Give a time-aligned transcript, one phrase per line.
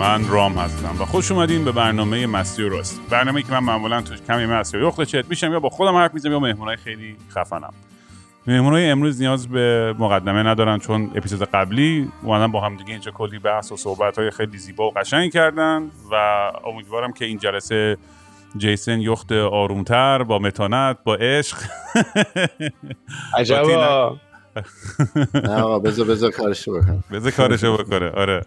[0.00, 4.02] من رام هستم و خوش اومدین به برنامه مستی و راستی برنامه که من معمولا
[4.02, 7.16] توش کمی مستی و یخت چت میشم یا با خودم حرف می‌زنم یا مهمونای خیلی
[7.30, 7.72] خفنم.
[8.46, 13.38] مهمونای امروز نیاز به مقدمه ندارن چون اپیزود قبلی اومدن با هم دیگه اینجا کلی
[13.38, 16.14] بحث و صحبت های خیلی زیبا و قشنگ کردن و
[16.66, 17.96] امیدوارم که این جلسه
[18.56, 21.56] جیسن یخت آرومتر با متانت با عشق.
[23.38, 24.16] عجبا.
[25.34, 27.04] نه آقا بذار بذار کارشو بکنم.
[27.12, 28.10] بذار کارشو بکنه.
[28.10, 28.42] آره.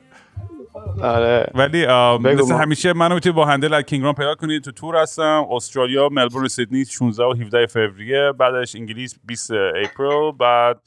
[1.02, 1.52] آره.
[1.56, 1.86] ولی
[2.20, 2.54] مثل.
[2.54, 6.86] همیشه منو می‌تونید با هندل از کینگرام پیدا کنید تو تور هستم استرالیا ملبورن سیدنی
[6.86, 10.82] 16 و 17 فوریه بعدش انگلیس 20 اپریل بعد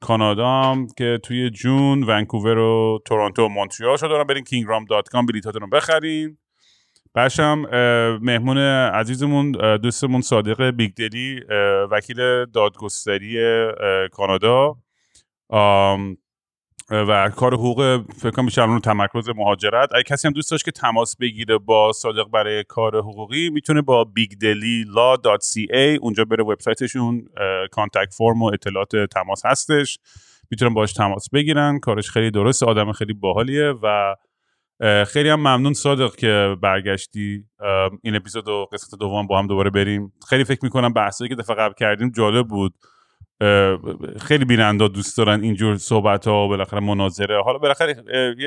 [0.00, 4.26] کانادا که توی جون ونکوور و تورنتو و مونتریال شد دارم.
[4.26, 6.38] برین kingram.com بلیطاتون رو بخرین.
[7.14, 7.58] باشم
[8.22, 11.56] مهمون عزیزمون دوستمون صادق بیگدلی اه،
[11.90, 13.38] وکیل دادگستری
[14.12, 14.76] کانادا.
[15.48, 16.16] آم،
[16.92, 19.88] و کار حقوق فکر کنم بیشتر رو تمرکز مهاجرت.
[19.94, 24.06] اگه کسی هم دوست داشت که تماس بگیره با صادق برای کار حقوقی می‌تونه با
[24.18, 27.24] bigdelilaw.ca اونجا بره وبسایتشون
[27.70, 29.98] کانتکت فرم و اطلاعات تماس هستش.
[30.50, 31.78] می‌تونن باش تماس بگیرن.
[31.78, 34.14] کارش خیلی درسته آدم خیلی باحالیه و
[35.04, 37.44] خیلی هم ممنون صادق که برگشتی.
[38.02, 40.12] این اپیزود و قسمت دوم با هم دوباره بریم.
[40.28, 42.74] خیلی فکر می‌کنم بحثایی که دفعه قبل کردیم جالب بود.
[44.20, 47.42] خیلی بیننده دوست دارن اینجور صحبت ها بالاخره مناظره.
[47.42, 48.04] حالا بالاخره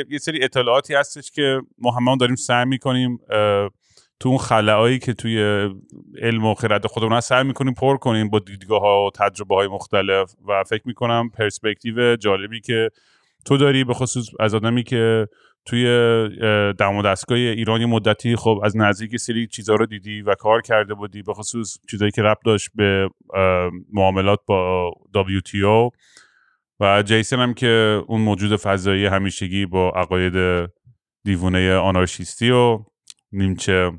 [0.09, 3.19] یه- سری اطلاعاتی هستش که ما هممون داریم سعی می‌کنیم
[4.19, 5.39] تو اون خلاهایی که توی
[6.21, 9.67] علم و خرد خودمون هست سعی می‌کنیم پر کنیم با دیدگاه ها و تجربه های
[9.67, 10.33] مختلف.
[10.47, 12.89] و فکر می‌کنم پرسپکتیو جالبی که
[13.45, 15.27] تو داری به خصوص از آدمی که
[15.65, 15.85] توی
[16.79, 20.61] دم و دستگاه ایران یه مدتی خب از نزدیک سری چیزها رو دیدی و کار
[20.61, 23.09] کرده بودی به خصوص چیزایی که ربط داشت به
[23.93, 25.91] معاملات با WTO
[26.79, 30.69] و جیسن هم که اون موجود فضایی همیشگی با عقاید
[31.23, 32.79] دیوونه آنارشیستی و
[33.31, 33.91] نیمچه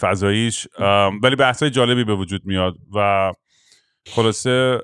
[0.00, 0.68] فضاییش.
[1.22, 3.32] ولی بحثای جالبی به وجود میاد و
[4.06, 4.78] خلاصه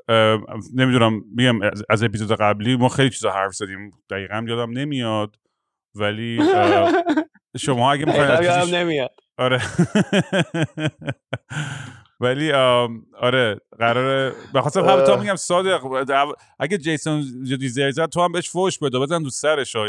[0.75, 1.61] نمی‌دونم میگم
[1.91, 5.37] از اپیزود قبلی ما خیلی چیزا حرف زدیم دقیقا یادم نمیاد.
[5.95, 6.39] ولی
[7.65, 9.11] شما اگه می‌خواین نمیاد.
[9.39, 9.61] آره.
[12.21, 12.53] ولی
[13.21, 18.51] آره قراره بخاطر همین تا میگم صادق دو- اگه جیسون جدی زد تو هم بهش
[18.51, 19.77] فوش بده بزن دو سرش.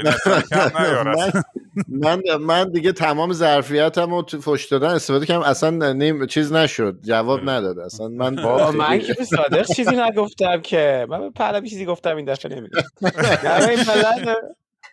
[1.87, 6.99] من من دیگه تمام ظرفیتم رو تو فش دادن استفاده کردم اصلا نیم چیز نشد
[7.03, 11.69] جواب نداد اصلا من بابا من که به صادق چیزی نگفتم که من به پهلوی
[11.69, 12.83] چیزی گفتم این دفعه نمی‌دونم.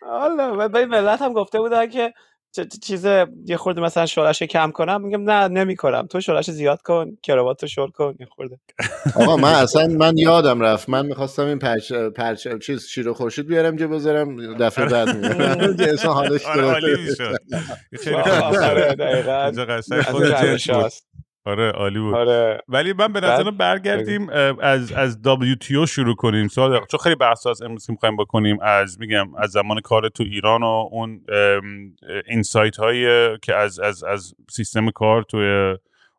[0.01, 2.13] حالا به این ملت هم گفته بودن که
[2.83, 3.05] چیز
[3.45, 5.01] یه خورده مثلا شعلش کم کنم.
[5.01, 6.07] میگم نه نمی‌کنم.
[6.07, 8.59] تو شعلش زیاد کن کراوات رو شل کن یه خورده.
[9.15, 10.89] آقا من اصلا من یادم رفت.
[10.89, 15.75] من می‌خواستم این پرچ پرچ چیز شیر و خورشید بیارم جا بذارم دفعه بعد میارم
[15.93, 17.21] اصلا حالش آره درست.
[17.91, 18.19] می‌شد
[20.33, 21.08] خیلی
[21.49, 22.15] آره عالی بود.
[22.15, 22.61] آره.
[22.67, 24.29] ولی من به نظرم برگردیم
[24.61, 26.47] از از WTO شروع کنیم.
[26.47, 30.23] صادق چون خیلی بحث از امروز که می‌خوایم بکنیم از میگم از زمان کار تو
[30.23, 31.21] ایران و اون
[32.25, 35.75] اینسایت هایی که از از از سیستم کار توی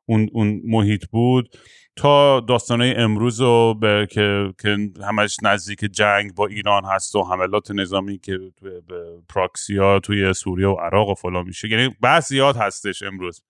[0.06, 1.56] اون اون محیط بود
[1.96, 4.76] تا داستانهای امروز رو به که که
[5.08, 9.04] همش نزدیک جنگ با ایران هست و حملات نظامی که توی به
[9.34, 11.68] پراکسیا توی سوریه و عراق و فلان میشه.
[11.68, 13.42] یعنی بحث زیاد هستش امروز.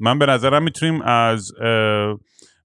[0.00, 1.52] من به نظرم می‌تونیم از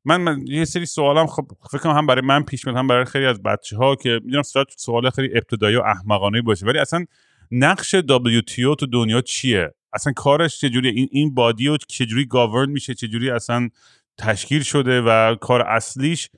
[0.06, 3.06] من, من یه سری سوالم خب فکر کنم هم برای من پیش میاد هم برای
[3.06, 7.06] خیلی از بچه ها که می‌دونم سوال سوال خیلی ابتدایی و احمقانه باشه ولی اصلا
[7.52, 12.94] نقش WTO تو دنیا چیه؟ اصلا کارش چجوری این این بادی رو چجوری گاورن میشه؟
[12.94, 13.70] چجوری اصلا
[14.18, 16.30] تشکیل شده و کار اصلیش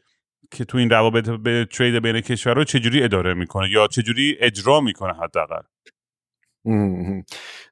[0.52, 5.14] که تو این روابط به ترید بین کشورها چجوری اداره می‌کنه یا چجوری اجرا می‌کنه
[5.14, 5.62] حداقل؟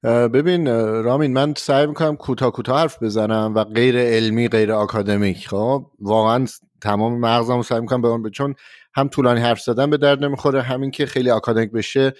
[0.03, 0.67] ببین
[1.03, 5.47] رامین من سعی می‌کنم کوتاه کوتاه حرف بزنم و غیر علمی غیر آکادمیک.
[5.47, 6.45] خب واقعا
[6.81, 8.55] تمام مغزم سعی می‌کنم به اون چون
[8.95, 12.13] هم طولانی حرف زدن به درد نمی‌خوره همین که خیلی آکادمیک بشه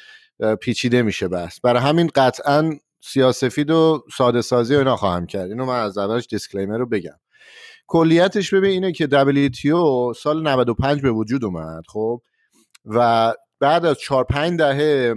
[0.62, 5.50] پیچیده میشه بس برای همین قطعا سیاسفید و ساده سازی و اینا خواهم کرد.
[5.50, 7.20] اینو من از اولش دیسکلیمر رو بگم.
[7.88, 12.22] کلیتش ببین اینه که WTO سال 95 به وجود اومد خب
[12.86, 15.16] و بعد از 4 5 دهه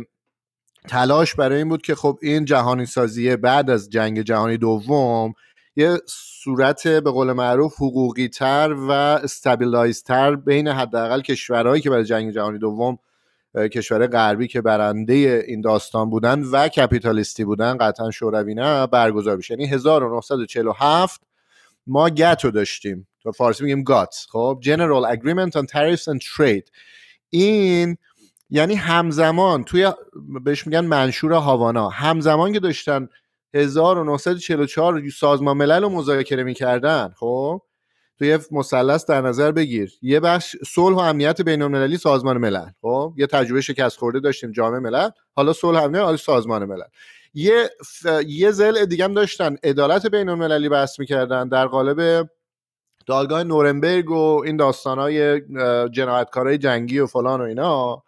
[0.88, 5.34] تلاش برای این بود که خب این جهانی سازیه بعد از جنگ جهانی دوم
[5.76, 12.04] یه صورت به قول معروف حقوقی تر و استابیلایز تر بین حداقل کشورهایی که برای
[12.04, 12.98] جنگ جهانی دوم
[13.56, 19.54] کشور غربی که برنده این داستان بودن و کپیتالیستی بودن قطعا شوروی نه برگزار بشه
[19.54, 21.20] یعنی 1947
[21.86, 23.08] ما گت رو داشتیم.
[23.22, 24.26] تو فارسی میگیم گات.
[24.28, 26.70] خب General Agreement on Tariffs and Trade.
[27.30, 27.96] این
[28.50, 29.93] یعنی همزمان توی
[30.44, 33.08] بهش میگن منشور هاوانا همزمان که داشتن
[33.54, 37.62] 1944 سازمان ملل رو مذاکره می‌کردن خب؟
[38.19, 39.93] تو یه مثلث در نظر بگیر.
[40.02, 44.52] یه بخش صلح و امنیت بین المللی سازمان ملل خب؟ یه تجربه شکست خورده داشتیم
[44.52, 46.82] جامعه ملل حالا صلح امنیت سازمان ملل.
[47.34, 48.06] یه ف...
[48.26, 52.28] یه زل دیگه هم داشتن عدالت بین المللی بحث می‌کردن در قالب
[53.06, 55.40] دادگاه نورنبرگ و این داستانهای
[55.90, 58.02] جنایتکارای جنگی و فلان و اینا.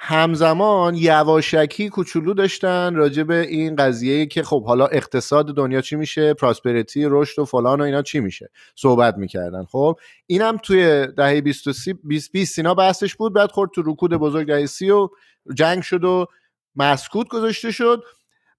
[0.00, 6.34] همزمان یواشکی کوچولو داشتن راجع به این قضیه که خب حالا اقتصاد دنیا چی میشه
[6.34, 9.64] پراسپریتی رشد و فلان و اینا چی میشه؟ صحبت می‌کردن.
[9.64, 11.68] خب اینم توی دهه 20
[12.32, 15.08] 20 اینا بحثش بود بعد خورد تو رکود بزرگ دهه 30 و
[15.54, 16.26] جنگ شد و
[16.76, 18.02] مسکوت گذاشته شد.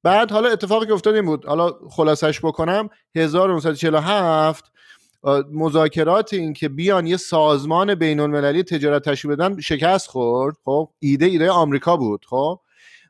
[0.03, 1.45] بعد حالا اتفاقی که افتاد این بود.
[1.45, 4.71] حالا خلاصش بکنم 1947
[5.51, 10.56] مذاکرات این که بیان یه سازمان بین المللی تجارت تشکیل بدن شکست خورد.
[10.66, 12.25] خب ایده ایده آمریکا بود.
[12.30, 12.60] خب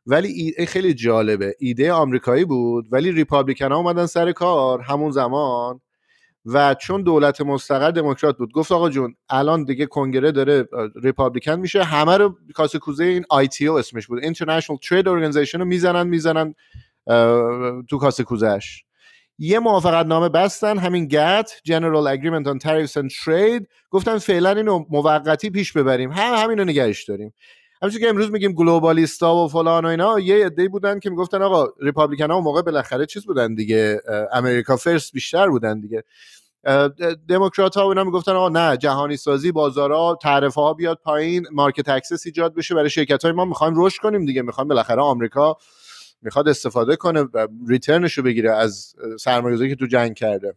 [0.06, 1.56] ولی ایده خیلی جالبه.
[1.60, 5.82] ایده آمریکایی بود ولی ریپابلیکن ها اومدن سر کار همون زمان
[6.46, 10.68] و چون دولت مستقر دموکرات بود گفت آقا جون الان دیگه کنگره داره
[11.04, 11.84] ریپابلیکن میشه.
[11.84, 13.26] همه رو کاسه کوزه این
[13.70, 14.24] او اسمش بود.
[14.24, 16.56] International Trade Organization رو می‌زنن می‌زنن
[17.90, 18.84] تو کاسه کوزش
[19.42, 23.66] یه موافقت نامه بستن همین GATT General Agreement on Tariffs and Trade.
[23.90, 26.12] گفتن فعلا اینو موقتی پیش ببریم.
[26.12, 27.34] هم همینو نگهش داریم.
[27.82, 31.42] همچون که امروز میگیم globalist ا و فلان و اینا یه عده‌ای بودن که می‌گفتن
[31.42, 34.02] آقا Republican ها موقع بالاخره چیز بودن دیگه
[34.34, 36.04] America first بیشتر بودن دیگه.
[37.30, 41.90] دموکرات ها و اینا می‌گفتن آقا نه جهانی سازی بازارها تعرفه ها بیاد پایین market
[41.90, 42.76] access ایجاد بشه.
[42.76, 45.58] برای شرکت های ما می‌خوایم رشد کنیم دیگه می‌خوایم بالاخره آمریکا
[46.22, 50.54] می‌خواد استفاده کنه و return ش رو بگیره از سرمایه‌گذاری که تو جنگ کرده.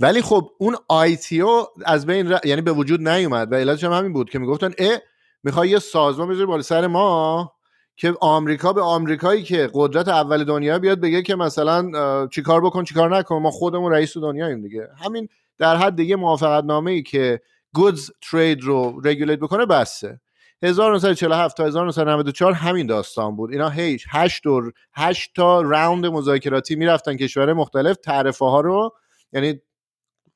[0.00, 2.38] ولی خب اون ITO از بین ر...
[2.44, 4.98] یعنی به وجود نیومد و علتش هم همین بود که می‌گفتن اه
[5.42, 7.52] می‌خوای یه سازمان بذاری بالا سر ما
[7.96, 13.16] که آمریکا به آمریکایی که قدرت اول دنیا بیاد بگه که مثلا چیکار بکن چیکار
[13.16, 14.88] نکن ما خودمون رئیس دنیاییم دیگه.
[15.04, 15.28] همین
[15.58, 17.40] در حد دیگه موافقت نامه ای که
[17.74, 20.20] goods trade رو regulate بکنه بسته
[20.62, 23.52] 1947 تا 1994 همین داستان بود.
[23.52, 28.90] اینا هیچ 8 دور 8 تا راوند مذاکراتی می‌رفتن کشور مختلف تعرفه ها رو
[29.32, 29.60] یعنی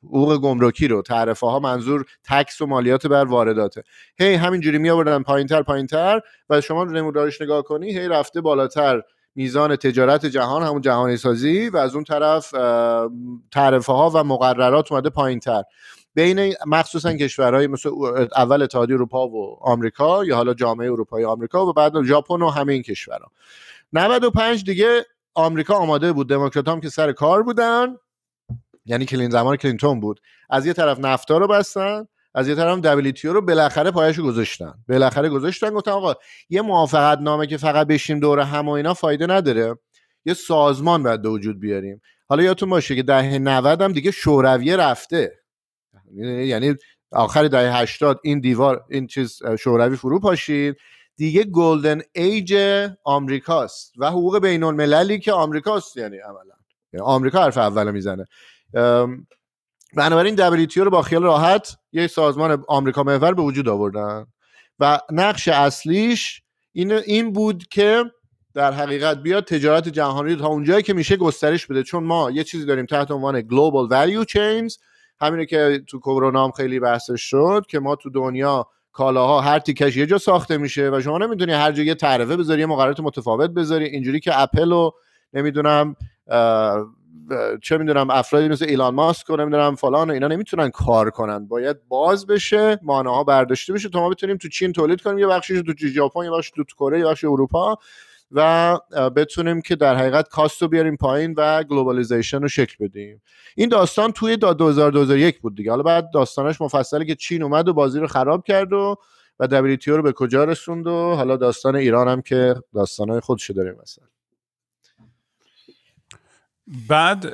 [0.05, 3.83] حقوق گمرکی رو تعرفه ها منظور تکس و مالیات بر وارداته.
[4.19, 6.21] هی همینجوری می آوردن پایینتر پایینتر
[6.51, 9.03] و شما نمودارش نگاه کنی هی رفته بالاتر.
[9.35, 12.51] میزان تجارت جهان همون جهانی سازی و از اون طرف
[13.53, 15.63] تعرفه ها و مقررات اومده پایینتر.
[16.17, 17.91] بین مخصوصا کشورهای مثل
[18.37, 22.73] اول اتحادیه اروپا و آمریکا یا حالا جامعه اروپایی آمریکا و بعد ژاپن و همه
[22.73, 23.31] این کشورها.
[23.93, 26.29] 95 دیگه آمریکا آماده بود.
[26.29, 27.97] دموکرات هم که سر کار بودن.
[28.87, 30.21] یعنی کلین زمان کلینتون بود.
[30.51, 34.75] از یه طرف نفتا رو بستن از یه طرف دبلیتیو رو بالاخره پایش گذاشتن.
[34.89, 35.71] بالاخره گذاشتن.
[35.71, 36.15] گفتن آقا
[36.51, 39.79] یه موافقت نامه که فقط بشیم دور هم و اینا فایده نداره.
[40.25, 42.01] یه سازمان باید به وجود بیاریم.
[42.29, 45.46] حالا یادتون باشه که دهه 90 هم دیگه شورویه رفته.
[46.15, 46.75] یعنی
[47.13, 50.77] آخر دهه 80 این دیوار این چیز شوروی فرو پاشید.
[51.17, 52.55] دیگه گلدن ایج
[53.05, 56.55] آمریکاست و حقوق بین المللی که آمریکاست یعنی عملا.
[56.93, 58.25] یعنی آمریکا حرف اول می‌زنه.
[59.97, 64.27] بنابراین دبلیتیو رو با خیال راحت یک سازمان آمریکا محور به وجود آوردن
[64.79, 68.05] و نقش اصلیش این این بود که
[68.55, 71.83] در حقیقت بیاد تجارت جهانی تا اونجایی که میشه گسترش بده.
[71.83, 74.79] چون ما یه چیزی داریم تحت عنوان Global Value Chains.
[75.21, 79.97] همینه که تو کرونا هم خیلی بحثش شد که ما تو دنیا کالاها هر تیکش
[79.97, 83.51] یه جا ساخته میشه و شما نمی‌تونی هر جا یه تعرفه بذاری یه مقررات متفاوت
[83.51, 83.85] بذاری.
[83.85, 84.91] اینجوری که اپل و
[85.33, 85.97] نمی‌دونم
[87.63, 91.49] چه می‌دونم افرادی مثل ایلان ماسک و نمی‌دونم فلان و اینا نمی‌تونن کار کنن.
[91.49, 93.89] باید باز بشه مانع ها برداشته بشه.
[93.89, 96.99] تا ما بتونیم تو چین تولید کنیم یه بخشش تو ژاپن یه بخشش تو کره
[96.99, 97.79] یه بخش اروپا.
[98.31, 98.79] و
[99.17, 103.23] بتونیم که در حقیقت cost رو بیاریم پایین و globalization رو شکل بدیم.
[103.57, 105.71] این داستان توی دوحه 2001 بود دیگه.
[105.71, 108.97] حالا بعد داستانش مفصله که چین اومد و بازی رو خراب کرد و
[109.39, 113.75] و WTO رو به کجا رسوند و حالا داستان ایران هم که داستانهای خودشو داریم
[113.83, 114.05] مثلا
[116.89, 117.27] بعد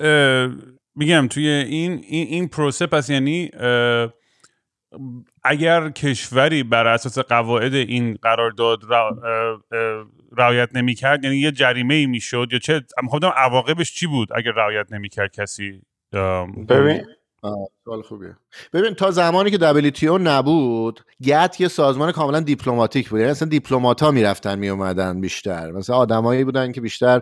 [0.97, 3.51] میگم توی این این, این پروسه پس یعنی
[5.45, 8.81] اگر کشوری بر اساس قواعد این قرارداد
[10.39, 14.93] رعایت نمی‌کرد؟ یعنی یه جریمه ای می‌شد یا چه؟ می‌خوام عواقبش چی بود اگر رعایت
[14.93, 15.83] نمی‌کرد کسی؟
[16.69, 17.05] ببین.
[17.85, 18.37] سوال خوبیه.
[18.73, 19.59] ببین تا زمانی که
[19.91, 23.21] WTO نبود GATT یه سازمان کاملا دیپلماتیک بود.
[23.21, 25.71] یعنی اصلا دیپلمات ها می‌رفتن میومدن بیشتر.
[25.71, 27.21] مثلا آدمایی بودن که بیشتر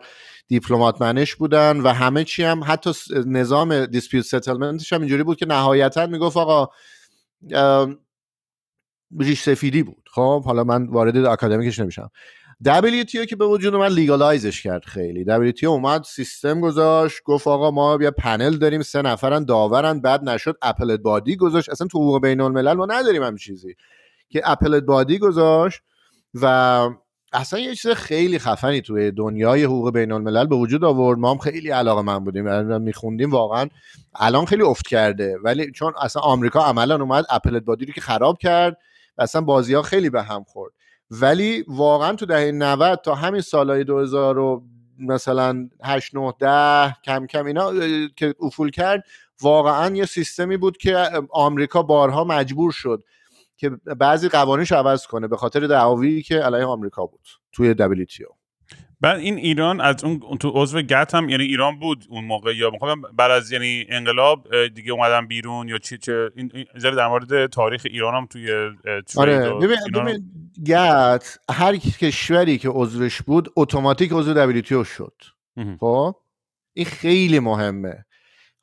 [0.48, 2.90] دیپلمات منش بودن و همه چی هم حتی
[3.26, 6.68] نظام dispute settlement ش هم اینجوری بود که نهایتا می‌گفت آقا
[9.20, 10.08] ریش سفیدی بود.
[10.12, 12.10] خب حالا من وارد اکادمیکش نمیشم.
[12.64, 15.52] WTO که به وجود اومد legalize ش کرد خیلی.
[15.52, 20.56] WTO اومد سیستم گذاشت گفت آقا ما بیا پنل داریم سه نفرن داورن بعد نشد
[20.62, 21.68] Appellate Body گذاشت.
[21.70, 23.74] اصلا تو حقوق بین الملل ما نداریم هم چیزی.
[24.28, 25.80] که Appellate Body گذاشت
[26.34, 26.46] و
[27.32, 31.18] اصلا یه چیز خیلی خفنی توی دنیای حقوق بین الملل به وجود آورد.
[31.18, 33.68] ما هم خیلی علاقه‌مند بودیم میخوندیم واقعا
[34.14, 35.36] الان خیلی افت کرده.
[35.44, 38.76] ولی چون اصلا آمریکا عملا اومد Appellate Body رو که خراب کرد
[39.18, 40.72] اصلا بازی ها خیلی به هم خورد.
[41.10, 44.62] ولی واقعا تو دهه 90 تا همین سالهای 2000 و
[44.98, 47.72] مثلا 8 9 10 کم کم اینا
[48.16, 49.04] که افول کرد
[49.42, 50.96] واقعا یه سیستمی بود که
[51.30, 53.04] آمریکا بارها مجبور شد
[53.56, 58.39] که بعضی قوانینش عوض کنه به خاطر دعاوی که علیه آمریکا بود توی WTO
[59.00, 62.70] بعد این ایران از اون تو عضو گت هم یعنی ایران بود اون موقع یا
[62.70, 67.82] می‌خوام بعد از یعنی انقلاب دیگه اومدن بیرون یا چی چه این در مورد تاریخ
[67.90, 68.70] ایران هم توی
[69.16, 70.30] آره ببین ببین
[70.66, 75.14] گت هر کشوری که عضوش بود اتوماتیک عضو WTO شد.
[75.80, 76.16] خب؟
[76.72, 78.04] این خیلی مهمه.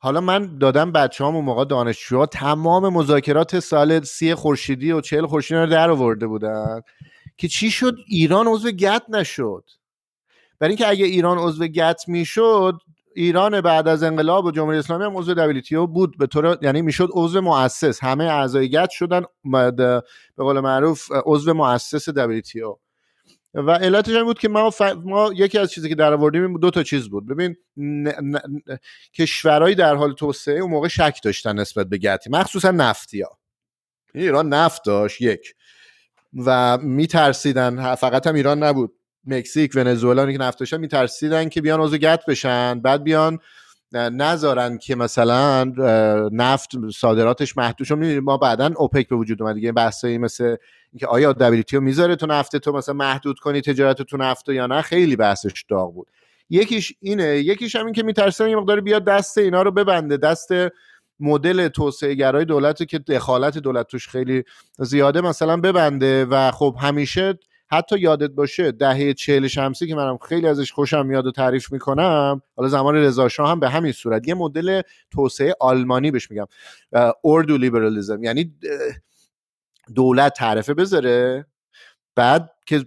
[0.00, 5.26] حالا من دادم بچه هم اون موقع دانشجوها تمام مذاکرات سال سی خورشیدی و چهل
[5.26, 6.80] خورشیدی رو در آورده بودن
[7.36, 9.64] که چی شد؟ ایران عضو گت نشد.
[10.60, 12.74] برای اینکه اگه ایران عضو گت می‌شد
[13.14, 16.18] ایران بعد از انقلاب و جمهوری اسلامی هم عضو WTO بود.
[16.18, 18.04] به طور یعنی می‌شد عضو مؤسس.
[18.04, 20.02] همه اعضای گت شدن به
[20.36, 22.78] قول معروف عضو مؤسس WTO
[23.54, 24.70] و علتش این بود که ما,
[25.04, 27.26] ما یکی از چیزی که در آوردیم دو تا چیز بود.
[27.26, 27.56] ببین
[29.14, 33.28] کشورهایی در حال توسعه اون موقع شک داشتن نسبت به گتی مخصوصا نفتیا
[34.14, 35.54] ایران نفت داشت یک.
[36.46, 38.97] و میترسیدن فقط هم ایران نبود.
[39.24, 42.80] مکزیک ونزوئلا که نفت داشتن میترسیدن که بیان عضو گت بشن.
[42.80, 43.38] بعد بیان
[43.92, 45.64] نذارن که مثلا
[46.32, 47.86] نفت صادراتش محدود.
[47.86, 49.54] چون ما بعدا اوپک به وجود اومد.
[49.54, 50.56] دیگه بحثایی مثل
[50.92, 54.82] اینکه آیا دبلیتیو می‌ذاره تو نفت تو مثلا محدود کنی تجارت تو نفت یا نه؟
[54.82, 56.08] خیلی بحثش داغ بود.
[56.50, 57.38] یکیش اینه.
[57.38, 60.16] یکیش هم این که میترسن یه مقدار بیاد دست اینا رو ببنده.
[60.16, 60.48] دست
[61.20, 64.44] مدل توسعه گرای دولت که دخالت دولت توش خیلی
[64.78, 66.24] زیاده مثلا ببنده.
[66.24, 67.38] و خب همیشه
[67.70, 72.42] حتی یادت باشه دهه چهل شمسی که منم خیلی ازش خوشم میاد و تعریف می‌کنم
[72.56, 74.28] حالا زمان رضا هم به همین صورت.
[74.28, 76.46] یه مدل توسعه آلمانی بهش میگم.
[77.24, 78.22] اردو لیبرالیزم.
[78.22, 78.54] یعنی
[79.94, 81.46] دولت تعرفه بذاره
[82.16, 82.86] بعد که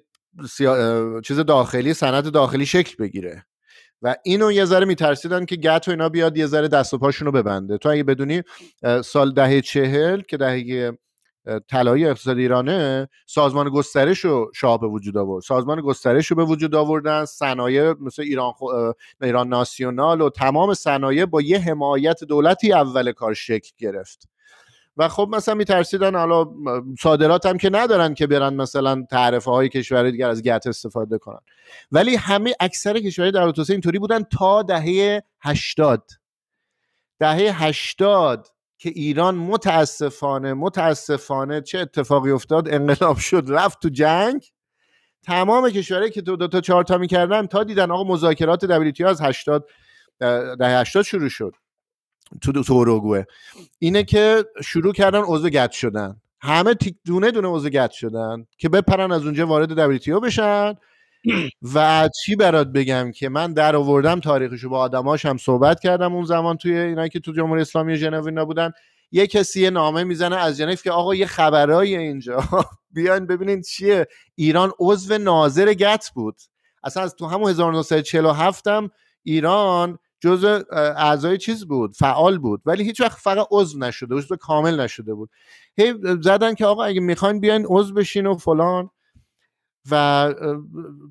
[1.23, 3.45] چیز داخلی سند داخلی شکل بگیره.
[4.01, 7.25] و اینو یه ذره میترسیدن که گت و اینا بیاد یه ذره دست و پاشون
[7.25, 7.77] رو ببنده.
[7.77, 8.41] تو اگه بدونی
[9.03, 10.91] سال دهه چهل که دهه
[11.69, 15.43] طلایی اقتصاد ایرانه سازمان گسترش رو شاه به وجود آورد.
[15.43, 18.65] سازمان گسترش رو به وجود آوردن صنایع مثل ایران خو...
[19.21, 24.27] ایران ناسیونال و تمام صنایع با یه حمایت دولتی اول کار شکل گرفت.
[24.97, 26.45] و خب مثلا میترسیدن حالا
[26.99, 31.39] صادرات هم که ندارن که برن مثلا تعرفه های کشورهای دیگر از گت استفاده کنن.
[31.91, 36.11] ولی همه اکثر کشورهای در توسعه اینطوری بودن تا دهه 80
[37.19, 38.47] دهه 80
[38.81, 44.45] که ایران متاسفانه متاسفانه چه اتفاقی افتاد؟ انقلاب شد رفت تو جنگ.
[45.23, 49.21] تمام کشورهایی که تو دو تا چهار تا می‌کردن تا دیدن آقا مذاکرات دبلیتی از
[49.21, 49.67] 80
[50.19, 51.53] ده 80 شروع شد.
[52.41, 53.23] تو تو
[53.79, 56.21] اینه که شروع کردن عضو گت شدن.
[56.39, 60.73] همه دونه دونه عضو گت شدن که بپرن از اونجا وارد دبلیتیو بشن.
[61.75, 66.25] و چی برات بگم که من در آوردم تاریخشو با آدماش هم صحبت کردم اون
[66.25, 68.71] زمان توی اینایی که تو جمهوری اسلامی ژنو اینا بودن.
[69.11, 72.43] یه کسی یه نامه می‌زنه از ژنو که آقا یه خبرای اینجا.
[72.93, 74.07] بیاین ببینین چیه.
[74.35, 76.35] ایران عضو ناظر گت بود.
[76.83, 78.89] اصلا از تو همون 1947 هم
[79.23, 82.61] ایران جزء اعضای چیز بود فعال بود.
[82.65, 85.29] ولی هیچ وقت فقط عضو نشده عضو کامل نشده بود.
[85.77, 88.89] هی زدن که آقا اگه می‌خواین بیاین عضو بشین و فلان.
[89.91, 90.33] و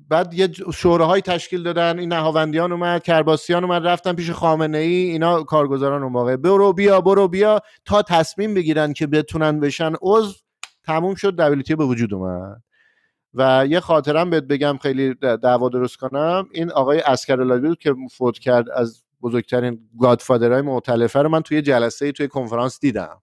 [0.09, 5.43] بعد یه شوراهای تشکیل دادن این نهاوندیان اومد کرباسیان اومد رفتن پیش خامنه ای اینا
[5.43, 9.93] کارگزاران اون موقع برو بیا برو بیا تا تصمیم بگیرن که بتونن بشن.
[10.01, 10.33] عضو
[10.83, 12.61] تموم شد دبلیتی به وجود اومد.
[13.33, 16.47] و یه خاطرم بهت بگم خیلی دعوا درست کنم.
[16.51, 22.27] این آقای اسکر که فوت کرد از بزرگترین گادفادرهای معتلفه رو من توی جلسه توی
[22.27, 23.21] کنفرانس دیدم.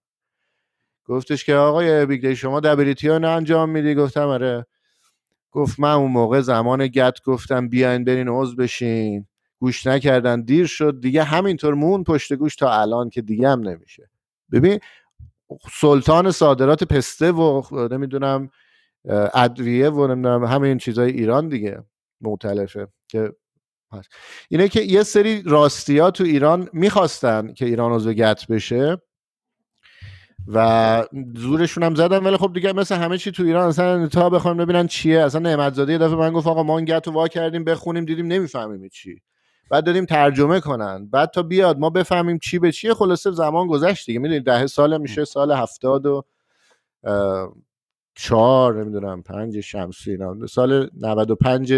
[1.05, 4.65] گفتش که آقای بیگ شما دبلیتی ها نه انجام میدی؟ گفتم آره.
[5.51, 9.27] گفت من اون موقع زمان گت گفتم بیاین برین عضو بشین.
[9.61, 11.01] گوش نکردن دیر شد.
[11.01, 14.09] دیگه همینطور مون پشت گوش تا الان که دیگه هم نمیشه.
[14.51, 14.79] ببین
[15.71, 18.49] سلطان صادرات پسته و نمی‌دونم
[19.33, 21.83] ادویه و نمی‌دونم همین چیزای ایران دیگه
[22.21, 23.33] معتلفه که
[24.49, 28.97] اینه که یه سری راستی ها تو ایران می‌خواستن که ایران عضو گت بشه.
[30.53, 34.57] و زورشون هم زدن ولی خب دیگه مثل همه چی تو ایران اصلا تا بخوام
[34.57, 35.19] ببینن چیه.
[35.21, 38.27] اصلا نعمت زاده یه دفعه من گفت آقا ما گت رو وا کردیم بخونیم دیدیم
[38.27, 39.21] نمی‌فهمیم چی.
[39.69, 41.09] بعد دادیم ترجمه کنن.
[41.09, 44.19] بعد تا بیاد ما بفهمیم چی به چیه خلاصه زمان گذشت دیگه.
[44.19, 46.25] می‌دونید ده سال میشه سال هفتاد و
[48.15, 50.17] چهار نمی‌دونم پنج شمسی
[50.49, 51.73] سال 95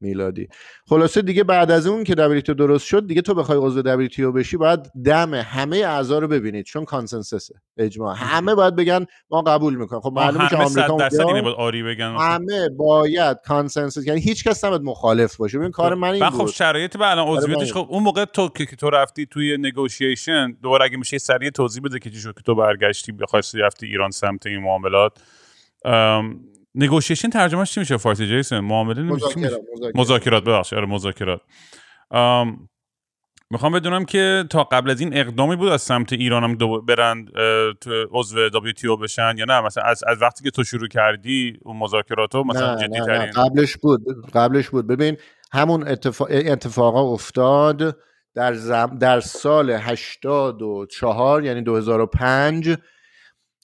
[0.00, 0.48] میلادی.
[0.86, 4.56] خلاصه دیگه بعد از اون که WTO درست شد دیگه تو بخوای عضو WTO بشی
[4.56, 8.16] باید دم همه اعضا رو ببینید چون consensus ه اجماع.
[8.18, 13.36] همه باید بگن ما قبول می‌کنیم خب معلومه که آمریکا باید آری بگن همه باید
[13.44, 15.58] consensus یعنی هیچ کس نباید مخالف باشه.
[15.58, 18.90] ببین کار من این خب شرایط به الان عضویتش خب اون موقع تو که تو
[18.90, 23.12] رفتی توی نگوشیشن دوباره اگه میشه سریع توضیح بده که چی شد که تو برگشتی
[23.12, 25.12] بخواستی رفتی ایران سمت این معاملات.
[26.76, 29.60] نگوشیشن ترجمهش چی میشه فارسی جیسن معامله مذاکرات
[29.94, 30.44] مذاکرات.
[30.44, 30.78] ببخشید.
[30.78, 31.40] آره مذاکرات.
[33.50, 37.30] می‌خوام بدونم که تا قبل از این اقدامی بود از سمت ایران هم برند
[37.80, 41.76] تو عضو WTO بشن یا نه؟ مثلا از, از وقتی که تو شروع کردی اون
[41.76, 44.30] مذاکرات رو مثلا جدی ترین؟ قبلش بود.
[44.34, 44.86] قبلش بود.
[44.86, 45.16] ببین
[45.52, 47.96] همون اتفاق اتفاقا افتاد
[48.34, 48.98] در زم...
[49.00, 52.76] در سال 84 یعنی 2005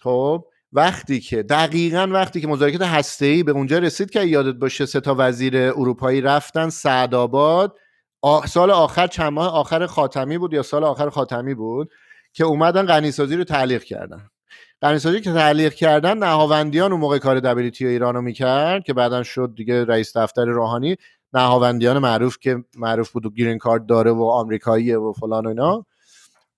[0.03, 5.01] خب وقتی که دقیقا وقتی که مذاکرات ای به اونجا رسید که یادت باشه سه
[5.01, 7.77] تا وزیر اروپایی رفتن سعدآباد
[8.47, 11.91] سال آخر چند ماه آخر خاتمی بود یا سال آخر خاتمی بود
[12.33, 14.29] که اومدن غنیسازی رو تعلیق کردن.
[14.83, 19.53] غنیسازی که تعلیق کردن نهاوندیان اون موقع کار دبلیتی ایران رو می‌کرد که بعدا شد
[19.57, 20.97] دیگه رئیس دفتر روحانی
[21.33, 25.87] نهاوندیان معروف که معروف بود و گرین کارت داره و آمریکاییه و فلان و اینا.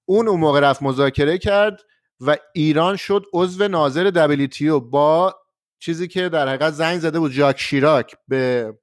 [0.05, 1.81] اون اون موقع رفت مذاکره کرد.
[2.21, 5.35] و ایران شد عضو ناظر دبلیتیو با
[5.79, 8.17] چیزی که در حقیقت زنگ زده بود جاک شیراک.
[8.29, 8.75] به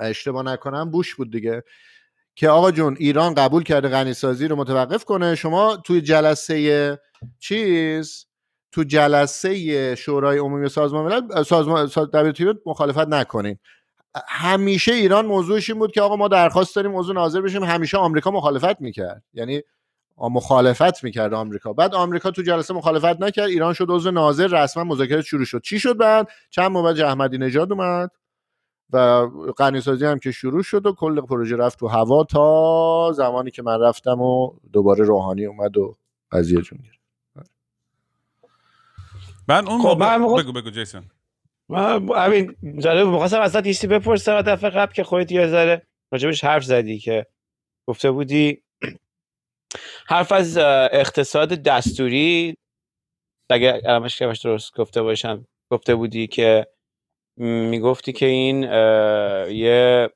[0.00, 1.64] اشتباه نکنم بوش بود دیگه.
[2.34, 5.34] که آقا جون ایران قبول کرده غنیسازی رو متوقف کنه.
[5.34, 6.98] شما توی جلسه
[7.38, 8.26] چیز
[8.72, 13.58] تو جلسه شورای عمومی سازمان ملل سازمان دبلیتیو مخالفت نکنین.
[14.28, 17.64] همیشه ایران موضوعش این بود که آقا ما درخواست داریم موضوع ناظر بشیم.
[17.64, 19.22] همیشه آمریکا مخالفت می‌کرد.
[19.32, 19.62] یعنی
[20.28, 21.72] مخالفت می‌کرد آمریکا.
[21.72, 23.48] بعد آمریکا تو جلسه مخالفت نکرد.
[23.48, 25.62] ایران شد عضو ناظر رسما مذاکره شروع شد.
[25.62, 28.10] چی شد بعد؟ چند ماه بعد احمدی نژاد اومد
[28.92, 29.26] و
[29.58, 33.80] غنیسازی هم که شروع شد و کل پروژه رفت تو هوا تا زمانی که من
[33.80, 35.96] رفتم و دوباره روحانی اومد و
[36.32, 37.00] قضیه جون گرفت.
[39.48, 40.42] من اون خب موقع...
[40.42, 41.02] بگو بگو جیسون.
[41.68, 44.42] من همین جالب می‌خواستم ازت یه بپرسم.
[44.42, 47.26] دفعه قبل که خودت یه ذره راجبش حرف زدی که
[47.86, 48.62] گفته بودی
[50.06, 50.58] حرف از
[50.92, 52.56] اقتصاد دستوری
[53.50, 56.66] اگه علمش که درست گفته باشم گفته بودی که
[57.36, 58.62] می‌گفتی که این
[59.52, 60.10] یه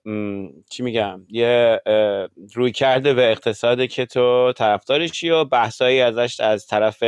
[0.71, 1.81] چی میگم یه
[2.55, 7.05] روی کرده به اقتصاد که تو طرفدارشی و بحثایی ازش از طرف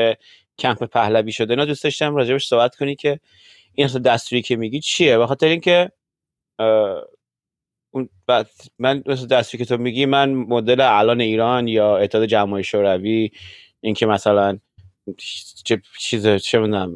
[0.58, 1.52] کمپ پهلوی شده.
[1.52, 3.20] اینا دوست داشتم راجبش صحبت کنی که
[3.74, 5.90] این دستوری که میگی چیه؟ به خاطر اینکه
[7.96, 12.64] اون بعد من مثل دستی که تو میگی من مدل الان ایران یا اتحاد جمعی
[12.64, 13.30] شوروی
[13.80, 14.58] اینکه مثلا
[15.64, 16.94] چه چیز چه می‌دونم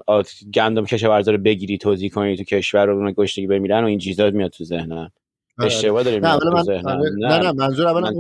[0.54, 4.30] گندم کشاورزا رو بگیری توضیح کنی تو کشور رو اون گشتگی بمیرن و این چیزا
[4.30, 5.10] میاد تو ذهنم
[5.58, 5.66] آره.
[5.66, 6.32] اشتباه داریم نه.
[6.32, 7.10] آره.
[7.18, 8.12] نه نه منظور اولا.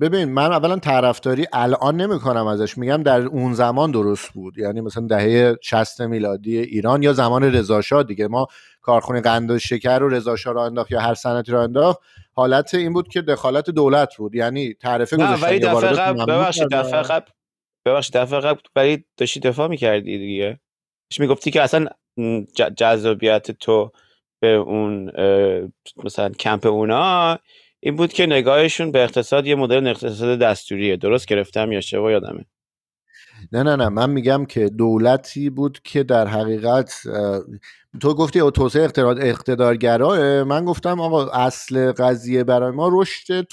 [0.00, 2.78] ببین من اولا طرفداری الان نمی‌کنم ازش.
[2.78, 4.58] میگم در اون زمان درست بود.
[4.58, 8.28] یعنی مثلا دهه 60 میلادی ایران یا زمان رضا دیگه.
[8.28, 8.46] ما
[8.82, 11.98] کارخونه قند و شکر رو رضا را انداخت یا هر سنتی رو انداخت
[12.34, 14.34] حالت این بود که دخالت دولت بود.
[14.34, 17.30] یعنی تعرفه گذاشتن ولی دفعه قبل ببخشید دفعه قبل
[17.86, 20.60] ببخشید دفعه قبل ولی داشتی دفاع می‌کردی دیگه.
[21.18, 21.86] می‌گفتی که اصلا
[22.76, 23.92] جذابیت تو
[24.40, 25.12] به اون
[26.04, 27.38] مثلا کمپ اونا
[27.82, 30.96] این بود که نگاهشون به اقتصاد یه مدل اقتصاد دستوریه.
[30.96, 32.44] درست گرفتم یا اشتباه یادمه؟
[33.52, 33.88] نه نه نه.
[33.88, 36.94] من میگم که دولتی بود که در حقیقت
[38.00, 38.82] تو گفتی توسعه
[39.20, 40.42] اقتدارگراه.
[40.42, 43.46] من گفتم آقا اصل قضیه برای ما رشد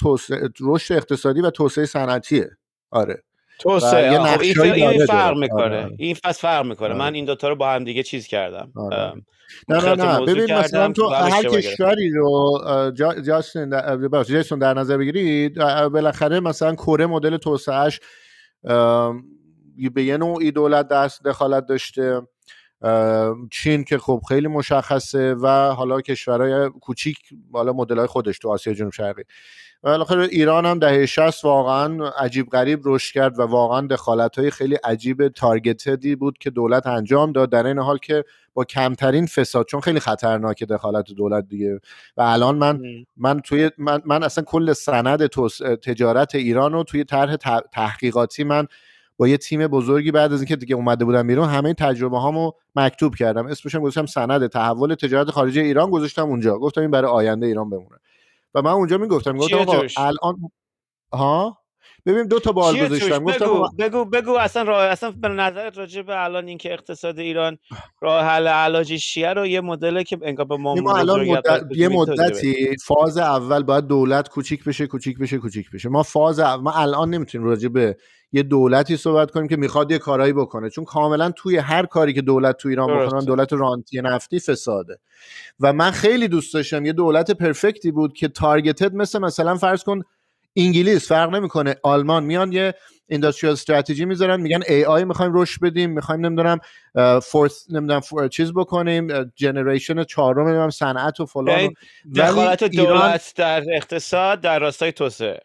[0.60, 2.50] رشد اقتصادی و توسعه صنعتیه.
[2.90, 3.22] آره.
[3.58, 4.20] توسعه.
[4.40, 5.62] این, فرق می‌کنه.
[5.62, 5.90] آره.
[5.98, 6.88] این فصل فرق می‌کنه.
[6.88, 6.98] آره.
[6.98, 8.72] من این دوتا رو با هم دیگه چیز کردم.
[8.76, 9.12] آره.
[9.68, 10.20] نه نه نه.
[10.26, 12.60] ببین مثلا تو هر کشوری رو
[13.22, 13.70] جاستین
[14.28, 15.54] جاستین در نظر بگیرید
[15.92, 18.00] بالاخره مثلا کره مدل توسعهش
[19.94, 22.20] به یه نوعی دولت دست دخالت داشته.
[23.50, 27.18] چین که خب خیلی مشخصه و حالا کشورهای کوچیک
[27.52, 29.22] حالا مدل های خودش تو آسیا جنوب شرقی.
[29.82, 34.50] و بالاخره ایران هم دهه 60 واقعا عجیب غریب رشد کرد و واقعا دخالت های
[34.50, 39.66] خیلی عجیب تارگتدی بود که دولت انجام داد در این حال که با کمترین فساد
[39.66, 41.80] چون خیلی خطرناکه دخالت دولت دیگه.
[42.16, 42.80] و الان من
[43.16, 45.26] من توی من, من اصلا کل سند
[45.82, 47.36] تجارت ایران رو توی طرح
[47.72, 48.66] تحقیقاتی من
[49.18, 53.14] با یه تیم بزرگی بعد از اینکه دیگه اومده بودم بیرون همه تجربه هامو مکتوب
[53.14, 53.46] کردم.
[53.46, 56.58] اسمشم گذاشتم سند تحول تجارت خارجی ایران گذاشتم اونجا.
[56.58, 57.96] گفتم این برای آینده ایران بمونه.
[58.54, 60.50] و من اونجا می‌گفتم گفتم الان
[61.12, 61.58] ها؟
[62.06, 63.24] ببین دو تا بال گذاشتم.
[63.24, 67.58] بگو, بگو بگو اصلا راه اصلا به نظرت راجع به الان اینکه اقتصاد ایران
[68.00, 71.62] راه حل علاجی چیه رو یه مدل که انگار به ما, ما الان مدت...
[71.76, 75.88] یه مدتی فاز اول باید دولت کوچیک بشه کوچیک بشه کوچیک بشه.
[75.88, 76.62] ما فاز اول...
[76.62, 77.96] ما الان نمی‌تونیم راجع به
[78.32, 80.70] یه دولتی صحبت کنیم که می‌خواد یه کارایی بکنه.
[80.70, 84.98] چون کاملا توی هر کاری که دولت تو ایران بکنن دولت رانتی نفتی فساده.
[85.60, 90.02] و من خیلی دوست داشتم یه دولت پرفکتی بود که تارگتد مثل مثلا فرض کن
[90.56, 91.76] انگلیس فرق نمی‌کنه.
[91.82, 92.74] آلمان میان یه
[93.06, 96.58] اینداستریال استراتژی می‌ذارن میگن ای آی می‌خوایم رشد بدیم می‌خوایم نمی‌دونم
[97.22, 101.74] فورس نمی‌دونم چیز بکنیم جنریشن چهارم نمی‌دونم صنعت و فلان یعنی
[102.16, 105.40] دخالت دولت در اقتصاد در راستای توسعه.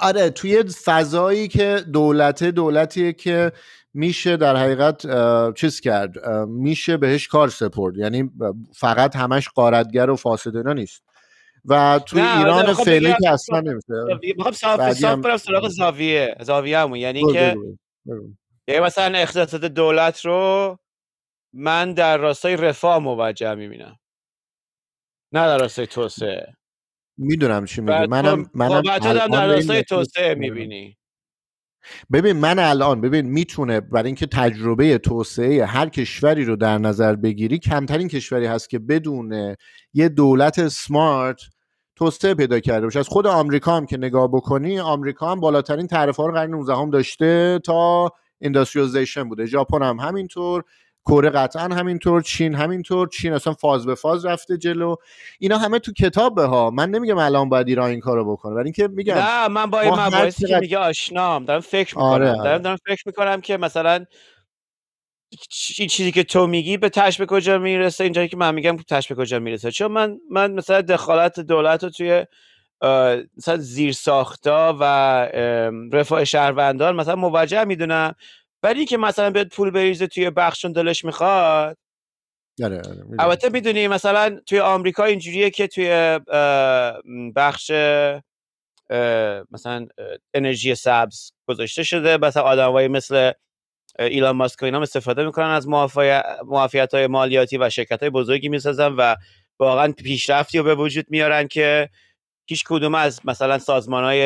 [0.00, 3.52] آره توی فضایی که دولت دولتیه که
[3.94, 5.06] میشه در حقیقت
[5.54, 7.96] چیز کرد میشه بهش کار سپرد.
[7.96, 8.30] یعنی
[8.74, 11.02] فقط همش قارتگر و فاسد اینا نیست.
[11.64, 13.92] و توی ایران خب فعلی که اصلا نمیشه.
[14.36, 17.56] می‌خوام صاف صاف برم سراغ زاویه زاویه همون یعنی که
[18.68, 20.78] یعنی مثلا اقتصاد دولت رو
[21.52, 23.98] من در راستای رفاه موجه می‌بینم.
[25.32, 26.56] نه در راستای توسعه.
[27.16, 28.06] می‌دونم چی میگی.
[28.06, 30.96] منم منم در راستای توسعه می‌بینی.
[32.12, 37.58] ببین من الان ببین می‌تونه برای اینکه تجربه توسعه هر کشوری رو در نظر بگیری
[37.58, 39.56] کمترین کشوری هست که بدون
[39.92, 41.40] یه دولت smart
[41.96, 42.98] توسعه پیدا کرده باشه.
[42.98, 46.74] از خود آمریکا هم که نگاه بکنی آمریکا هم بالاترین تعرفه ها رو قرن 19
[46.74, 49.46] هم داشته تا industrialization بوده.
[49.46, 50.64] ژاپن هم همینطور.
[51.06, 54.94] کره قطعا همینطور چین همینطور چین اصلا فاز به فاز رفته جلو.
[55.38, 58.88] اینا همه تو کتاب ها من نمیگم الان باید ایران این کارو بکنه ولی اینکه
[58.88, 61.44] میگم نه من با این مباحثی که میگه آشنام.
[61.44, 62.12] دارم فکر می‌کنم.
[62.12, 62.32] آره.
[62.32, 64.04] دارم, دارم فکر می‌کنم که مثلا
[65.78, 69.08] این چیزی که تو میگی به تش به کجا می‌رسه؟ اینجایی که من میگم تش
[69.08, 72.26] به کجا می‌رسه؟ چون من من مثلا دخالت دولت رو توی
[73.36, 74.84] مثلا زیر ساختا و
[75.92, 78.14] رفاه شهروندان مثلا موجه می‌دونم.
[78.64, 81.76] ولی که مثلا بیاد پول بریزه توی بخشون دلش می‌خواد؟
[82.64, 86.20] آره, آره، البته می‌دونی مثلا توی آمریکا اینجوریه که توی
[87.36, 87.70] بخش
[89.50, 89.86] مثلا
[90.34, 92.16] انرژی سبز گذاشته شده.
[92.16, 93.32] مثلا آدمایی مثل
[93.98, 95.68] ایلان ماسک و اینا استفاده می‌کنن از
[96.46, 99.14] معافیت های مالیاتی و شرکت های بزرگی می‌سازن و
[99.58, 101.88] واقعا پیشرفتی رو به وجود میارن که
[102.46, 104.22] هیچ کدوم از مثلا سازمان های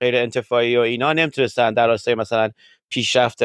[0.00, 2.50] غیر انتفاعی و اینا نمی‌تونستن در راستای مثلا
[2.94, 3.42] پیشرفت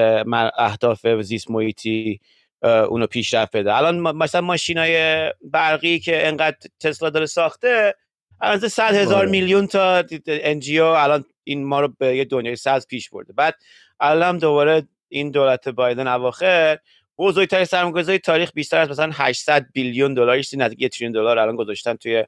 [0.57, 2.19] اهداف زیست محیطی
[2.63, 3.75] اونو پیشرفت بده.
[3.75, 7.95] الان مثلا ماشین های برقی که انقدر تسلا داره ساخته
[8.41, 9.29] الان 100 هزار آره.
[9.29, 13.33] میلیون تا انجیو الان این ما رو به یه دنیای سبز پیش برده.
[13.33, 13.55] بعد
[13.99, 16.79] الان دوباره این دولت بایدن اواخر
[17.17, 21.95] بزرگترین سرمایه‌گذاری تاریخ بیشتر از مثلا 800 billion دلار نزدیک یه تریلیون دلار الان گذاشتن
[21.95, 22.25] توی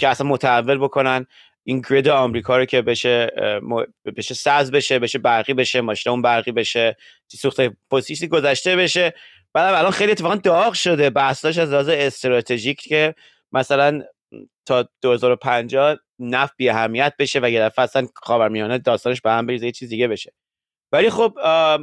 [0.00, 1.26] که اصلا متحول بکنن.
[1.64, 3.30] این grid آمریکا رو که بشه
[4.16, 6.96] بشه ساز بشه بشه برقی بشه ماشین اون برقی بشه
[7.28, 9.14] سوخت فسیلی گذشته بشه.
[9.54, 13.14] بعد الان خیلی اتفاقا داغ شده بحثاش از لحاظ استراتژیک که
[13.52, 14.02] مثلا
[14.66, 19.66] تا 2050 نفت بی اهمیت بشه و یه دفعه اصلا خاورمیانه داستانش به هم بریزه
[19.66, 20.32] یه چیز دیگه بشه.
[20.92, 21.38] ولی خب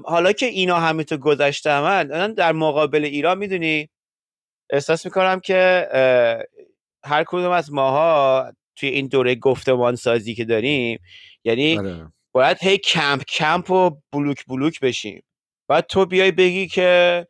[0.06, 3.90] حالا که اینا همینطور گذشته من در مقابل ایران می‌دونی؟
[4.70, 5.88] احساس می‌کنم که
[7.06, 11.00] هر کدوم از ماها توی این دوره گفتمان سازی که داریم
[11.44, 12.12] یعنی آره.
[12.32, 15.24] باید هی کمپ کمپ و بلوک بلوک بشیم.
[15.68, 17.28] بعد تو بیای بگی که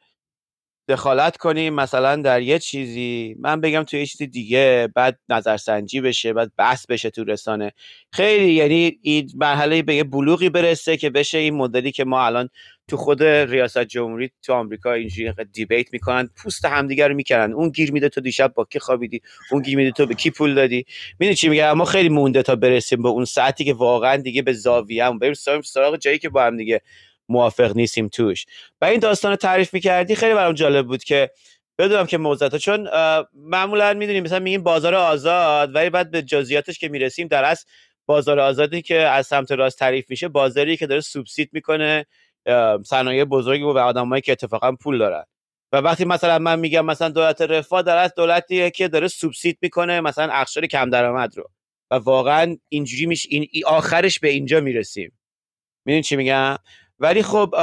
[0.90, 3.36] دخالت کنیم مثلا در یه چیزی.
[3.40, 7.72] من بگم توی یه چیزی دیگه بعد نظرسنجی بشه بعد بحث بشه تو رسانه.
[8.14, 12.50] خیلی یعنی این مرحله به یه بلوغی برسه که بشه این مدلی که ما الان
[12.90, 17.92] تو خود ریاست جمهوری تو آمریکا اینجوری دیبیت می‌کنن پوست همدیگه رو می‌کنن اون گیر
[17.92, 19.22] میده تو دیشب با کی خوابیدی؟
[19.52, 20.86] اون گیر میده تو به کی پول دادی؟
[21.20, 24.54] می‌دونی چی میگه ما خیلی مونده تا برسیم به اون ساعتی که واقعا دیگه به
[24.54, 26.82] زاویه هم بریم سراغ جایی که با هم دیگه
[27.30, 28.46] موافق نیستیم توش.
[28.82, 31.32] و این داستان رو تعریف می‌کردی خیلی برام جالب بود که
[31.78, 32.90] بدونم که موضوعات چون
[33.34, 37.66] معمولا می‌دونیم مثلا میگیم بازار آزاد ولی بعد به جزئیاتش که می‌رسیم در اصل
[38.06, 42.06] بازار آزادی که از سمت راست تعریف میشه بازاری که داره سوبسید می‌کنه.
[42.86, 45.24] صنایع بزرگی و آدمایی که اتفاقا پول دارن.
[45.72, 50.34] و وقتی مثلا من میگم مثلا دولت رفاه داره دولتیه که داره سوبسید می‌کنه مثلا
[50.34, 51.50] اخشار کم درآمد رو.
[51.92, 55.20] و واقعا اینجوری میشه این آخرش به اینجا می‌رسیم.
[55.86, 56.56] می‌دونی چی میگم؟
[57.00, 57.56] ولی خب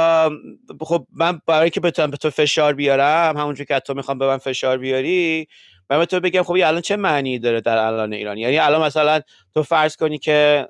[0.81, 4.37] خب من برای که بتونم به تو فشار بیارم همونجور که تو می‌خوام به من
[4.37, 5.47] فشار بیاری
[5.89, 9.21] من به تو بگم خب الان چه معنی داره در الان ایران؟ یعنی الان مثلا
[9.53, 10.67] تو فرض کنی که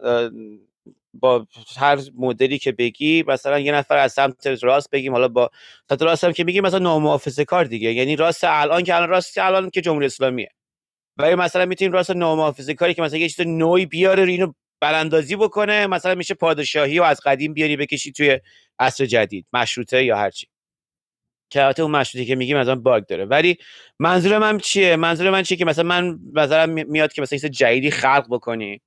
[1.20, 5.50] با هر مدلی که بگی مثلا یه نفر از سمت راست بگیم حالا با
[5.90, 7.94] سمت راست هم که میگیم مثلا نامحافظه کار دیگه.
[7.94, 10.50] یعنی راست الان که الان راست که الان که جمهوری اسلامیه.
[11.18, 15.88] ولی مثلا می‌تونیم راست نامحافظه کاری که مثلا یه چیز نوعی بیاره اینو براندازی بکنه.
[15.88, 18.40] مثلا میشه پادشاهی و از قدیم بیاری بکشی توی
[18.80, 20.48] عصر جدید مشروطه یا هرچی.
[21.50, 23.26] که البته اون مشروطه که میگیم مثلا باگ داره.
[23.26, 23.58] ولی
[24.00, 27.92] منظور من چیه؟ منظور من چیه که مثلا من مثلا میاد که مثلا چیز جدیدی
[27.92, 28.82] خلق بکنی.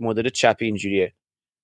[0.00, 1.12] مدل چپ اینجوریه.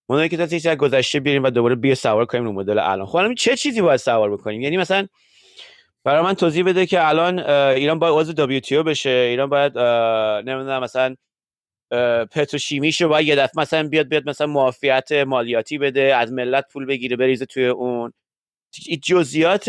[0.09, 3.07] مدلی که تا چیزی گذشته بیاریم و دوباره بیا سوار کنیم رو مدل الان.
[3.07, 5.07] خب چه چیزی باید سوار بکنیم؟ یعنی مثلا
[6.05, 9.79] برای من توضیح بده که الان ایران باید عضو دبلیو بشه ایران باید
[10.49, 11.15] نمی‌دونم مثلا
[12.31, 16.87] پتروشیمیش رو باید یه دفعه مثلا بیاد بیاد مثلا معافیت مالیاتی بده از ملت پول
[16.87, 18.13] بگیره بریزه توی اون.
[19.03, 19.65] جزئیات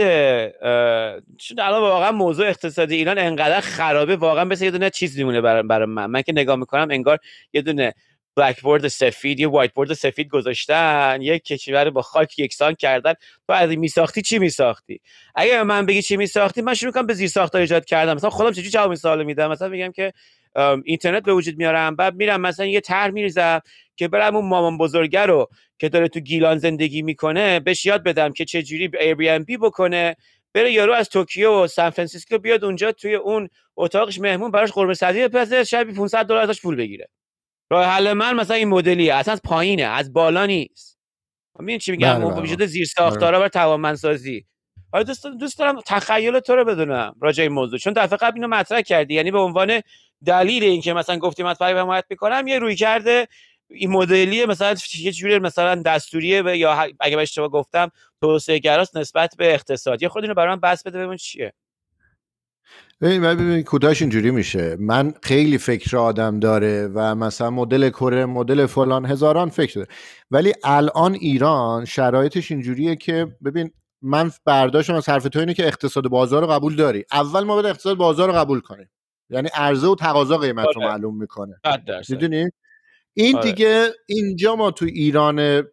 [1.37, 5.85] چون الان واقعا موضوع اقتصادی ایران انقدر خرابه واقعا مثل یه دونه چیز میمونه برای
[5.85, 6.05] من.
[6.05, 7.19] من که نگاه می‌کنم انگار
[7.53, 7.93] یه دونه
[8.35, 13.13] بلک بورد سفید یه وایت بورد سفید گذاشتن یک کشور با خاک یکسان کردن.
[13.47, 15.01] تو از این میساختی چی میساختی؟
[15.35, 18.51] اگه من بگی چی میساختی من شروع کنم به زیر ساخت ایجاد کردم مثلا خودم
[18.51, 20.13] چجوری جواب این سوالو میدم؟ مثلا میگم که
[20.83, 23.59] اینترنت به وجود میارم بعد میرم مثلا یه طرح میریزم
[23.95, 28.33] که برم اون مامان بزرگه رو که داره تو گیلان زندگی می‌کنه بهش یاد بدم
[28.33, 30.15] که چه جوری Airbnb بکنه
[30.53, 34.93] بره یارو از توکیو و سان فرانسیسکو بیاد اونجا توی اون اتاقش مهمون براش قرمه
[34.93, 37.09] سبزی بپزه شبی 500 دلار ازش پول بگیره.
[37.75, 40.97] راه حل من مثلا این مدلیه اصلا پایینه از بالا نیست.
[41.59, 42.67] می‌دونی چی میگم؟ بله، وجود بله.
[42.67, 44.45] زیر ساختارا بر توانمندسازی.
[44.91, 47.79] حالا دوست دوست دارم تخیل تو رو بدونم راجع این موضوع.
[47.79, 49.81] چون دفعه قبل اینو مطرح کردی یعنی به عنوان
[50.25, 53.27] دلیل اینکه مثلا گفتی مطلبی حمایت می‌کنم یه روی کرده
[53.69, 59.53] این مدلی مثلا یه جوری مثلا دستوریه یا اگه اشتباه گفتم توسعه گراست نسبت به
[59.53, 60.01] اقتصاد.
[60.01, 61.53] یه خود اینو برام بس بده ببین چیه.
[63.01, 64.77] ببین ببین کوتاش اینجوری میشه.
[64.79, 69.87] من خیلی فکر آدم داره و مثلا مدل کره مدل فلان هزاران فکر داره.
[70.31, 76.07] ولی الان ایران شرایطش اینجوریه که ببین من برداشتم از حرف تو اینه که اقتصاد
[76.07, 77.05] بازار رو قبول داری.
[77.11, 78.89] اول ما باید اقتصاد بازار رو قبول کنیم.
[79.29, 80.91] یعنی عرضه و تقاضا قیمت رو آره.
[80.91, 81.59] معلوم می‌کنه.
[82.09, 82.45] می‌دونی؟
[83.13, 83.51] این آره.
[83.51, 85.63] دیگه اینجا ما تو ایران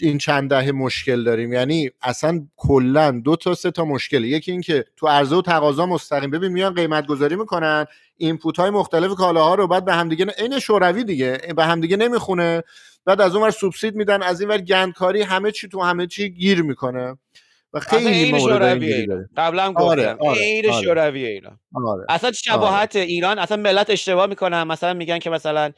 [0.00, 1.52] این چند دهه مشکل داریم.
[1.52, 4.24] یعنی اصلا کلا دو تا سه تا مشکل.
[4.24, 6.30] یکی این که تو عرضه و تقاضا مستقیم.
[6.30, 11.04] ببین میان قیمت گذاری می‌کنن اینپوت های مختلف کالاها رو بعد به همدیگه عین شوروی
[11.04, 12.62] دیگه به همدیگه نمی‌خونه.
[13.04, 16.30] بعد از اون ور سوبسید میدن از این ور گندکاری همه چی تو همه چی
[16.30, 17.18] گیر می‌کنه.
[17.72, 18.80] و خیلی مورد
[19.36, 19.84] قبلا گفتم.
[19.84, 20.82] آره، آره، آره.
[20.82, 21.58] شوروی ایران.
[22.08, 23.04] اصلا شباهت آره.
[23.04, 25.72] ایران؟ اصلا ملت اشتباه می‌کنن مثلا میگن که مثلا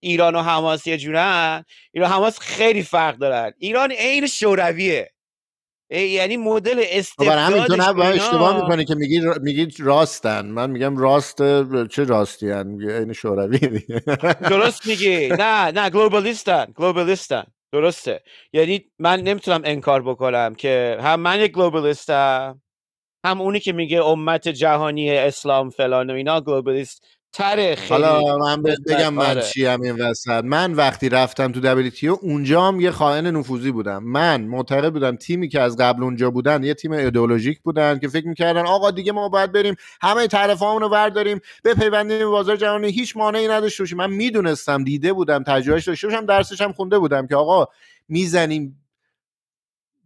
[0.00, 3.52] ایران و حماس یه جورن؟ ایران و حماس خیلی فرق دارن.
[3.58, 5.10] ایران عین شورویه.
[5.90, 10.46] یعنی مدل استبداد همین تو نه اشتباه می‌کنی که میگی میگی راستن.
[10.46, 11.36] من میگم راست
[11.86, 13.58] چه راستی ان این شوروی
[14.50, 15.28] درست میگی.
[15.28, 17.44] نه نه گلوبالیستن گلوبالیستن.
[17.72, 18.22] درسته.
[18.52, 22.62] یعنی من نمی‌تونم انکار بکنم که هم من یک گلوبالیستم
[23.26, 28.02] هم اونی که میگه امت جهانی اسلام فلان و اینا گلوبالیست تره خیلی.
[28.02, 29.42] حالا من بگم من آره.
[29.42, 30.44] چی هم این وسط.
[30.44, 34.04] من وقتی رفتم تو دبلیتیو اونجا هم یه خائن نفوذی بودم.
[34.04, 38.28] من معتقد بودم تیمی که از قبل اونجا بودن یه تیم ایدئولوژیک بودن که فکر
[38.28, 43.48] می‌کردن آقا دیگه ما باید بریم همه طرفامون رو برداریم به بازار جهانی هیچ مانعی
[43.48, 43.98] نداشته باشیم.
[43.98, 47.66] من می‌دونستم دیده بودم تجربهش داشته باشم درسش هم خونده بودم که آقا
[48.08, 48.77] می‌زنیم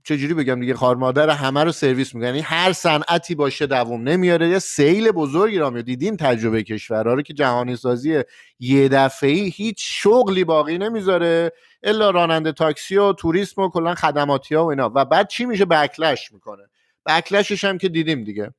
[0.05, 2.29] چجوری بگم دیگه؟ خار مادر همه رو سرویس می‌کنه.
[2.29, 4.49] یعنی هر صنعتی باشه دووم نمیاره.
[4.49, 8.23] یه سیل بزرگی را میاد دیدیم تجربه کشورها رو که جهانی سازی
[8.61, 11.53] یه دفعه هیچ شغلی باقی نمی‌ذاره.
[11.83, 14.93] الا راننده تاکسی و توریسم و کلا خدماتی ها و اینا.
[14.95, 16.63] و بعد چی میشه؟ بکلش می‌کنه.
[17.07, 18.55] بکلشش هم که دیدیم دیگه.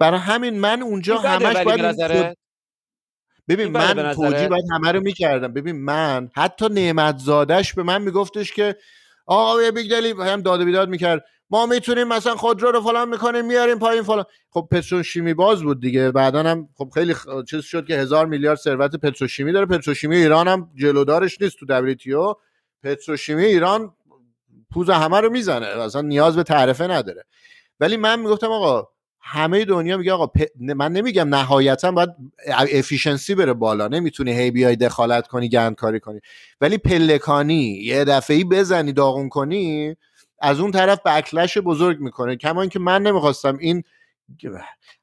[0.00, 2.36] برای همین من اونجا همش باید
[3.48, 5.52] ببین من توجیه باید همه رو می‌کردم.
[5.52, 8.76] ببین من حتی نعمت زادش به من میگفتش که
[9.26, 11.24] آقا یه بیگ دلی هم داد بیداد می‌کرد.
[11.50, 14.24] ما می‌تونیم مثلا خودرو رو فلان می‌کنیم میاریم پایین فلان.
[14.50, 16.10] خب پتروشیمی باز بود دیگه.
[16.10, 17.14] بعدا هم خب خیلی
[17.50, 19.66] چیز شد که هزار میلیارد ثروت پتروشیمی داره.
[19.66, 22.34] پتروشیمی ایران هم جلودارش نیست تو WTO
[22.82, 23.94] پتروشیمی ایران
[24.72, 25.66] پوز همه رو می‌زنه.
[25.66, 27.24] اصلا نیاز به تعرفه نداره.
[27.80, 28.88] ولی من می‌گفتم آقا
[29.28, 32.10] همه دنیا میگه آقا من نمیگم نهایتا باید
[32.72, 33.88] efficiency بره بالا.
[33.88, 36.20] نمی‌تونی هی بیای دخالت کنی گند کاری کنی.
[36.60, 39.96] ولی پلکانی یه دفعه ای بزنی داغون کنی
[40.40, 42.36] از اون طرف backlash بزرگ می‌کنه.
[42.36, 43.82] کما که من نمی‌خواستم این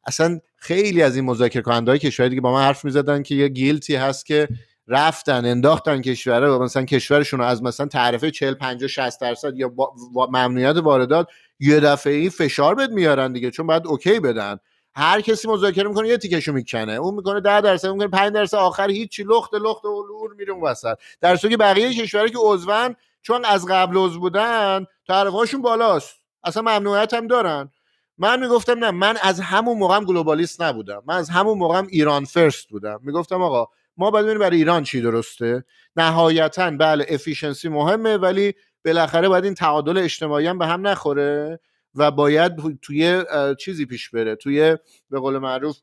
[0.06, 3.48] اصلا خیلی از این مذاکره کننده های کشوری دیگه با من حرف می‌زدن که یه
[3.48, 4.48] guilt ی هست که
[4.88, 9.74] رفتن انداختن کشوره و مثلا کشورشون رو از مثلا تعرفه 40 50 60 درصد یا
[10.16, 11.28] ممنوعیت واردات
[11.64, 14.58] یه دفعه ای فشار بد میارن دیگه چون باید اوکی بدن.
[14.96, 16.94] هر کسی مذاکره می‌کنه یه تیکشو می‌کنه.
[16.94, 20.64] اون می‌کنه 10 درصد می‌کنه 5 درصد آخر هیچی لخت لخت و لور میره اون
[20.64, 20.98] وسط.
[21.22, 26.16] در صورتی که بقیه کشورها که عضون چون از قبل عضو بودن تعرفهاشون بالاست.
[26.44, 27.72] اصلا ممنوعیت هم دارن.
[28.18, 31.04] من می‌گفتم نه من از همون موقعم globalist نبودم.
[31.06, 33.00] من از همون موقعم Iran first بودم.
[33.04, 35.64] می‌گفتم آقا ما باید برای ایران چی درسته.
[35.96, 38.54] نهایتا بله efficiency مهمه ولی
[38.86, 41.60] بالاخره باید این تعادل اجتماعی هم به هم نخوره
[41.96, 43.24] و باید توی
[43.60, 44.78] چیزی پیش بره توی
[45.10, 45.78] به قول معروف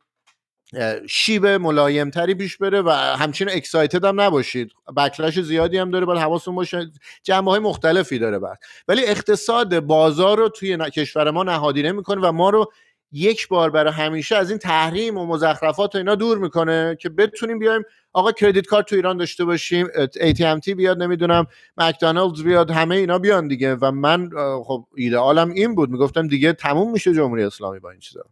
[1.08, 4.72] شیب ملایمتری پیش بره و همچنین excited هم نباشید.
[4.96, 6.90] backlash زیادی هم داره باید حواستون باشه.
[7.22, 8.58] جنبه های مختلفی داره بعد.
[8.88, 12.72] ولی اقتصاد بازار رو توی کشور ما نهادی نمی‌کنه و ما رو
[13.12, 17.58] یک بار برای همیشه از این تحریم و مزخرفات و اینا دور می‌کنه که بتونیم
[17.58, 17.82] بیایم.
[18.12, 21.46] آقا کردیت کارت تو ایران داشته باشیم AT&T بیاد نمی‌دونم
[21.76, 23.74] مکدونالدز بیاد همه اینا بیان دیگه.
[23.74, 24.30] و من
[24.64, 28.24] خب ایدئالم این بود می‌گفتم دیگه تموم میشه جمهوری اسلامی با این چیزا.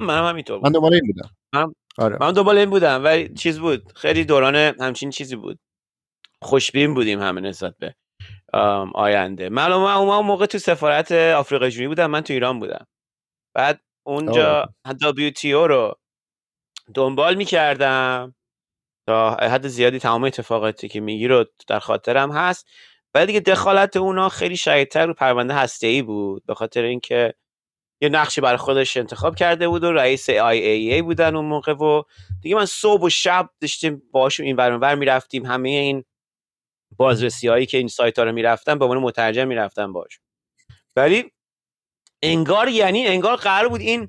[0.00, 1.30] منم همینطور من دنبال این بودم.
[1.52, 2.16] من آره.
[2.20, 5.58] من دنبال این بودم ولی چیز بود خیلی دوران همچین چیزی بود.
[6.42, 7.94] خوشبین بودیم همه نسبت به
[8.94, 9.48] آینده.
[9.48, 12.86] من اون موقع تو سفارت آفریقای جنوبی بودم من تو ایران بودم.
[13.58, 15.94] بعد اونجا WTO رو
[16.94, 18.34] دنبال می‌کردم
[19.06, 22.66] تا حد زیادی تمام اتفاقاتی که میگی رو در خاطرم هست.
[23.12, 27.34] بعد دیگه دخالت اونا خیلی شدیدتر رو پرونده هسته ای بود به خاطر اینکه
[28.02, 32.02] یه نقشی برای خودش انتخاب کرده بود و رئیس ای بودن اون موقع و
[32.42, 35.46] دیگه من صبح و شب داشتیم باشون این ور می‌رفتیم.
[35.46, 36.04] همه این
[36.96, 40.20] بازرسی هایی که این سایت ها رو می‌رفتن به عنوان مترجم می‌رفتن باش
[40.96, 41.32] ولی
[42.22, 44.08] انگار یعنی انگار قرار بود این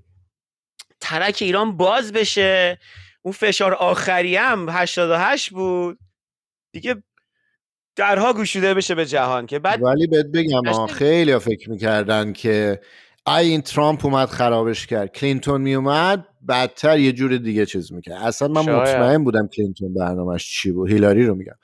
[1.00, 2.80] ترک ایران باز بشه.
[3.22, 6.00] اون فشار آخری هم 88 بود.
[6.74, 7.04] دیگه
[7.95, 12.82] درها گشوده بشه به جهان که بعد ولی بهت بگم خیلی فکر می‌کردن که
[13.28, 15.12] ای این ترامپ اومد خرابش کرد.
[15.12, 18.22] کلینتون میومد بدتر یه جور دیگه چیز می‌کرد.
[18.22, 18.78] اصلا من شاید.
[18.78, 20.91] مطمئن بودم کلینتون برنامهش چی بود.
[20.91, 21.56] هیلاری رو میگم.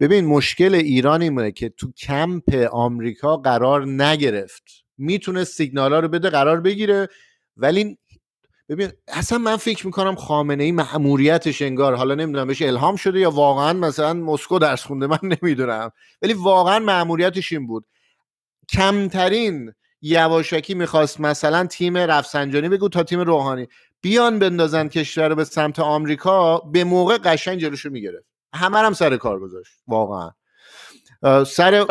[0.00, 4.62] ببین مشکل ایران اینه که تو کمپ آمریکا قرار نگرفت.
[5.02, 7.08] می‌تونه سیگنال ها رو بده قرار بگیره.
[7.56, 7.98] ولی
[8.68, 13.30] ببین اصلا من فکر می‌کنم خامنه ای معموریتش انگار حالا نمی‌دونم بهش الهام شده یا
[13.30, 15.90] واقعا مثلا مسکو درس خونده من نمی‌دونم.
[16.22, 17.84] ولی واقعا معموریتش این بود.
[18.72, 23.66] کمترین یواشکی می‌خواست مثلا تیم رفسنجانی بگو تا تیم روحانی.
[24.00, 28.26] بیان بندازن کشور رو به سمت آمریکا به موقع قشنگ جلوشو می‌گرفت.
[28.54, 30.30] همه هم سر کار گذاشت واقعا.
[31.44, 31.84] سر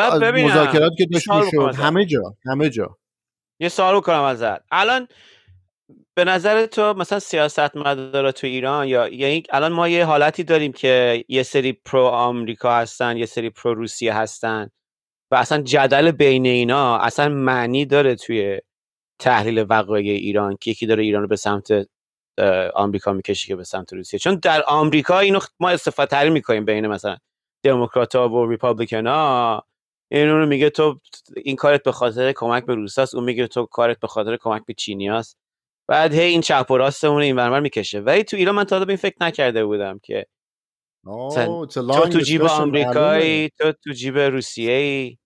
[0.46, 1.76] مذاکرات که داشت می‌شد.
[1.76, 2.98] همه جا همه جا.
[3.62, 4.62] یه سوال کنم ازت.
[4.72, 5.08] الان
[6.14, 10.72] به نظر تو مثلا سیاست مدارا تو ایران یا یعنی الان ما یه حالتی داریم
[10.72, 14.70] که یه سری pro آمریکا هستن یه سری pro روسیه هستن
[15.32, 18.60] و اصلا جدل بین اینا اصلا معنی داره توی
[19.20, 21.88] تحلیل وقایع ایران که یکی داره ایران رو به سمت
[22.76, 24.20] آمریکا می‌کشه که به سمت روسیه.
[24.20, 27.18] چون در آمریکا اینو ما استفاده تری می‌کنیم بین مثلا
[27.64, 29.66] دموکرات ها و ریپابلیکن ها
[30.12, 31.00] این رو میگه تو
[31.36, 34.74] این کارت به خاطر کمک به روساست اون میگه تو کارت به خاطر کمک به
[34.74, 35.38] چینیاست.
[35.88, 38.00] بعد هی این چپ و راستمون این ورمر می‌کشه.
[38.00, 40.26] ولی تو ایران من تا به این فکر نکرده بودم که
[41.06, 41.66] تو
[42.12, 45.18] تو جیب آمریکایی تو تو جیب روسیه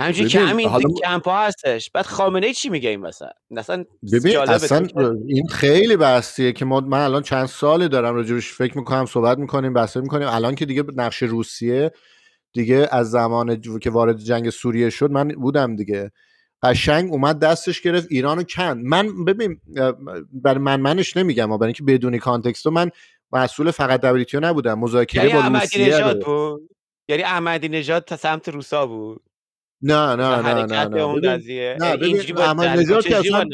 [0.00, 0.88] همینجوری که همین حالا...
[1.04, 1.90] کمپ هستش.
[1.90, 4.86] بعد خامنه ای چی میگه این مثلا؟ مثلا ببین اصلا
[5.28, 9.72] این خیلی بحثیه که ما من الان چند ساله دارم راجبش فکر می‌کنم صحبت می‌کنیم
[9.72, 10.28] بحث می‌کنیم.
[10.28, 11.92] الان که دیگه نقش روسیه
[12.52, 16.12] دیگه از زمان که وارد جنگ سوریه شد من بودم دیگه.
[16.62, 18.84] قشنگ اومد دستش گرفت ایرانو کند.
[18.84, 19.60] من ببین
[20.32, 22.90] برای من منش نمیگم برای اینکه بدونی context من
[23.32, 24.78] مسئول فقط WTO نبودم.
[24.78, 26.70] مذاکره یعنی با روسیه بود؟
[27.08, 29.22] یعنی احمدی نژاد تا سمت روسا بود؟
[29.82, 31.00] نه نه نه نه نه.
[31.00, 33.44] اون قضیه نه ببین احمد نژاد که اصلا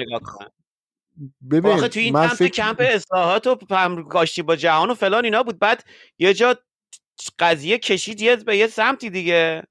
[1.51, 2.49] ببین آخه تو این کمپ فکر...
[2.49, 3.57] کمپ اصلاحات و
[4.03, 5.59] گاشتی با جهان و فلان اینا بود.
[5.59, 5.85] بعد
[6.19, 6.57] یه جا
[7.39, 9.63] قضیه کشید یه به یه سمتی دیگه.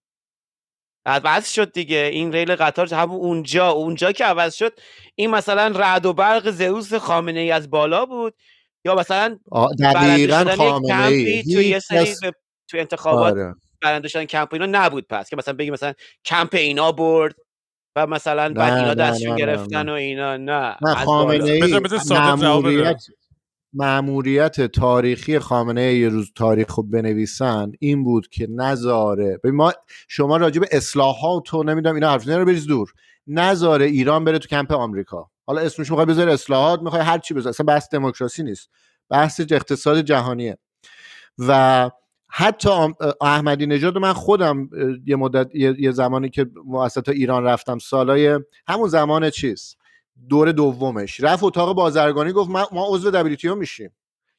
[1.05, 2.09] عوض شد دیگه.
[2.13, 4.79] این ریل قطار همون اونجا اونجا که عوض شد
[5.15, 8.33] این مثلا رعد و برق زئوس خامنه ای از بالا بود
[8.85, 9.39] یا مثلا
[9.79, 12.15] دقیقاً خامنه ای تو یه سری
[12.67, 13.55] تو انتخابات آره.
[13.81, 15.93] برنده شدن کمپ اینا نبود پس که مثلا بگی مثلا
[16.25, 17.35] کمپ اینا برد
[17.95, 20.75] و مثلا بعد اینا دستشون نه، نه، گرفتن و اینا نه.
[20.81, 21.43] نه خامنه.
[21.43, 22.95] ای
[23.73, 29.73] مأموریت تاریخی خامنه یه روز تاریخ رو بنویسن این بود که نذاره ما
[30.07, 32.93] شما راجع به اصلاحات و نمی‌دونم اینا حرف رو بریز دور.
[33.27, 35.29] نذاره ایران بره تو کمپ آمریکا.
[35.45, 38.69] حالا اسمش می‌خوای بذاره اصلاحات می‌خوای هر چی بذاره اصلا بحث دموکراسی نیست.
[39.09, 40.57] بحث اقتصاد جهانیه.
[41.37, 41.89] و
[42.29, 42.69] حتی
[43.21, 44.69] احمدی نژاد من خودم
[45.05, 49.75] یه مدت یه, زمانی که مؤسسات ایران رفتم سالای همون زمان چیز
[50.29, 51.19] دور دومش.
[51.23, 53.91] رفت اتاق بازرگانی گفت ما, ما عضو دبلیتیو میشیم.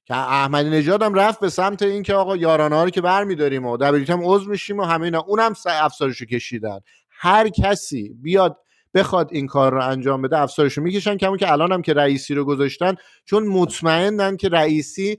[0.07, 4.17] که احمدی نژاد هم رفت به سمت اینکه آقا یارانه رو که برمیداریم و دبلیتیو
[4.17, 5.21] هم عضو میشیم و همه اینا.
[5.21, 6.81] اونم س- افسارشو کشیدن.
[7.11, 8.57] هر کسی بیاد
[8.95, 11.17] بخواد این کار رو انجام بده افسارشو می‌کشن.
[11.17, 12.95] کمون که الان هم که رئیسی رو گذاشتن
[13.25, 15.19] چون مطمئنن که رئیسی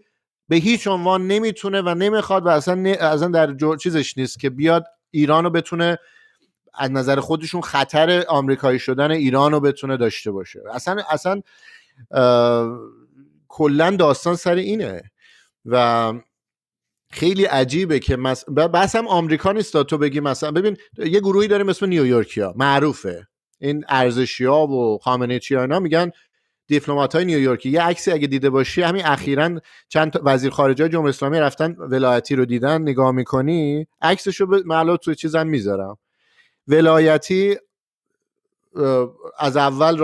[0.49, 4.85] به هیچ عنوان نمی‌تونه و نمی‌خواد و اصلا, اصلا در جو چیزش نیست که بیاد
[5.11, 5.97] ایران رو بتونه
[6.77, 10.61] از نظر خودشون خطر آمریکایی شدن ایران رو بتونه داشته باشه.
[10.73, 11.41] اصلا اصلا
[13.47, 15.01] کلا داستان سر اینه.
[15.65, 16.13] و
[17.11, 18.49] خیلی عجیبه که مس...
[18.49, 23.27] بس هم آمریکا نیست تو بگی مثلا ببین یه گروهی داریم اسم نیویورکیا معروفه.
[23.59, 26.11] این ارزشی ها و خامنه چی اینا میگن
[26.67, 27.69] دیپلمات های نیویورکی.
[27.69, 29.59] یه عکسی اگه دیده باشی همین اخیرا
[29.89, 35.15] چند وزیر خارجه جمهوری اسلامی رفتن ولایتی رو دیدن نگاه می‌کنی عکسشو به معلوم توی
[35.15, 35.97] چیزم می‌ذارم.
[36.67, 37.57] ولایتی
[39.39, 39.99] از اول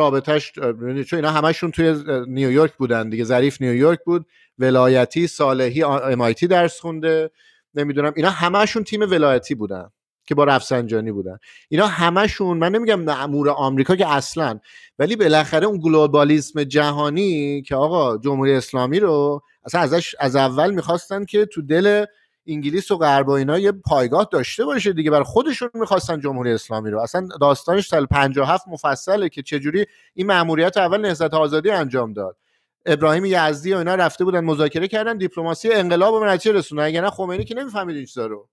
[0.57, 4.26] می‌دونی، چون اینا همشون توی نیویورک بودن دیگه ظریف نیویورک بود.
[4.59, 7.32] ولایتی صالحی امایتی درس خونده.
[7.76, 9.89] نمی‌دونم اینا همشون تیم ولایتی بودن
[10.26, 11.38] که با رفسنجانی بودن.
[11.70, 14.59] اینا همشون من نمیگم مأمور آمریکا که اصلا
[14.99, 21.26] ولی بالاخره اون گلوبالیسم جهانی که آقا جمهوری اسلامی رو اصلا ازش از اول می‌خواستن
[21.26, 22.05] که تو دل
[22.47, 25.11] انگلیس و غرب و اینا یه پایگاه داشته باشه دیگه.
[25.11, 26.99] برای خودشون می‌خواستن جمهوری اسلامی رو.
[26.99, 32.37] اصلا داستانش سال 57 مفصله که چجوری این مأموریت اول نهضت آزادی انجام داد.
[32.85, 36.83] ابراهیم یزدی و اینا رفته بودن مذاکره کردن دیپلماسی انقلاب به نتیجه رسوندن.
[36.83, 38.49] اگه نه خمینی که نمی‌فهمید این رو.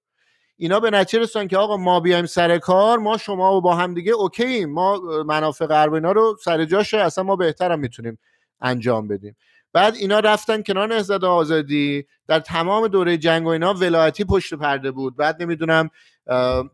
[0.56, 3.94] اینا به نتیجه رسوندن که آقا ما بیایم سر کار ما شما و با هم
[3.94, 6.98] دیگه اوکییم ما منافع غرب اینا رو سر جاشه.
[6.98, 8.18] اصلا ما بهترم می‌تونیم
[8.60, 9.36] انجام بدیم.
[9.72, 14.90] بعد اینا رفتن کنار نهضت آزادی در تمام دوره جنگ و اینا ولایتی پشت پرده
[14.90, 15.16] بود.
[15.16, 15.90] بعد نمی‌دونم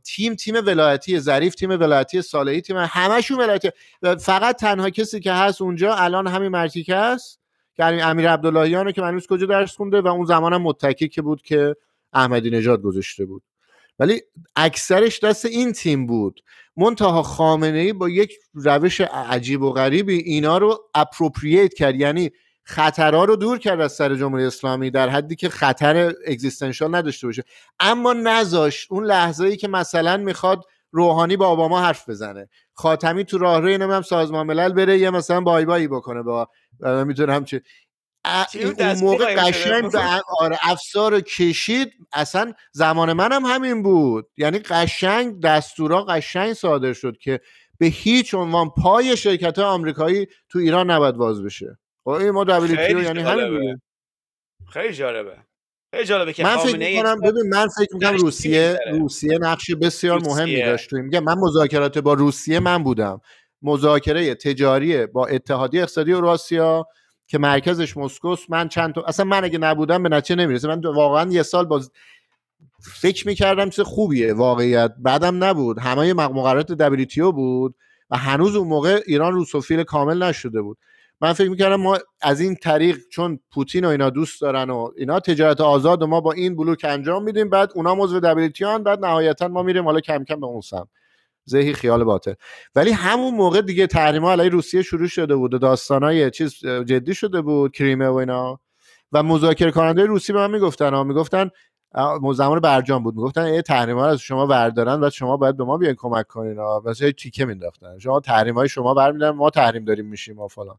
[0.04, 3.70] تیم تیم ولایتی ظریف تیم ولایتی صالحی تیم همشون ولایتی.
[4.20, 7.40] فقط تنها کسی که هست اونجا الان همین مرتیکه است
[7.76, 11.42] که امیر عبداللهیان رو که نیست کجا درس خونده و اون زمانم متکی که بود
[11.42, 11.76] که
[12.12, 13.42] احمدی نژاد گذاشته بود.
[13.98, 14.22] ولی
[14.56, 16.40] اکثرش دست این تیم بود.
[16.76, 21.94] منتها خامنه ای با یک روش عجیب و غریبی اینا رو اپروپرییت کرد.
[21.94, 22.30] یعنی
[22.66, 27.44] خطرها رو دور کرد از سر جمهوری اسلامی در حدی که خطر اگزیستنشال نداشته باشه.
[27.80, 32.48] اما نذاشت اون لحظه ای که مثلا می‌خواد روحانی با اوباما حرف بزنه.
[32.72, 36.48] خاتمی تو راهروی نمی‌دونم سازمان ملل بره یه مثلا بای بایی بکنه با
[36.80, 37.62] می‌تونم چه.
[38.54, 40.00] اون موقع قشنگ؟ به
[40.40, 41.92] آره افسار کشید.
[42.12, 44.28] اصلا زمان منم همین بود.
[44.36, 47.40] یعنی قشنگ دستورا قشنگ صادر شد که
[47.78, 51.78] به هیچ عنوان پای شرکت آمریکایی تو ایران نباید باز بشه.
[52.04, 53.80] خب این ما دبلیو یعنی همین.
[54.68, 55.36] خیلی جالبه
[55.94, 58.78] خیلی جالبه که من فکر می‌کنم ببین من فکر می‌کنم روسیه.
[58.92, 60.34] روسیه نقش بسیار روسیه.
[60.34, 60.96] مهمی داشت تو.
[60.96, 63.20] میگم من مذاکرات با روسیه من بودم
[63.62, 66.86] مذاکره تجاری با اتحادیه اقتصادی اوراسیا
[67.26, 71.30] که مرکزش مسکوست من چند تا اصلا من اگه نبودم به نتیجه نمی‌رسه من واقعا
[71.32, 71.90] یه سال باز
[73.00, 77.74] فکر می‌کردم چیز خوبیه واقعیت بعدم نبود همه مقررات دبلیتیو بود
[78.10, 80.78] و هنوز اون موقع ایران روسوفیل کامل نشده بود
[81.20, 85.20] من فکر می‌کردم ما از این طریق چون پوتین و اینا دوست دارن و اینا
[85.20, 89.48] تجارت آزاد و ما با این بلوک انجام میدیم بعد اونا عضو دبلیتیان بعد نهایتا
[89.48, 90.88] ما میریم حالا کم کم به اون سمت.
[91.50, 92.34] ذهی خیال باطل.
[92.74, 97.40] ولی همون موقع دیگه تحریم علیه روسیه شروع شده بود و داستانای چیز جدی شده
[97.42, 98.60] بود کریمه و اینا.
[99.12, 101.50] و مذاکره کننده روسی به من می‌گفتن ها می‌گفتن
[102.34, 103.14] زمان برجام بود.
[103.14, 106.58] می‌گفتن ای تحریم از شما بردارن و شما باید به ما بیاین کمک کنین.
[106.58, 107.98] ها مثلا تیکه مینداختن.
[107.98, 110.78] شما تحریم های شما برمیدارن ما تحریم داریم میشیم و فلان.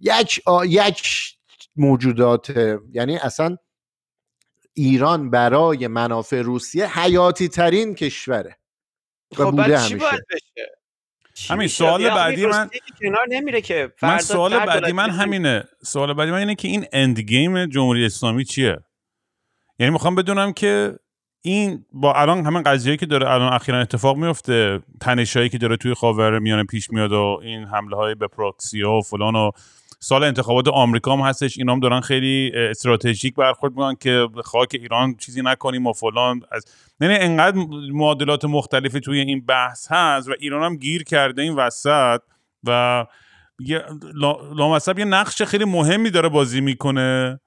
[0.00, 0.64] یک آ...
[0.64, 1.02] یک
[1.76, 2.50] موجودات
[2.92, 3.56] یعنی اصلا
[4.74, 8.56] ایران برای منافع روسیه حیاتی ترین کشوره
[9.32, 10.10] و خب بوده بعد چی همیشه.
[10.10, 12.70] باید بشه؟ همین؟ سوال یا بعدی من-
[13.00, 15.64] کنار نمیره که من فردا سوال بعدی من همینه.
[15.84, 18.78] سوال بعدی من اینه که این اند گیم جمهوری اسلامی چیه؟
[19.82, 20.98] یعنی می‌خوام بدونم که
[21.44, 25.94] این با الان همین قضیه که داره الان اخیرا اتفاق میفته تنشایی که داره توی
[25.94, 29.50] خاور میانه پیش میاد و این حمله های به پروکسی و فلان و
[30.00, 35.14] سال انتخابات آمریکا هم هستش اینا هم دارن خیلی استراتژیک برخورد می‌کنن که خاک ایران
[35.14, 36.40] چیزی نکنیم و فلان.
[36.52, 36.64] از
[37.00, 37.56] یعنی انقدر
[37.92, 42.20] معادلات مختلفی توی این بحث هست و ایران هم گیر کرده این وسط
[42.64, 43.04] و
[44.56, 47.40] لامصب یه نقش خیلی مهمی داره بازی می‌کنه.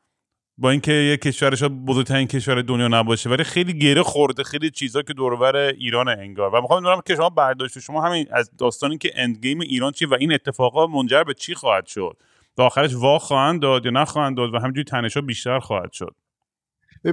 [0.58, 5.14] با اینکه یه کشورش بزرگترین کشور دنیا نباشه ولی خیلی گره خورده خیلی چیزا که
[5.14, 6.56] دورور ایران انگار.
[6.56, 10.06] و می‌خوام بدونم که شما برداشت شما همین از داستانی که اند گیم ایران چی
[10.06, 12.18] و این اتفاقا منجر به چی خواهد شد؟
[12.58, 16.16] و آخرش وا خواهند داد یا نخواهند داد و همینجوری تنشا بیشتر خواهد شد.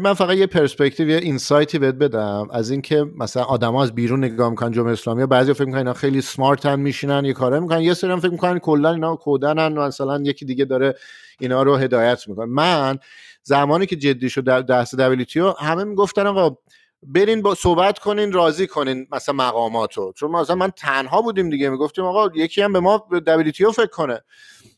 [0.00, 4.24] من فقط یه پرسپکتیو یه insight ی بهت بدم از اینکه مثلا آدما از بیرون
[4.24, 7.80] نگاه می‌کنن جمهوری اسلامی بعضی فکر می‌کنن اینا خیلی smart ن میشینن یه کاره می‌کنن
[7.80, 10.94] یه سری فکر می‌کنن کلا اینا کودنن مثلا یکی دیگه داره
[11.40, 12.46] اینا رو هدایت می‌کنه.
[12.46, 12.98] من
[13.42, 16.56] زمانی که جدی شد دست WTO همه می‌گفتن آقا
[17.02, 20.12] برین با صحبت کنین راضی کنین مثلا مقاماتو.
[20.12, 24.20] چون مثلا من تنها بودیم دیگه می‌گفتیم آقا یکی هم به ما WTO فکر کنه.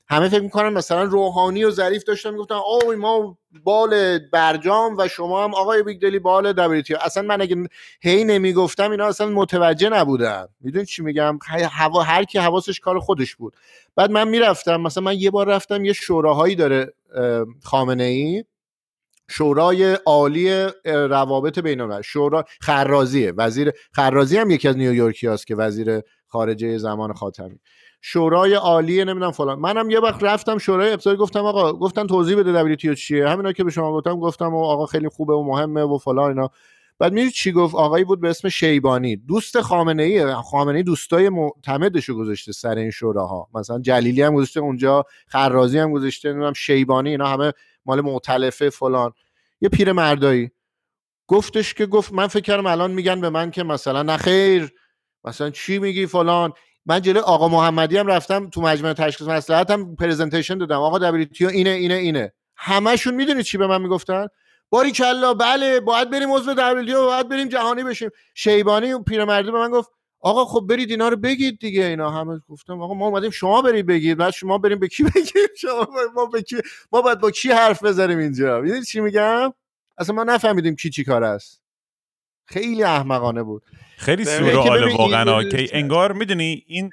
[0.09, 5.45] همه فکر می‌کنن مثلا روحانی و ظریف داشتن می‌گفتن او ما بال برجام و شما
[5.45, 7.57] هم آقای بیگدلی بال دبلیتیو اصلا من اگه
[8.01, 10.47] هی نمی‌گفتم اینا اصلا متوجه نبودن.
[10.61, 11.39] می‌دونی چی میگم؟
[11.71, 13.57] هوا هر کی حواسش کار خودش بود.
[13.97, 16.95] بعد من می‌رفتم مثلا من یه بار رفتم یه شوراهایی داره
[17.63, 18.45] خامنه ای
[19.37, 23.33] شورای عالی روابط بین شورا خرازیه.
[23.37, 27.59] وزیر خرازی هم یکی از نیویورکی هست که وزیر خارجه زمان خاتمی.
[28.03, 29.59] شورای عالی نمی‌دونم فلان.
[29.59, 33.29] منم یه وقت رفتم شورای اقتصادی گفتم آقا گفتن توضیح بده دبلیو چیه.
[33.29, 36.51] همینا که به شما گفتم گفتم و آقا خیلی خوبه و مهمه و فلان اینا.
[36.99, 39.17] بعد می‌دونی چی گفت؟ آقایی بود به اسم شیبانی.
[39.17, 43.49] دوست خامنه ای خامنه ای دوستای معتمدشو گذاشته سر این شوراها.
[43.55, 47.53] مثلا جلیلی هم گذاشته اونجا خرازی هم گذاشته نمی‌دونم شیبانی اینا همه
[47.87, 49.13] مال معتلفه فلان.
[49.65, 50.51] یه پیر مردایی
[51.29, 54.73] گفتش که گفت من فکر کردم الان میگن به من که مثلا نخیر
[55.25, 56.53] مثلا چی میگی فلان.
[56.87, 60.81] من جلوی آقا محمدی هم رفتم تو مجمع تشخیص مصلحت هم پرزنتیشن دادم.
[60.81, 62.33] آقا دبلیتیو اینه اینه اینه.
[62.57, 64.27] همشون می‌دونید چی به من می‌گفتن؟
[64.71, 68.11] باری کلا بله باید بریم عضو WTO باید بریم جهانی بشیم.
[68.35, 69.91] شیبانی اون پیرمرده به من گفت
[70.25, 73.87] آقا خب برید اینا رو بگید دیگه اینا همه گفتم آقا ما اومدیم شما برید
[73.87, 76.57] بگید بعد شما بریم به کی بگیم شما ما به کی
[76.93, 79.53] ما باید با کی حرف بزنیم اینجا؟ می‌دونید چی میگم؟
[79.99, 81.63] اصلا ما نفهمیدیم کی چی کار است.
[82.47, 83.63] خیلی احمقانه بود.
[83.97, 86.91] خیلی سورئال واقعا که انگار می‌دونی این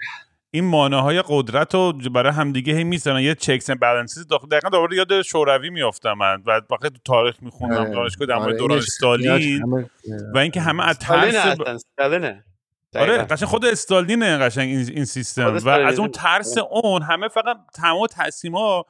[0.52, 4.98] این مانع های قدرت رو برای همدیگه هی می‌زنن یه checks and balances دقیقا دوباره
[4.98, 7.90] یاد شوروی میافتم من و وقتی تو تاریخ میخوندم آره.
[7.90, 9.88] دانشگاه در مورد آره، دوران استالین
[10.34, 11.84] و اینکه همه از ترس
[12.96, 15.58] آره قشنگ خود استالینه قشنگ این, سیستم.
[15.64, 18.86] و از اون ترس اون همه فقط تمام تصمیما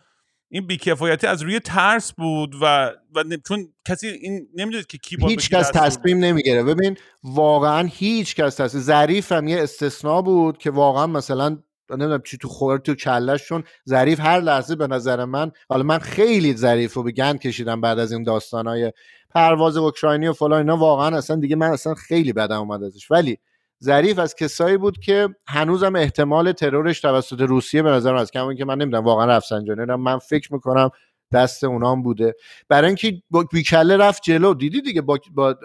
[0.49, 5.49] این بیکفایتی از روی ترس بود و و چون کسی این نمی‌دونید که کی هیچ
[5.49, 11.07] کس تصمیم نمی‌گیره ببین واقعا هیچ کس تصمیم ظریف هم یه استثنا بود که واقعا
[11.07, 11.57] مثلا
[11.89, 15.99] نمی‌دونم چی تو خور تو کلش چون ظریف هر لحظه به نظر من حالا من
[15.99, 18.93] خیلی ظریف رو به گند کشیدم بعد از این داستانای
[19.29, 23.11] پرواز اوکراینی و فلان اینا واقعا اصلا دیگه من اصلا خیلی بدم اومد ازش.
[23.11, 23.37] ولی
[23.83, 28.65] ظریف از کسایی بود که هنوزم احتمال ترورش توسط روسیه به نظر از کم که
[28.65, 30.89] من نمی‌دونم واقعا رفسنجانی من فکر می‌کنم
[31.33, 32.35] دست اونام بوده.
[32.69, 33.21] برای اینکه
[33.51, 34.53] بیکله رفت جلو.
[34.53, 35.55] دیدی دیگه با, با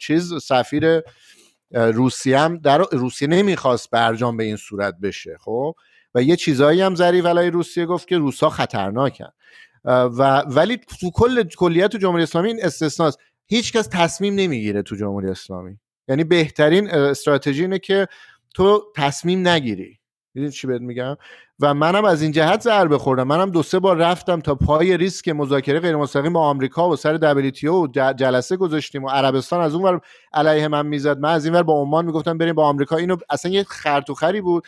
[0.00, 1.00] چیز سفیر
[1.70, 5.74] روسیه هم در روسیه نمی‌خواست برجام به این صورت بشه خب؟
[6.14, 9.28] و یه چیزایی هم ظریف علیه روسیه گفت که روسا خطرناکن.
[9.84, 13.18] و ولی تو کل کلیت تو جمهوری اسلامی این استثناست.
[13.46, 15.78] هیچکس تصمیم نمی‌گیره تو جمهوری اسلامی.
[16.08, 18.06] یعنی بهترین استراتژی اینه که
[18.54, 19.98] تو تصمیم نگیری.
[20.34, 21.16] می‌دونی چی بهت میگم؟
[21.60, 23.26] و منم از این جهت ضربه خوردم.
[23.26, 27.12] منم دو سه بار رفتم تا پای ریسک مذاکره غیر مستقیم با آمریکا و سر
[27.12, 30.00] دبلیتیو و جلسه گذاشتیم و عربستان از اون ور
[30.32, 31.18] علیه من می‌زد.
[31.18, 32.96] من از این ور با عمان می‌گفتم بریم با آمریکا.
[32.96, 34.64] اینو اصلا یه خرط و خری بود.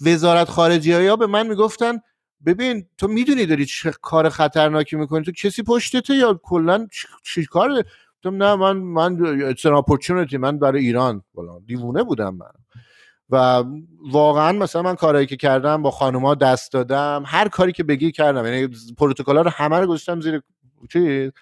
[0.00, 1.98] وزارت خارجه ها به من می‌گفتن
[2.46, 6.86] ببین تو می‌دونی داری چه کار خطرناکی می‌کنی؟ تو کسی پشتته یا کلا
[7.24, 7.84] چی کار
[8.24, 9.18] گفتم نه من من
[9.64, 12.52] اپورتونتی من برای ایران بلا دیوونه بودم من.
[13.30, 13.64] و
[14.10, 18.44] واقعا مثلا من کارهایی که کردم با خانوما دست دادم هر کاری که بگی کردم.
[18.44, 20.42] یعنی پروتکل‌ها رو همه رو گذاشتم زیر
[20.92, 21.32] چی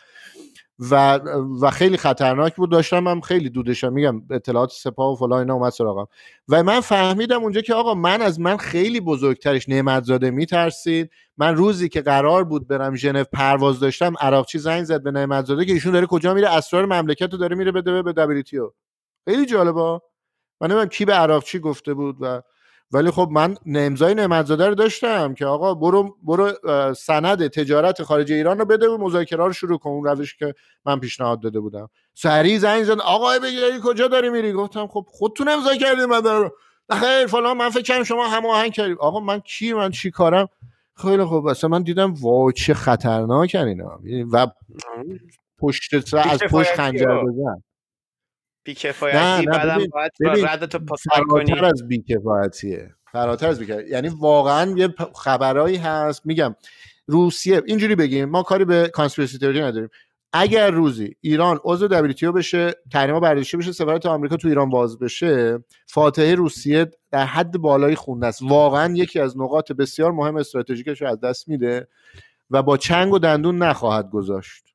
[0.79, 1.19] و
[1.61, 2.71] و خیلی خطرناک بود.
[2.71, 6.07] داشتم هم خیلی دودشم میگم اطلاعات سپاه و فلان اینا اومد سراغم.
[6.49, 11.11] و من فهمیدم اونجا که آقا من از من خیلی بزرگترش نعمتزاده میترسید.
[11.39, 15.73] من روزی که قرار بود برم ژنو پرواز داشتم عراقچی زنگ زد به نعمتزاده که
[15.73, 18.71] ایشون داره کجا میره؟ اسرار مملکت رو داره میره بده به دبلیتیو
[19.25, 20.03] خیلی جالبا
[20.61, 22.43] من نمی‌دونم کی به عراقچی گفته بود و
[22.93, 26.53] ولی خب من نمزای نعمتزاده رو داشتم که آقا برو برو
[26.95, 29.91] سند تجارت خارج ایران رو بده و مذاکره رو شروع کن.
[29.91, 31.89] اون روش که من پیشنهاد داده بودم.
[32.15, 36.51] سریع زنگ زد آقا بگیری کجا داری میری؟ گفتم خب خودتون امضا کردید من رو
[36.93, 40.49] خیر فلان من فکر کنم شما هماهنگ کردید آقا من کی من چی کارم؟
[40.97, 41.47] خیلی خوب.
[41.47, 44.01] اصلا من دیدم واو چه خطرناکن اینا.
[44.33, 44.47] و
[45.59, 47.07] پشت سر از پشت خنجر.
[47.07, 47.63] بزن.
[48.67, 50.99] بیکفایتی بعدم باید ببین، رد تو پاک
[51.29, 51.45] کنی.
[51.47, 53.89] فراتر از بیکفایتیه فراتر از بیکفایت.
[53.89, 56.27] یعنی واقعا یه خبرایی هست.
[56.27, 56.55] میگم
[57.07, 59.89] روسیه اینجوری بگیم ما کاری به کانسپیرسی تئوری نداریم.
[60.33, 65.65] اگر روزی ایران عضو WTO بشه تحریما برداشته بشه سفارت آمریکا تو ایران باز بشه
[65.87, 68.43] فاتحه روسیه در حد بالایی خونده است.
[68.43, 71.89] واقعا یکی از نقاط بسیار مهم استراتژیکش رو از دست میده
[72.51, 74.75] و با چنگ و دندون نخواهد گذاشت.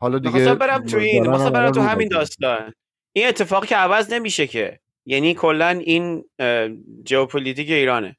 [0.00, 2.08] حالا دیگه می‌خواستم برم تو این برم تو همین.
[2.08, 2.72] داستان.
[3.16, 4.80] این اتفاقی که عوض نمیشه که.
[5.06, 6.24] یعنی کلا این
[7.08, 8.16] ژئوپلیتیک ایرانه.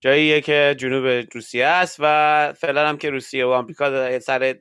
[0.00, 4.56] جاییه که جنوب روسیه است و فعلا هم که روسیه و آمریکا در- سر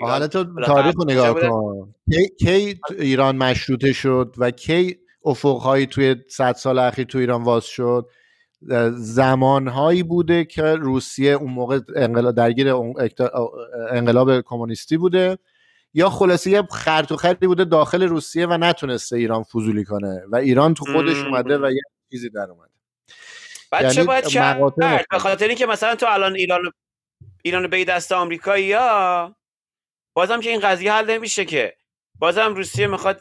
[0.00, 1.40] حالا تو تاریخ رو نگاه.
[1.40, 1.94] کن.
[2.40, 8.06] کی, ایران مشروطه شد و کی افقهایی توی صد سال اخیر تو ایران واز شد؟
[8.94, 12.74] زمانهایی بوده که روسیه اون موقع انقلاب درگیر
[13.90, 15.38] انقلاب کمونیستی بوده.
[15.94, 20.36] یا خلاصه یه خرط و خری بوده داخل روسیه و نتونسته ایران فضولی کنه و
[20.36, 21.16] ایران تو خودش.
[21.16, 21.80] اومده و یه
[22.10, 22.70] چیزی در اومده.
[23.70, 24.74] بعد چه یعنی باید کرد
[25.10, 25.18] به.
[25.18, 26.72] خاطر اینکه مثلا تو الان ایران
[27.42, 29.36] ایران به دست آمریکایی یا
[30.14, 31.76] بازم که این قضیه حل نمیشه که.
[32.18, 33.20] بازم روسیه می‌خواد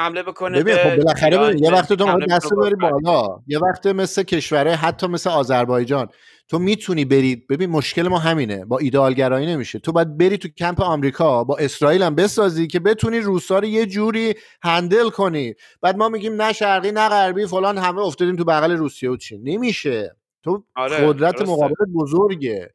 [0.00, 3.42] حمله بکنه ببین خب بالاخره یه وقت تو دست به بالا.
[3.46, 6.08] یه وقت مثل کشورهای حتی مثل آذربایجان.
[6.50, 9.78] تو می‌تونی بری ببین مشکل ما همینه با ایدئالگرایی نمیشه.
[9.78, 13.86] تو باید بری تو کمپ آمریکا با اسرائیل هم بسازی که بتونی روسا رو یه
[13.86, 15.54] جوری هندل کنی.
[15.82, 19.40] بعد ما میگیم نه شرقی نه غربی فلان همه افتادیم تو بغل روسیه و چین.
[19.44, 20.16] نمیشه.
[20.42, 21.42] تو آره، قدرت.
[21.42, 22.70] مقابلت بزرگه.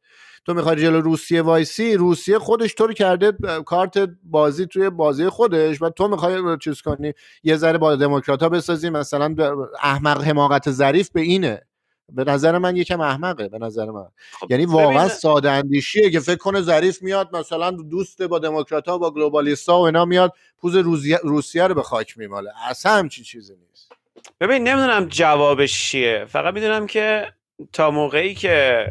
[0.46, 3.32] تو می‌خوای جلو روسیه وایسی روسیه خودش تو رو کرده
[3.66, 5.82] کارت بازی توی بازی خودش.
[5.82, 7.12] و تو می‌خوای چیز کنی
[7.42, 9.34] یه ذره با دموکرات ها بسازی مثلا
[9.82, 11.65] احمق حماقت ظریف به اینه.
[12.12, 14.06] به نظر من یکم احمقه به نظر من.
[14.32, 18.98] خب یعنی واقعا ساده اندیشیه که فکر کنه ظریف میاد مثلا دوست با دموکرات ها
[18.98, 20.76] با گلوبالیستا و اینا میاد پوز
[21.22, 22.50] روسیه رو به خاک میماله.
[22.68, 23.92] اصلا همچین چیزی نیست.
[24.40, 26.24] ببین نمی‌دونم جوابش چیه.
[26.28, 27.32] فقط می‌دونم که
[27.72, 28.86] تا موقعی که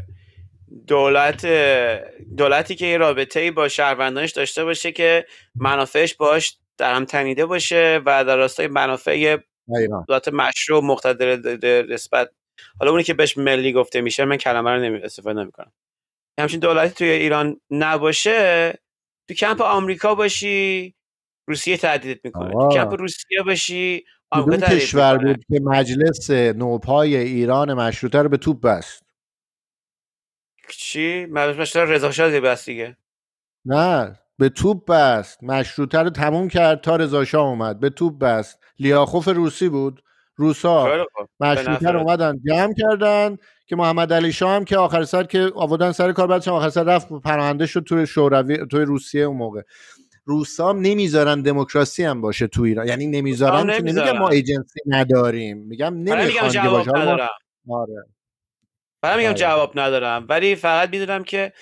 [0.88, 1.46] دولت
[2.38, 8.02] دولتی که یه رابطه با شهروندانش داشته باشه که منافعش باش در هم تنیده باشه
[8.06, 9.38] و در راستای منافع.
[10.08, 11.36] دولت مشروع مقتدر
[11.84, 12.30] نسبت
[12.80, 15.72] حالا اونی که بهش ملی گفته میشه من کلمه رو نمی استفاده نمی‌کنم.
[16.40, 18.74] همچین دولتی توی ایران نباشه
[19.28, 20.96] تو کمپ آمریکا باشی
[21.48, 22.52] روسیه تهدیدت می‌کنه.
[22.52, 22.76] تو آقا.
[22.76, 29.04] کمپ روسیه باشی آمریکا کشور بود که مجلس نوپای ایران مشروطه رو به توپ بست؟
[30.70, 32.98] چی؟ مجلس رضا شاه بس دیگه.
[33.66, 35.44] نه به توپ بست.
[35.44, 37.80] مشروطه رو تموم کرد تا رضا شاه اومد.
[37.80, 38.64] به توپ بست.
[38.80, 40.04] لیاخوف روسی بود؟
[40.36, 41.06] روسا.
[41.40, 46.12] مشروطه اومدن جمع کردن که محمد علی شاه هم که آخر سر که آوردن سر
[46.12, 49.62] کار بعدش آخر سر رفت پناهنده شد توی شوروی توی روسیه اون موقع.
[50.26, 52.88] روسا هم نمی‌ذارن دموکراسی هم باشه تو ایران.
[52.88, 54.30] یعنی نمی‌ذارن که نمیگم ما.
[54.30, 55.58] ایجنسی نداریم.
[55.58, 57.30] میگم نمی‌خوان جواب ندارم.
[57.70, 58.06] آره.
[59.04, 59.38] حالا میگم آره.
[59.38, 60.26] جواب ندارم.
[60.30, 61.54] ولی فقط می‌دونم که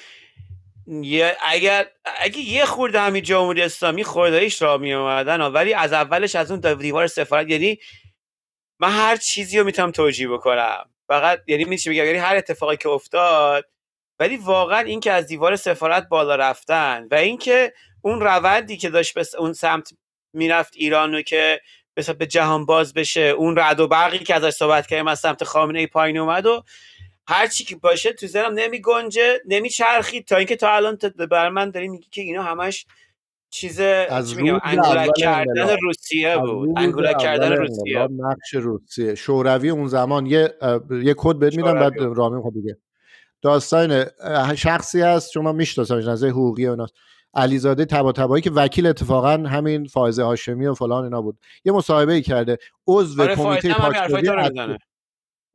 [0.88, 1.86] یه اگر
[2.20, 6.76] اگه یه خورده همین جمهوری اسلامی خوردهایش را می اومدن ولی از اولش از اون
[6.76, 7.78] دیوار سفارت یعنی
[8.84, 10.90] من هر چیزی رو می‌تونم توجیه بکنم.
[11.08, 13.66] فقط یعنی میشه بگم یعنی هر اتفاقی که افتاد
[14.20, 19.14] ولی واقعا این که از دیوار سفارت بالا رفتن و اینکه اون روندی که داشت
[19.14, 19.94] به اون سمت
[20.34, 21.62] می‌رفت ایرانو که
[21.98, 25.44] مثلا به جهان باز بشه اون رعد و برقی که ازش صحبت کردیم از سمت
[25.44, 26.64] خامنه ای پایین اومد و
[27.28, 30.98] هر چی که باشه تو ذهنم نمی گنجه نمی چرخید تا اینکه تا الان
[31.32, 32.86] بر من داری میگی که اینا همش
[33.54, 33.80] چیز
[34.10, 35.78] از میگم انگولک کردن.
[35.82, 36.70] روسیه از بود.
[36.78, 38.08] انگولک کردن روسیه.
[38.12, 39.16] نقش روسیه.
[39.16, 40.54] شوروی اون زمان یه
[41.04, 41.94] یه کد بهت میدم بعد.
[42.00, 42.78] رامین خود دیگه
[43.42, 44.06] داستان
[44.56, 46.94] شخصی هست چون من میشناسمش نظر حقوقی و ایناست.
[47.36, 51.38] علیزاده طباطبایی که وکیل اتفاقا همین فائزه هاشمی و فلان اینا بود.
[51.66, 52.58] یه مصاحبه ای کرده.
[52.88, 54.28] عضو آره کمیته پاکسازی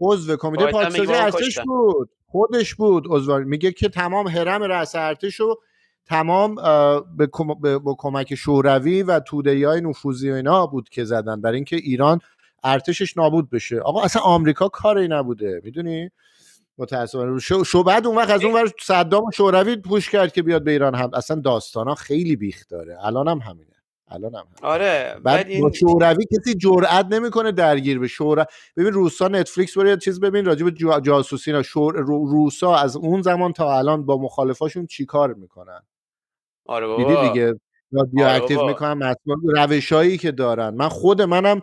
[0.01, 1.59] عضو کمیته پاکسازی ارتش.
[1.67, 2.11] بود.
[2.27, 5.61] خودش بود عضو میگه که تمام حرم رأس ارتش رو
[6.09, 6.55] تمام
[7.17, 11.41] به کم- به- با کمک شوروی و توده های نفوذی و اینا بود که زدن.
[11.41, 12.21] برای اینکه ایران
[12.65, 13.81] ارتشش نابود بشه.
[13.81, 16.11] آقا اصلا آمریکا کاری نبوده می‌دونی؟
[16.79, 17.39] متاسفانه.
[17.39, 20.65] شو, شو بعد اون وقت از اون ور صدام و شوروی پوش کرد که بیاد
[20.65, 21.11] به ایران هم.
[21.15, 22.99] اصلا داستانا خیلی بیخ داره.
[23.07, 23.71] الان هم همینه.
[24.09, 24.73] الان هم همینه.
[24.75, 28.45] آره بعد با این شوروی کسی جرئت نمی‌کنه درگیر به شوروی
[28.77, 31.65] ببین روسا نتفلیکس برو یه چیز ببین راجع به جا- جاسوسی.
[31.65, 31.95] شور...
[31.97, 35.81] رو- روسا از اون زمان تا الان با مخالفاشون چیکار می‌کنن؟
[36.69, 37.55] آره بابا دیدی دیگه
[37.93, 38.67] رادیو آره اکتیو.
[38.67, 41.63] می‌کنن مسئول روشایی که دارن من خود منم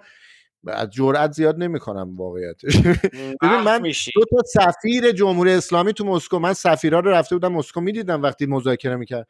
[0.68, 2.78] از جرأت زیاد نمی‌کنم واقعیتش
[3.42, 3.82] ببین من
[4.16, 8.46] دو تا سفیر جمهوری اسلامی تو مسکو من سفیرا رو رفته بودم مسکو می‌دیدم وقتی
[8.46, 9.28] مذاکره می‌کرد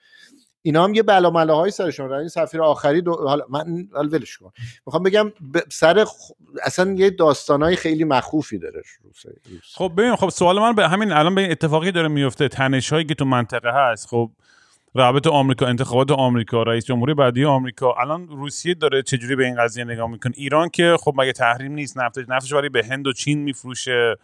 [0.61, 2.13] اینا هم یه بلا ملاهای سرشون.
[2.13, 3.13] این سفیر آخری دو...
[3.13, 4.51] حالا من حالا ولش کن
[4.85, 5.59] می‌خوام بگم ب...
[5.71, 6.31] سر خ...
[6.63, 9.73] اصلا یه داستانای خیلی مخوفی داره روسیه روس.
[9.75, 13.05] خب ببین خب سوال من به همین الان به این اتفاقی داره میفته تنش هایی
[13.05, 14.31] که تو منطقه هست خب
[14.95, 17.93] رابط آمریکا انتخابات آمریکا رئیس جمهوری بعدی آمریکا.
[17.93, 21.97] الان روسیه داره چجوری به این قضیه نگاه می‌کنه؟ ایران که خب مگه تحریم نیست
[21.97, 24.15] نفتش نفتش برای به هند و چین میفروشه.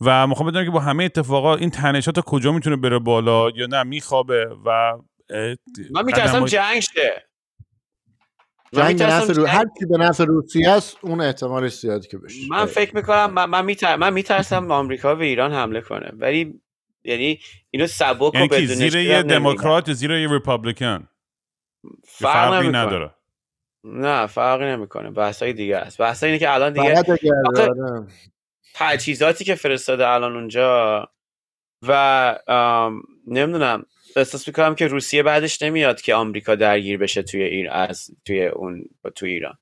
[0.00, 3.66] و می‌خوام بدونم که با همه اتفاقات این تنشات تا کجا می‌تونه بره بالا یا
[3.66, 4.98] نه میخوابه و
[5.90, 7.24] من میترسم جنگ شه.
[8.72, 9.46] جنگ رو...
[9.46, 12.40] هر کی به نفع روسیه است اون احتمالش زیاده که بشه.
[12.50, 13.96] من فکر می‌کنم من, من, میتر...
[13.96, 16.12] من میترسم آمریکا به ایران حمله کنه.
[16.18, 16.60] ولی
[17.04, 17.40] یعنی
[17.70, 21.08] اینو سبک و یعنی بدون زیر یه دموکرات زیر یه ریپابلیکن؟
[22.04, 22.78] فرق فرقی نمی‌کنه.
[22.78, 23.14] نداره.
[23.84, 25.10] نه فرقی نمی‌کنه.
[25.10, 25.98] بحثای دیگه است.
[25.98, 27.02] بحثای اینه که الان دیگه.
[28.74, 31.08] تجهیزاتی که فرستاده الان اونجا
[31.82, 32.40] و
[33.26, 33.86] نمی‌دونم
[34.16, 38.84] احساس می‌کنم که روسیه بعدش نمیاد که آمریکا درگیر بشه توی این از توی اون
[39.14, 39.58] توی ایران.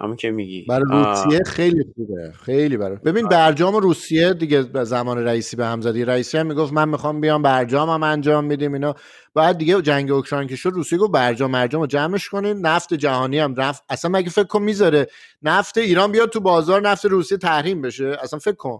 [0.00, 0.66] همون که میگی.
[0.68, 1.24] برای آه.
[1.24, 6.04] روسیه خیلی خوبه خیلی برای ببین برجام روسیه دیگه زمان رئیسی به هم زدی.
[6.04, 8.94] رئیسی هم می‌گفت من می‌خوام بیام برجام هم انجام میدیم اینا.
[9.34, 12.66] بعد دیگه جنگ اوکراین که شد روسیه گفت برجام مرجام رو جمعش کنین.
[12.66, 13.82] نفت جهانی هم رفت.
[13.88, 15.06] اصلا مگه فکر کن می‌ذاره
[15.42, 18.78] نفت ایران بیاد تو بازار نفت روسیه تحریم بشه؟ اصلا فکر کن.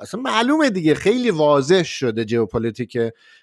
[0.00, 0.94] اصلا معلومه دیگه.
[0.94, 2.98] خیلی واضح شده ژئوپلیتیک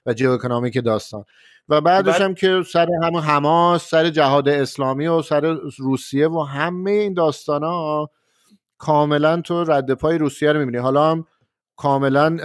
[0.05, 1.23] و ژئواکونومیک داستان.
[1.69, 6.39] و بعدش بعد- هم که سر همون حماس سر جهاد اسلامی و سر روسیه و
[6.39, 8.09] همه این داستان ها
[8.77, 10.77] کاملا تو رد پای روسیه رو می‌بینی.
[10.77, 11.25] حالا هم
[11.75, 12.37] کاملا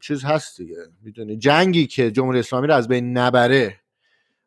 [0.00, 0.76] چیز هست دیگه.
[1.02, 3.80] می‌دونی؟ جنگی که جمهوری اسلامی رو از بین نبره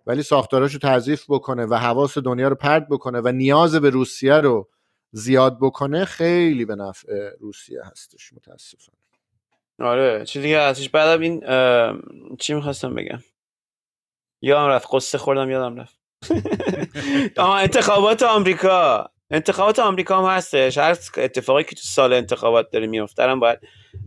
[0.07, 4.67] ولی ساختاراشو تضعیف بکنه و حواس دنیا رو پرت بکنه و نیاز به روسیه رو
[5.11, 8.97] زیاد بکنه خیلی به نفع روسیه هستش متاسفانه.
[9.79, 10.89] آره چیزی که هستش.
[10.89, 11.39] بعدم این
[12.37, 13.19] چی می‌خواستم بگم؟
[14.41, 15.99] یادم رفت قصه خوردم یادم رفت.
[17.37, 19.09] انتخابات آمریکا.
[19.31, 20.77] انتخابات آمریکا هم هستش.
[20.77, 23.59] هر اتفاقی که تو سال انتخابات داره میفته هم باید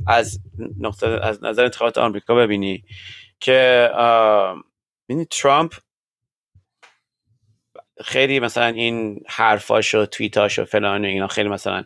[0.07, 0.41] از
[0.79, 2.85] نقطه از نظر انتخابات آمریکا ببینی
[3.41, 3.91] که
[5.09, 5.75] ببینی ترامپ
[8.05, 11.85] خیلی مثلا این حرفاش و توییتاش و فلان و اینا خیلی مثلا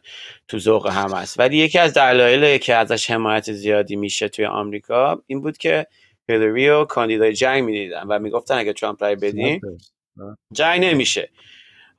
[0.48, 1.38] تو ذوق هم هست.
[1.38, 5.86] ولی یکی از دلایل که ازش حمایت زیادی میشه توی آمریکا این بود که
[6.28, 9.60] هیلاری و کاندیدای جنگ می‌دیدن و می‌گفتن اگه ترامپ رای بدیم
[10.52, 11.30] جنگ نمیشه.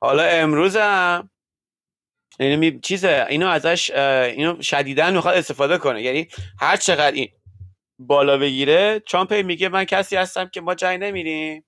[0.00, 1.30] حالا امروز هم
[2.40, 2.80] اینو می...
[2.80, 6.02] چیزه اینو ازش اینو شدیدا می‌خواد استفاده کنه.
[6.02, 6.28] یعنی
[6.60, 7.28] هر چقدر این
[7.98, 11.64] بالا بگیره ترامپ میگه من کسی هستم که ما جنگ نمیریم.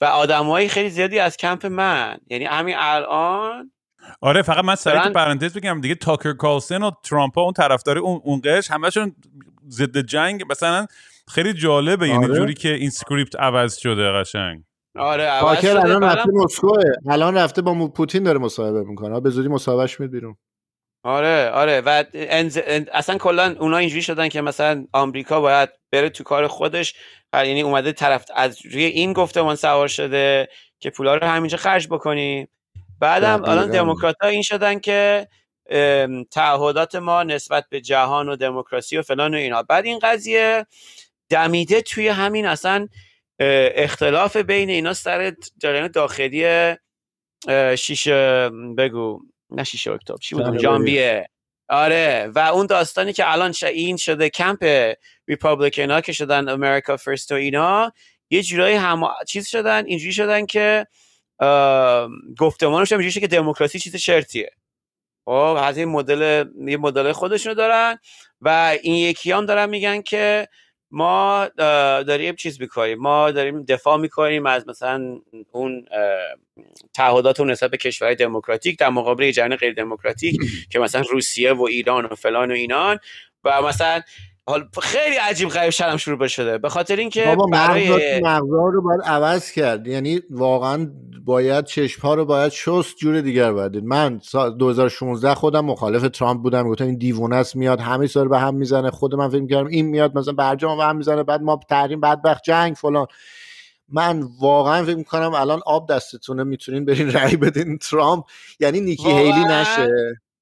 [0.00, 2.18] و آدمایی خیلی زیادی از کمپ من.
[2.30, 3.72] یعنی همین الان
[4.20, 8.20] آره فقط من سریع تو پرانتز بگم دیگه تاکر کارلسن و ترامپ اون طرفدار اون
[8.24, 9.16] اون قش همشون
[9.68, 10.86] ضد جنگ مثلا
[11.28, 12.34] خیلی جالبه یعنی آره.
[12.34, 14.62] جوری که این script عوض شده قشنگ.
[14.98, 15.80] آره شده.
[15.80, 16.82] الان رفته مسکوه.
[17.08, 19.20] الان رفته با پوتین داره مصاحبه می‌کنه.
[19.20, 20.36] به زودی مصاحبهش میاد بیرون.
[21.04, 21.80] آره آره.
[21.80, 22.58] و انز...
[22.66, 26.94] ان- اصلا کلا اونا اینجوری شدن که مثلا آمریکا باید بره تو کار خودش
[27.34, 30.48] یعنی اومده طرف از روی این گفتمان سوار شده
[30.80, 32.48] که پولا رو همینجا خرج بکنیم
[33.00, 33.70] بعدم الان.
[33.70, 35.28] دموکرات ها این شدن که
[36.30, 39.62] تعهدات ما نسبت به جهان و دموکراسی و فلان و اینا.
[39.62, 40.66] بعد این قضیه
[41.28, 42.88] دمیده توی همین اصلا
[43.74, 46.46] اختلاف بین اینا سر جریان داخلی
[47.48, 48.08] اه، شیش
[48.78, 49.20] بگو.
[49.50, 51.24] نه شیش اکتبر چی بود اون؟
[51.68, 54.92] آره و اون داستانی که الان این شده کمپ
[55.28, 57.92] ریپابلیکن ها که شدن امریکا فرست و اینا
[58.30, 60.86] یه جورایی هم چیز شدن اینجوری شدن که
[62.38, 64.50] گفتمانش هم اینجوری که دموکراسی چیز شرطیه.
[65.24, 67.98] خب از این مدل یه مدل خودشونو دارن
[68.40, 70.48] و این یکی هم دارن میگن که
[70.90, 71.48] ما
[72.06, 72.98] داریم چیز می‌کنیم.
[72.98, 75.20] ما داریم دفاع می‌کنیم از مثلا
[75.52, 75.86] اون
[76.94, 81.62] تعهدات اون نسبت به کشورهای دموکراتیک در مقابل جریان غیر دموکراتیک که مثلا روسیه و
[81.62, 82.98] ایران و فلان و اینان
[83.44, 84.00] و مثلا
[84.48, 86.58] حال خیلی عجیب غریب شرم شروع شده.
[86.58, 89.86] به خاطر اینکه بابا برای مغزا رو باید عوض کرد.
[89.86, 90.90] یعنی واقعا
[91.24, 93.76] باید چشم ها رو باید شست جور دیگر باید.
[93.76, 96.68] من سال 2016 خودم مخالف ترامپ بودم.
[96.68, 98.90] گفتم این دیوونه است میاد همه سال به هم می‌زنه.
[98.90, 101.22] خود من فکر کردم این میاد مثلا برجام به هم می‌زنه.
[101.22, 103.06] بعد ما تحریم بدبخت جنگ فلان.
[103.88, 108.24] من واقعا فکر می‌کنم الان آب دستتونه می‌تونین برین رأی بدین ترامپ.
[108.60, 109.88] یعنی نیکی؟ هیلی نشه.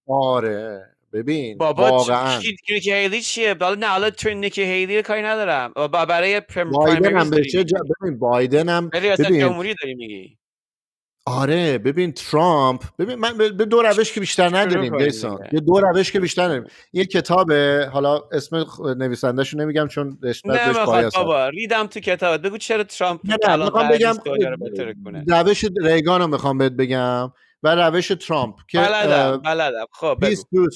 [0.09, 0.96] آره.
[1.17, 2.39] ببین بابا واقعا.
[2.71, 5.73] نیکی هیلی چیه؟ حالا نه حالا تو نیکی هیلی کاری ندارم.
[5.77, 7.79] با- برای پرم- بایدن هم داری بشه جا...
[8.01, 9.41] ببین بایدن هم ببین.
[9.41, 10.39] جمهوری داری میگی.
[11.29, 16.13] آره ببین ترامپ ببین من به دو روش که بیشتر نداریم دیسان یه دو روش
[16.13, 18.67] که بیشتر نداریم یه کتابه حالا اسم
[18.99, 20.73] نویسندهش رو نمیگم چون نه
[21.15, 24.15] بابا ریدم تو کتاب بگو چرا ترامپ نه می‌خوام بگم
[25.27, 27.33] روش ریگان رو می‌خوام بهت بگم.
[27.63, 29.87] و روش ترامپ که بلدم بلدم.
[29.93, 30.67] خب بگو.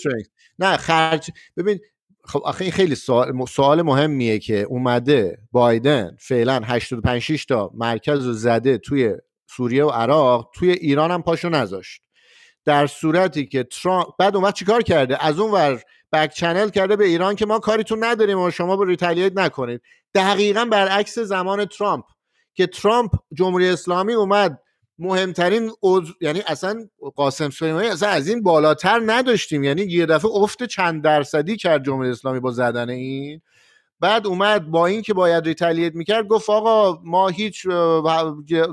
[0.59, 1.31] نه خرج.
[1.57, 1.79] ببین
[2.25, 8.27] خب آخه این خیلی سوال, سوال مهمیه که اومده بایدن فعلا 85 6 تا مرکز
[8.27, 9.15] رو زده توی
[9.47, 12.03] سوریه و عراق توی ایران هم پاشو نذاشت.
[12.65, 15.83] در صورتی که ترامپ بعد اومد چیکار کرده؟ از اون ور
[16.13, 19.81] back channel کرده به ایران که ما کاریتون نداریم و شما به retaliate نکنید.
[20.15, 22.05] دقیقا برعکس زمان ترامپ
[22.55, 24.63] که ترامپ جمهوری اسلامی اومد
[25.01, 25.71] مهمترین
[26.21, 29.65] یعنی اصلا قاسم سلیمانی اصلا از این بالاتر نداشتیم.
[29.65, 33.41] یعنی یه دفعه افت چند درصدی کرد جمهوری اسلامی با زدن این.
[34.01, 37.67] بعد اومد با این که باید retaliate می‌کرد گفت آقا ما هیچ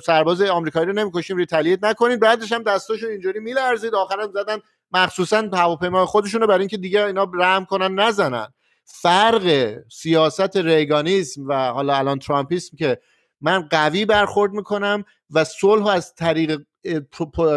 [0.06, 2.20] سرباز آمریکایی رو نمی‌کشیم retaliate نکنید.
[2.20, 3.96] بعدش هم دستاشون اینجوری میلرزید.
[3.96, 4.58] آخرا زدن
[4.92, 8.48] مخصوصا هواپیمای خودشون رو برای اینکه دیگه اینا رحم کنن نزنن.
[8.86, 13.00] فرق سیاست ریگانیسم و حالا الان ترامپیسم که
[13.42, 16.62] من قوی برخورد می‌کنم و صلح از طریق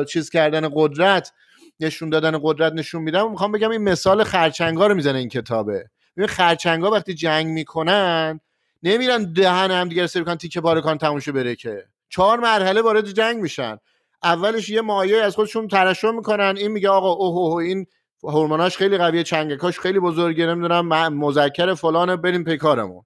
[0.09, 1.33] چیز کردن قدرت
[1.81, 3.31] نشون دادن قدرت نشون میدم.
[3.31, 5.85] می‌خوام بگم این مثال خرچنگا رو می‌زنه این کتابه.
[6.17, 8.41] ببین خرچنگا وقتی جنگ می‌کنن
[8.83, 10.97] نمیرن دهن هم دیگه سر تیکه پاره کن
[11.35, 11.85] بره که.
[12.09, 13.79] چهار مرحله وارد جنگ میشن.
[14.23, 16.55] اولش یه مایه از خودشون ترشح می‌کنن.
[16.57, 17.87] این میگه آقا اوه اوه این
[18.23, 23.05] هورموناش خیلی قویه چنگکاش خیلی بزرگه نمی‌دونم مذکر فلانه بریم پیکارمون.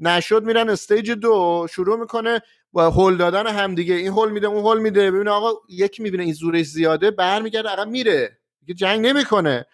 [0.00, 2.40] نشد میرن استیج دو شروع می‌کنه
[2.74, 3.94] و هول دادن همدیگه.
[3.94, 5.10] این هول میده اون هول میده.
[5.10, 8.38] ببینه آقا یکی می‌بینه این زورش زیاده برمیگرده عقب میره.
[8.60, 9.66] دیگه جنگ نمی‌کنه.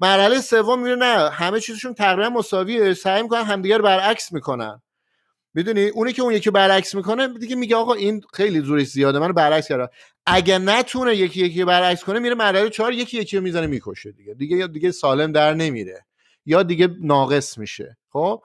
[0.00, 2.94] مرحله سوم میره نه همه چیزشون تقریبا مساویه.
[2.94, 4.82] سعی می‌کنن همدیگه رو برعکس می‌کنن.
[5.54, 9.32] می‌دونی؟ اونی که اون یکی برعکس می‌کنه دیگه میگه آقا این خیلی زورش زیاده منو
[9.32, 9.88] برعکس کرده.
[10.26, 14.34] اگه نتونه یکی یکی برعکس کنه میره مرحله چهار یکی یکی می‌زنه می‌کشه دیگه.
[14.34, 16.06] دیگه دیگه سالم در نمیره.
[16.46, 17.96] یا دیگه ناقص میشه.
[18.12, 18.42] خب؟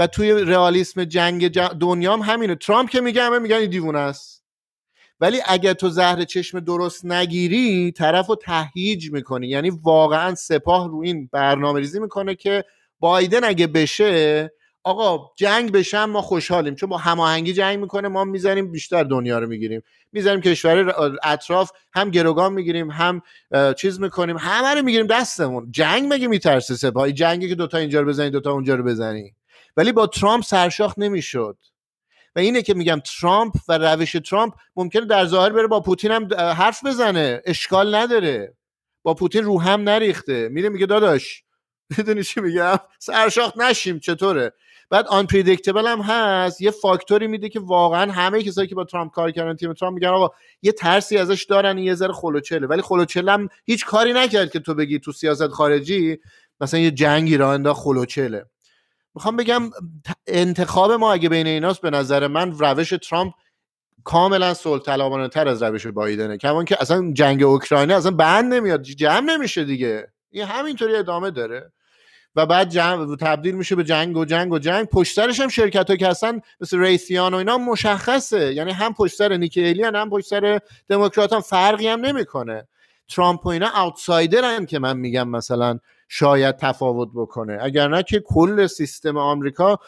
[0.00, 1.48] و توی رئالیسم جنگ
[1.78, 2.54] دنیا هم همینه.
[2.54, 4.44] ترامپ که میگه همه میگن این دیوونه است.
[5.20, 9.48] ولی اگر تو زهر چشم درست نگیری طرف رو تهیج می‌کنی.
[9.48, 12.64] یعنی واقعا سپاه رو این برنامه ریزی می‌کنه که
[13.00, 14.52] بایدن اگه بشه
[14.84, 16.74] آقا جنگ بشه ما خوشحالیم.
[16.74, 19.82] چون با هماهنگی جنگ می‌کنه ما می‌زنیم بیشتر دنیا رو می‌گیریم.
[20.12, 23.22] می‌زنیم کشور اطراف هم گروگان می‌گیریم هم
[23.76, 24.36] چیز می‌کنیم.
[24.38, 25.68] همه رو می‌گیریم دستمون.
[25.70, 29.34] جنگ مگه میترسه سپاهی جنگی که دوتا اینجا رو بزنی دوتا اونجا رو بزنی.
[29.76, 31.56] ولی با ترامپ سرشاخ نمی‌شد.
[32.36, 36.34] و اینه که میگم ترامپ و روش ترامپ ممکنه در ظاهر بره با پوتین هم
[36.34, 37.42] حرف بزنه.
[37.44, 38.54] اشکال نداره.
[39.02, 40.48] با پوتین رو هم نریخته.
[40.48, 41.44] میره میگه داداش
[41.98, 44.52] می‌دونی چی میگم؟ سرشاخ نشیم چطوره؟
[44.90, 46.60] بعد آن پریدیکتبل هم هست.
[46.60, 50.08] یه فاکتوری میده که واقعا همه کسایی که با ترامپ کار کردن تیم ترامپ میگن
[50.08, 54.60] آقا یه ترسی ازش دارن یه ذره خلوچله ولی خلوچله هم هیچ کاری نکرد که
[54.60, 56.18] تو بگی تو سیاست خارجی
[56.60, 58.44] مثلا یه جنگی را انداخت خلوچله
[59.14, 59.70] می‌خوام بگم
[60.26, 63.34] انتخاب ما اگه بین ایناست به نظر من روش ترامپ
[64.04, 64.82] کاملا صلح
[65.28, 66.36] تر از روش بایدنه.
[66.36, 70.08] کمان که اصلا جنگ اوکراینی اصلا بند نمیاد جمع نمیشه دیگه.
[70.30, 71.72] این همینطوری ادامه داره.
[72.36, 74.86] و بعد جمع تبدیل میشه به جنگ و جنگ و جنگ.
[74.86, 78.54] پشت سرش هم شرکت که هستن مثل ریسیان و اینا مشخصه.
[78.54, 82.68] یعنی هم پشت سر نیکی هم پشت سر دموکرات هم فرقی هم نمی‌کنه.
[83.08, 85.78] ترامپ و اینا آوتسایدرن که من میگم مثلا.
[86.12, 87.58] شاید تفاوت بکنه.
[87.60, 89.78] اگر نه که کل سیستم آمریکا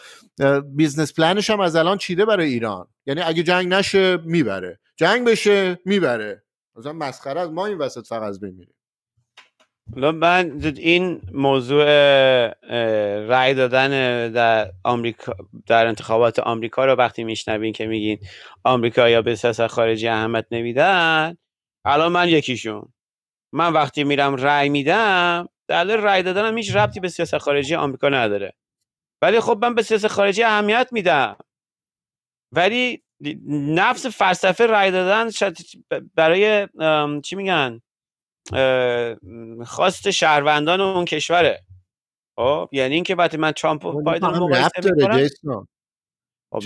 [0.77, 2.89] business plan ش هم از الان چیده برای ایران.
[3.07, 4.81] یعنی اگه جنگ نشه می‌بره.
[4.97, 6.43] جنگ بشه می‌بره.
[6.77, 8.67] مثلا مسخره از ما این وسط فقط از بین
[9.97, 11.85] من این موضوع
[13.27, 13.91] رأی دادن
[14.33, 18.19] در آمریکا در انتخابات آمریکا رو وقتی میشنوین که میگین
[18.65, 21.37] آمریکا یا به سیاست خارجی اهمیت نمیدن
[21.85, 22.93] الان من یکیشون.
[23.53, 28.55] من وقتی میرم رأی میدم دلیل رأی دادنم هیچ ربطی به سیاست خارجی آمریکا نداره.
[29.23, 31.37] ولی خب من به سیاست خارجی اهمیت میدم.
[32.53, 33.03] ولی
[33.49, 35.31] نفس فلسفه رأی دادن
[36.15, 36.69] برای
[37.23, 37.81] چی میگن؟
[39.65, 41.63] خواست شهروندان اون کشوره.
[42.37, 45.67] خب یعنی اینکه وقتی من ترامپ بایدن مقایسه می‌کنم.
[46.53, 46.61] خب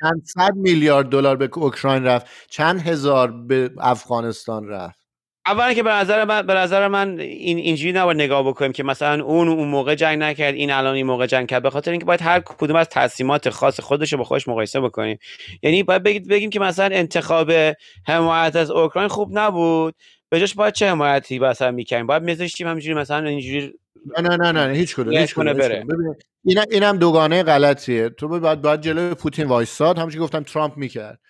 [0.00, 4.99] چند صد میلیارد دلار به اوکراین رفت چند هزار به افغانستان رفت.
[5.50, 9.24] اولا که به نظر من به نظر من این اینجوری نباید نگاه بکنیم که مثلا
[9.24, 11.62] اون اون موقع جنگ نکرد این الان این موقع جنگ کرد.
[11.62, 15.18] به خاطر اینکه باید هر کدوم از تصمیمات خاص خودش رو با خودش مقایسه بکنیم.
[15.62, 17.52] یعنی باید بگید بگیم که مثلا انتخاب
[18.06, 19.94] حمایت از اوکراین خوب نبود.
[20.28, 23.72] به جاش باید چه حمایتی مثلا می‌کنیم باید میذاشتیم همینجوری مثلا اینجوری
[24.18, 25.86] نه نه نه نه هیچ کدوم هیچ کدوم بره.
[26.44, 28.08] این اینم دوگانه غلطیه.
[28.08, 31.20] تو باید باید جلوی پوتین وایساد همونجوری گفتم ترامپ می‌کرد.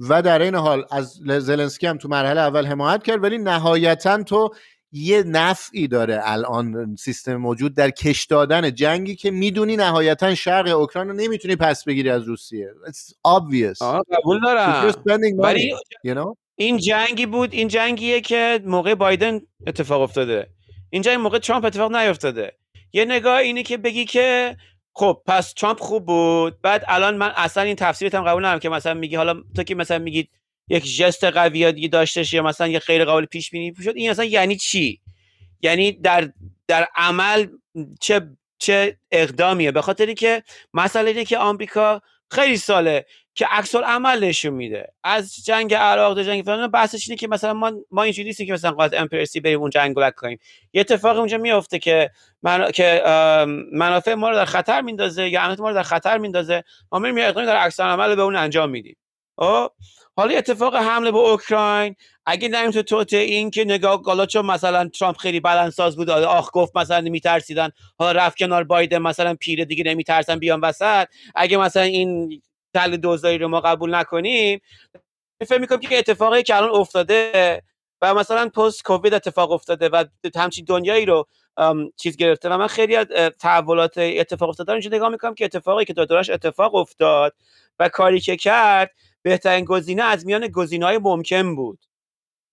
[0.00, 4.50] و در این حال از زلنسکی هم تو مرحله اول حمایت کرد ولی نهایتا تو
[4.92, 11.08] یه نفعی داره الان سیستم موجود در کش دادن جنگی که می‌دونی نهایتا شرق اوکراین
[11.08, 12.68] رو نمی‌تونی پس بگیری از روسیه.
[12.86, 13.82] It's obvious.
[14.12, 14.92] قبول دارم.
[15.38, 15.74] ولی
[16.06, 16.34] you know?
[16.56, 20.46] این جنگی بود این جنگیه که موقع بایدن اتفاق افتاده.
[20.90, 22.52] این جنگ موقع ترامپ اتفاق نیفتاده.
[22.92, 24.56] یه نگاه اینه که بگی که
[24.98, 26.60] خب پس ترامپ خوب بود.
[26.60, 29.74] بعد الان من اصلا این تفسیرت هم قبول ندارم که مثلا میگی حالا تو که
[29.74, 30.30] مثلا میگید
[30.68, 34.56] یک جست قوی داشتش یا مثلا یه غیر قابل پیش بینی شد این مثلا یعنی
[34.56, 35.00] چی؟
[35.62, 36.32] یعنی در
[36.66, 37.46] در عمل
[38.00, 38.20] چه
[38.58, 40.42] چه اقدامیه؟ به خاطری که
[40.74, 43.06] مسئله اینه که آمریکا خیلی ساله
[43.38, 44.92] که عکس عمل نشون میده.
[45.04, 48.52] از جنگ عراق تا جنگ فلان بحثش اینه که مثلا ما ما اینجوری نیستیم که
[48.52, 50.38] مثلا قاعد امپرسی بریم اون جنگ رو کنیم.
[50.72, 52.10] یه اتفاقی اونجا میفته که
[52.42, 52.70] من...
[52.70, 53.02] که
[53.72, 56.64] منافع ما رو در خطر میندازه یا امنیت ما رو در خطر میندازه.
[56.92, 58.96] ما میریم اقدامی در عکس عمل به اون انجام میدیم.
[59.36, 59.70] خب؟
[60.16, 61.94] حالا اتفاق حمله به اوکراین.
[62.26, 66.76] اگه نریم تو توت این که نگاه حالا مثلا ترامپ خیلی بدنساز بود آخ گفت
[66.76, 71.06] مثلا نمیترسیدن حالا رفت کنار بایدن مثلا پیره دیگه نمیترسن بیان وسط.
[71.34, 72.42] اگه مثلا این
[72.74, 74.60] تل دوزایی رو ما قبول نکنیم
[75.46, 77.62] فکر می‌کنم که اتفاقی که الان افتاده
[78.02, 80.04] و مثلا پست کووید اتفاق افتاده و
[80.36, 81.26] همچین دنیایی رو
[81.96, 83.06] چیز گرفته و من خیلی از
[83.40, 87.34] تحولات اتفاق افتاده اینجا نگاه می‌کنم که اتفاقی که دادارش اتفاق افتاد
[87.78, 88.90] و کاری که کرد
[89.22, 90.50] بهترین گزینه از میان
[90.82, 91.84] های ممکن بود.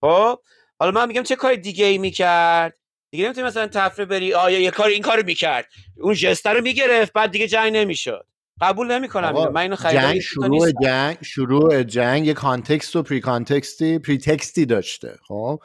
[0.01, 0.39] خب؟
[0.79, 2.77] حالا من میگم چه کار دیگه ای می‌کرد؟
[3.11, 5.67] دیگه نمی‌تونی مثلا طفره بری آیا یه کار این کارو می‌کرد.
[5.97, 8.27] اون جسته رو می‌گرفت بعد دیگه جنگ نمی‌شد.
[8.61, 9.51] قبول نمی‌کنم اینو.
[9.51, 15.15] من اینو جنگ شروع جنگ شروع جنگ یه context و pre-context ی pretext ی داشته
[15.27, 15.59] خب؟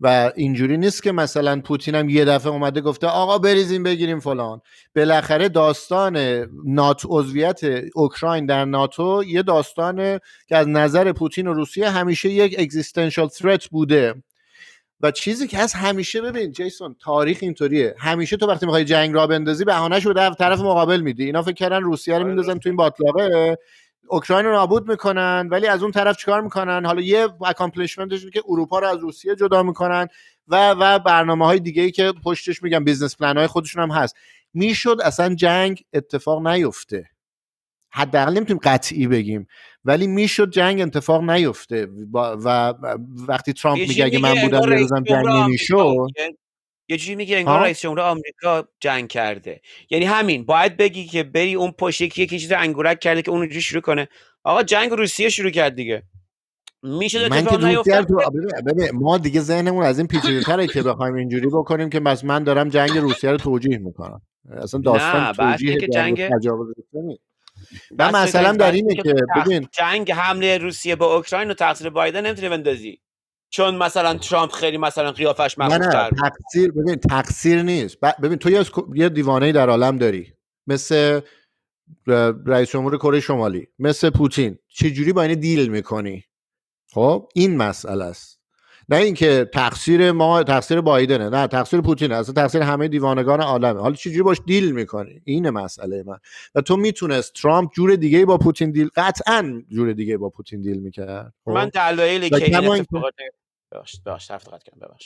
[0.00, 4.60] و اینجوری نیست که مثلا پوتین هم یه دفعه اومده گفته آقا بریزیم بگیریم فلان.
[4.96, 7.60] بالاخره داستان ناتو عضویت
[7.94, 13.66] اوکراین در ناتو یه داستان که از نظر پوتین و روسیه همیشه یک existential threat
[13.66, 14.14] بوده.
[15.00, 17.94] و چیزی که از همیشه ببین جیسون تاریخ اینطوریه.
[17.98, 21.24] همیشه تو وقتی می‌خوای جنگ را بندازی بهانه‌ش رو در طرف مقابل میدی.
[21.24, 22.28] اینا فکر کردن روسیه رو آره.
[22.28, 23.58] میندازن تو این باتلاقه.
[24.08, 28.42] اوکراین رو نابود می‌کنن ولی از اون طرف چیکار می‌کنن؟ حالا یه accomplishment ش که
[28.48, 30.08] اروپا رو از روسیه جدا می‌کنن
[30.48, 34.16] و و برنامه های دیگه ای که پشتش میگن business plan های خودشون هم هست.
[34.54, 37.10] می‌شد اصلا جنگ اتفاق نیفته.
[37.90, 39.46] حداقل نمی‌تونیم قطعی بگیم.
[39.84, 42.18] ولی می‌شد جنگ اتفاق نیفته و
[43.28, 46.06] وقتی ترامپ میگه اگه من بودم روزم جنگ نمی‌شد
[46.90, 49.60] یه جوری میگه انگار رئیس جمهور آمریکا جنگ کرده.
[49.90, 53.48] یعنی همین باید بگی که بری اون پشت یکی یکی چیز انگورک کرده که اون
[53.50, 54.08] شروع کنه.
[54.44, 56.02] آقا جنگ روسیه شروع کرد دیگه.
[56.82, 57.58] میشه من که
[58.94, 62.68] ما دیگه ذهنمون از این پیچیده تره که بخوایم اینجوری بکنیم که بس من دارم
[62.68, 64.22] جنگ روسیه رو توجیه می‌کنم.
[64.50, 66.30] اصلا داستان توجیه که جنگ
[67.98, 72.48] من مثلا در اینه که ببین جنگ حمله روسیه به اوکراین و تقصیر بایدن نمی‌تونه
[72.48, 73.00] بندازی.
[73.50, 77.96] چون مثلا ترامپ خیلی مثلا قیافش مخوفتر تقصیر ببین تقصیر نیست.
[78.22, 78.64] ببین تو
[78.94, 80.32] یه دیوانه در عالم داری.
[80.66, 81.20] مثل
[82.46, 84.58] رئیس جمهور کره شمالی مثل پوتین.
[84.68, 86.24] چجوری با این دیل می‌کنی؟
[86.92, 88.37] خب این مسئله است.
[88.90, 93.80] نه اینکه تقصیر ما تقصیر بایدنه نه تقصیر پوتینه اصلا تقصیر همه دیوانگان عالمه.
[93.80, 96.18] حالا چجوری باش دیل می‌کنی؟ این مسئله من.
[96.54, 100.78] و تو می‌تونست ترامپ جور دیگه با پوتین دیل قطعا جور دیگه با پوتین دیل
[100.78, 103.14] می‌کرد خب؟ من دلایلی که این اتفاقات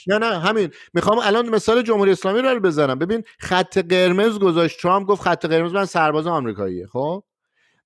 [0.07, 0.69] نه نه همین.
[0.93, 2.99] می‌خوام الان مثال جمهوری اسلامی رو بزنم.
[2.99, 7.23] ببین خط قرمز گذاشت ترامپ گفت خط قرمز من سرباز آمریکاییه خب؟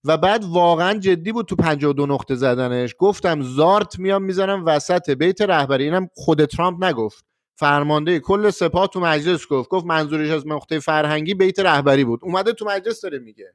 [0.07, 2.95] و بعد واقعا جدی بود تو 52 نقطه زدنش.
[2.97, 5.83] گفتم زارت میام می‌زنم وسط بیت رهبری.
[5.83, 7.25] اینم خود ترامپ نگفت.
[7.55, 9.69] فرمانده کل سپاه تو مجلس گفت.
[9.69, 12.19] گفت منظورش از نقطه فرهنگی بیت رهبری بود.
[12.23, 13.53] اومده تو مجلس داره میگه.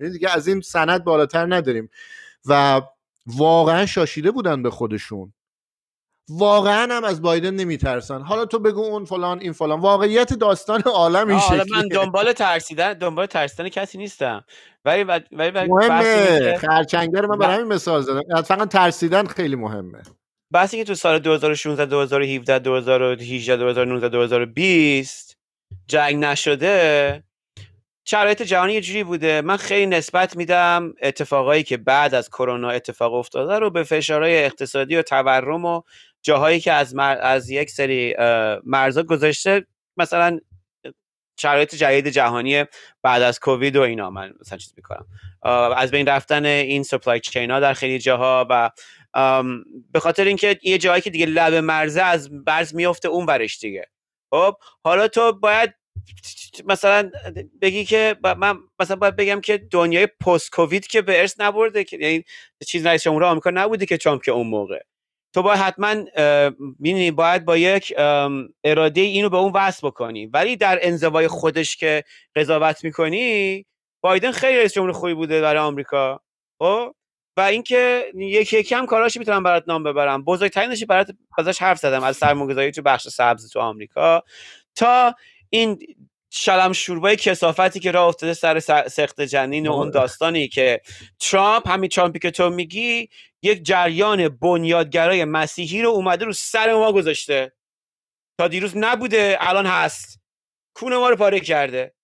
[0.00, 1.90] یعنی دیگه از این سند بالاتر نداریم.
[2.46, 2.82] و
[3.26, 5.32] واقعا شاشیده بودن به خودشون.
[6.28, 8.22] واقعا هم از بایدن نمیترسن.
[8.22, 9.80] حالا تو بگو اون فلان این فلان.
[9.80, 14.44] واقعیت داستان عالم این شکلیه من دنبال ترسیدن دنبال ترسیدن کسی نیستم.
[14.84, 16.58] ولی ولی مهمه.
[16.58, 18.42] خرچنگه رو من برای همین مثال زدم.
[18.42, 20.02] فقط ترسیدن خیلی مهمه.
[20.52, 25.36] بحثی که تو سال 2016 2017 2018 2019 2020
[25.88, 27.24] جنگ نشده
[28.06, 29.40] شرایط جهانی یه جوری بوده.
[29.40, 34.96] من خیلی نسبت میدم اتفاقایی که بعد از کرونا اتفاق افتاده رو به فشارهای اقتصادی
[34.96, 35.82] و تورم و
[36.24, 38.14] جاهایی که از, از یک سری
[38.64, 39.66] مرزا گذاشته
[39.96, 40.38] مثلا
[41.40, 42.64] شرایط جدید جهانی
[43.02, 45.06] بعد از کووید و اینا من مثلا چیز می‌کنم.
[45.76, 48.70] از بین رفتن این سپلای چین ها در خیلی جاها و
[49.92, 53.86] به خاطر اینکه یه جایی که دیگه لب مرزه از برز میفته اون برش دیگه.
[54.30, 54.54] خب
[54.84, 55.74] حالا تو باید
[56.64, 57.10] مثلا
[57.62, 61.96] بگی که من مثلا باید بگم که دنیای پست کووید که به ارث نبرده که
[61.96, 62.24] یعنی
[62.66, 64.80] چیز رئیس جمهور آمریکا نبوده که ترامپ که اون موقع.
[65.34, 65.94] تو باید حتما
[66.78, 67.94] می‌دونی باید با یک
[68.64, 70.26] اراده اینو به اون وصل بکنی.
[70.26, 72.04] ولی در انزوای خودش که
[72.36, 73.66] قضاوت می‌کنی
[74.00, 76.20] بایدن خیلی رئیس جمهور خوبی بوده برای آمریکا.
[76.58, 76.94] خب؟
[77.36, 80.24] و اینکه یکی یکی هم کاراشی می‌تونم برات نام ببرم.
[80.24, 84.22] بزرگترینش برات ازش حرف زدم از سرمایه‌گذاری تو بخش سبز تو آمریکا.
[84.74, 85.14] تا
[85.50, 85.78] این
[86.30, 90.80] شلم شوربای کسافتی که راه افتاده سر سخت جنین و اون داستانی که
[91.20, 93.08] ترامپ همین ترامپی که تو میگی
[93.44, 97.52] یک جریان بنیادگرای مسیحی رو اومده رو سر ما گذاشته.
[98.38, 100.20] تا دیروز نبوده الان هست.
[100.76, 101.94] کون ما رو پاره کرده.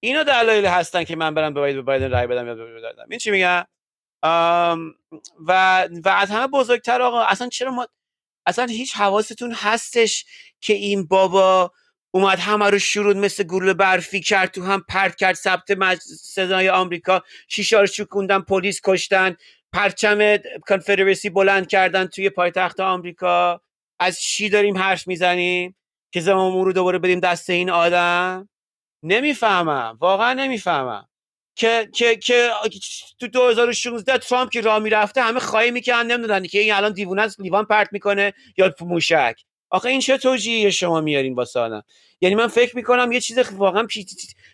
[0.00, 3.06] اینا دلایل هستن که من برم به بایدن رای بدم یا بدم.
[3.10, 3.66] این چی میگم
[5.46, 7.88] و و از همه بزرگتر آقا اصلا چرا ما
[8.46, 10.24] اصلا هیچ حواستون هستش
[10.60, 11.72] که این بابا
[12.14, 15.98] اومد همه رو شروع مثل گروه برفی کرد تو هم پرت کرد ثبت مج...
[16.22, 19.36] صدای آمریکا شیشه رو شکوندن پلیس کشتن.
[19.72, 20.36] پرچم
[20.68, 23.60] کنفدراسی بلند کردن توی پایتخت آمریکا.
[23.98, 25.76] از چی داریم حرف می‌زنیم
[26.12, 28.48] که زمان رو دوباره بدیم دست این آدم؟
[29.02, 29.96] نمی‌فهمم.
[30.00, 31.06] واقعا نمی‌فهمم.
[31.56, 32.50] که که که
[33.20, 37.40] تو 2016 ترامپ که راه می‌رفته همه خواهی می‌کنن نمی‌دونن که این الان دیوونه است
[37.40, 39.34] لیوان پرت می‌کنه یا موشک.
[39.70, 41.82] آخه این چه توجیه شما میارین واسه آدم
[42.20, 43.86] یعنی من فکر می‌کنم یه چیز واقعا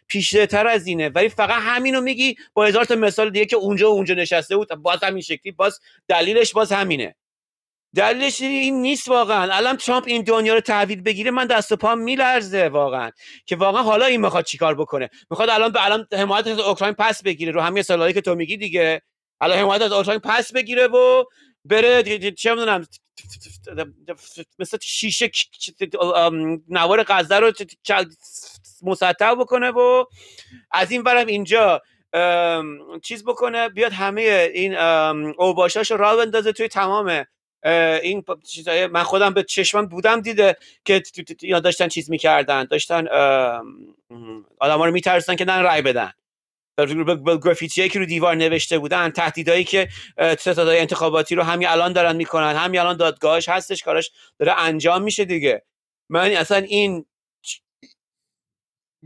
[0.08, 1.08] پیشده تر از اینه.
[1.08, 4.74] ولی فقط همینو میگی با هزار تا مثال دیگه که اونجا و اونجا نشسته بود.
[4.74, 7.14] باز همین شکلی باز دلیلش باز همینه.
[7.96, 9.54] دلیلش این نیست واقعا.
[9.54, 13.10] الان ترامپ این دنیا رو تحویل بگیره من دست و پام میلرزه واقعا.
[13.46, 17.22] که واقعا حالا این می‌خواد چیکار بکنه؟ می‌خواد الان به الان حمایت از اوکراین پس
[17.22, 17.52] بگیره.
[17.52, 19.02] رو همین سالایی که تو میگی دیگه.
[19.40, 21.24] الان حمایت از اوکراین پس بگیره و
[21.64, 22.86] بره چه می‌دونم
[24.58, 25.30] مثل شیشه
[26.68, 27.52] نوار غزه رو
[28.82, 30.04] مسطح بکنه و
[30.70, 31.82] از این برم اینجا
[33.02, 34.76] چیز بکنه بیاد همه این
[35.38, 37.24] اوباشاش رو راه بندازه توی تمام
[38.02, 41.02] این چیزای من خودم به چشمم بودم دیده که
[41.42, 43.06] اینا داشتن چیز می‌کردن داشتن
[44.58, 46.12] آدم رو میترسوندن که نرن رای بدن.
[47.44, 49.88] گرافیتی که رو دیوار نوشته بودن تهدیدایی که
[50.38, 55.24] ستادهای انتخاباتی رو همین الان دارن می‌کنن همین الان دادگاهش هستش کارش داره انجام میشه
[55.24, 55.62] دیگه.
[56.08, 57.04] من اصلا این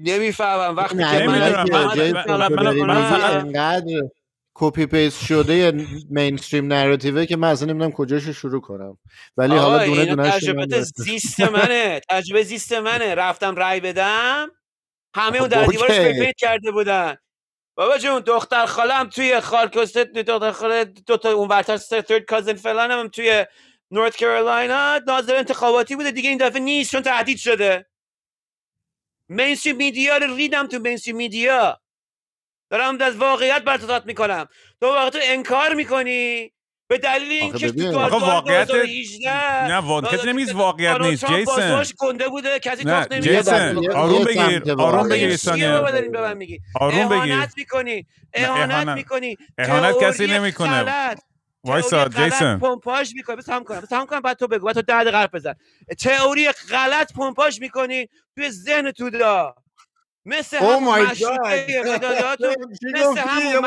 [0.04, 0.76] نمی‌فهمم.
[0.76, 1.26] وقتی که
[3.54, 3.82] من
[4.54, 8.98] copy paste شده mainstream narrative ه که من اصلا نمی‌دونم کجاش شروع کنم.
[9.36, 12.00] ولی حالا دونه دونه تجربه زیست منه.
[12.10, 13.14] تجربه زیست منه.
[13.14, 14.50] رفتم رای بدم.
[15.16, 17.16] همه اون در دیوارش پیپیت کرده بودن.
[17.76, 23.08] بابا جون دختر خالم توی خالکوست دختر خاله دو تا اون ورتر ثرد کازن فلانم
[23.08, 23.46] توی
[23.90, 26.10] نورت کارولاینا ناظر انتخاباتی بوده.
[26.10, 27.89] دیگه این دفعه نیست چون تهدید شده.
[29.30, 31.80] مینستریم میدیا رو ریدم تو مینستریم میدیا
[32.70, 34.46] دارم از واقعیت برتضاد می‌کنم.
[34.80, 36.52] تو واقعا تو انکار می‌کنی؟
[36.88, 38.70] به دلیل اینکه تو واقعیت
[39.68, 41.84] نه واقعیت نمیز واقعیت نیست جیسن.
[41.98, 45.72] گنده بوده کسی نه جیسن آروم بگیر آروم بگیر ثانیه.
[46.80, 47.32] آروم بگیر.
[47.32, 48.06] اهانت می‌کنی.
[48.34, 49.36] اهانت می‌کنی.
[49.58, 51.14] اهانت کسی نمی‌کنه.
[51.64, 52.58] وایسا جیسن.
[52.58, 53.36] پمپاژ می‌کنی.
[53.36, 53.80] بس هم کنم.
[53.80, 54.66] بس هم کنم بعد تو بگو.
[54.66, 55.54] بعد تو ده دقیقه بزن
[56.00, 59.54] تئوری غلط پمپاژ می‌کنی توی ذهن تو دا
[60.24, 61.66] مثل oh همون مشروطه
[62.88, 63.60] مثل همون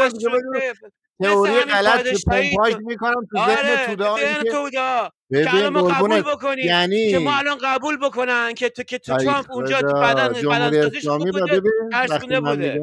[1.22, 5.10] تئوری غلط پمپاژ می‌کنم تو ذهن آره، تودا ذهن تودا.
[5.34, 9.18] که الان ما قبول بکنیم یعنی که ما الان قبول بکنن که تو که تو
[9.18, 12.82] ترامپ اونجا تو بدن بدنسازیش خوب بوده ترسونه بوده.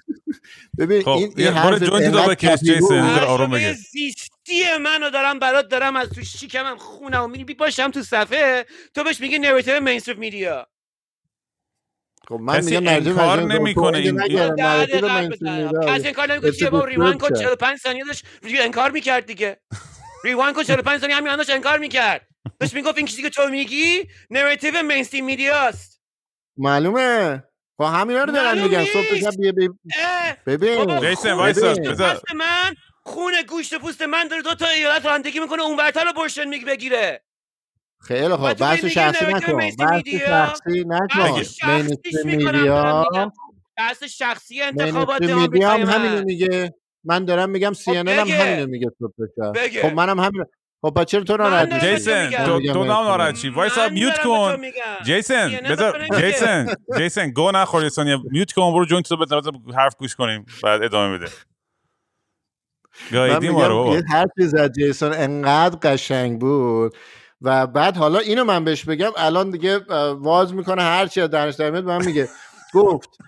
[0.78, 5.68] ببین خب این این برو جوینت تو بکش جیسن آروم بگیر زیستی منو دارم برات
[5.68, 10.18] دارم از تو شیکمم خونم و میبی باشم تو صفحه تو بهش میگی نریتیو مینستریم
[10.18, 10.66] میدیا
[12.28, 14.18] خب من میگم انکار نمی‌کنه این
[15.86, 19.60] کسی انکار نمی‌کنه چیه با ریوان کن 45 ثانیه داشت انکار می‌کرد دیگه.
[20.24, 22.28] ریوان کن 45 ثانیه همین داشت انکار می‌کرد.
[22.60, 26.02] داشت می‌گفت این چیزی که تو میگی نریتیو مینستریم میدیاست
[26.56, 27.44] معلومه.
[27.78, 28.84] خب همینا رو دارن میگن.
[28.84, 29.52] صبح تا بیا
[30.46, 32.20] ببین جیسن وایسا بذار.
[32.36, 36.48] من خون گوشت پوست من داره دو تا ایالت رانندگی می‌کنه اون برتر رو برشن
[36.48, 37.22] میگ بگیره.
[38.00, 38.54] خیلی خوب.
[38.54, 39.56] بحث شخصی نکن.
[39.56, 42.26] بحث شخصی نکن.
[42.26, 43.32] میدیا.
[43.76, 46.74] بحث شخصی انتخابات میدیا هم همینو میگه.
[47.04, 48.90] من دارم میگم سی ان هم همینو میگه
[49.82, 50.44] خب منم همین
[50.90, 54.56] خب چرا تو ناراحت میشی؟ جیسن تو تو ناراحت چی؟ وایسا میوت کن.
[55.04, 58.18] جیسن بذار جیسن جیسن گو نخور ثانیه.
[58.30, 59.42] میوت کن برو جوینت تو بذار
[59.76, 61.30] حرف گوش کنیم بعد ادامه بده.
[63.12, 66.96] گایدی ما رو یه حرفی زد جیسون انقدر قشنگ بود.
[67.42, 69.78] و بعد حالا اینو من بهش بگم الان دیگه
[70.12, 72.28] واز می‌کنه هر چی درش در میاد من میگه.
[72.74, 73.18] گفت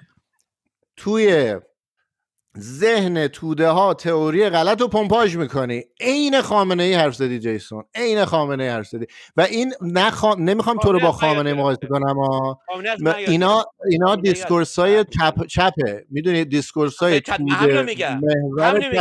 [0.97, 1.57] توی
[2.59, 5.85] ذهن توده ها تئوری غلط رو پمپاژ می‌کنی.
[6.01, 7.85] عین خامنه ای حرف زدی جیسون.
[7.95, 9.07] عین خامنه ای حرف زدی.
[9.37, 10.35] و این نخوا...
[10.35, 12.59] نمی‌خوام تو رو با خامنه ای مقایسه کنم یاد
[13.27, 13.65] اینا.
[13.91, 16.05] اینا discourse های چپ چپه.
[16.11, 17.39] می‌دونی؟ discourse های توده.
[17.41, 17.85] محور.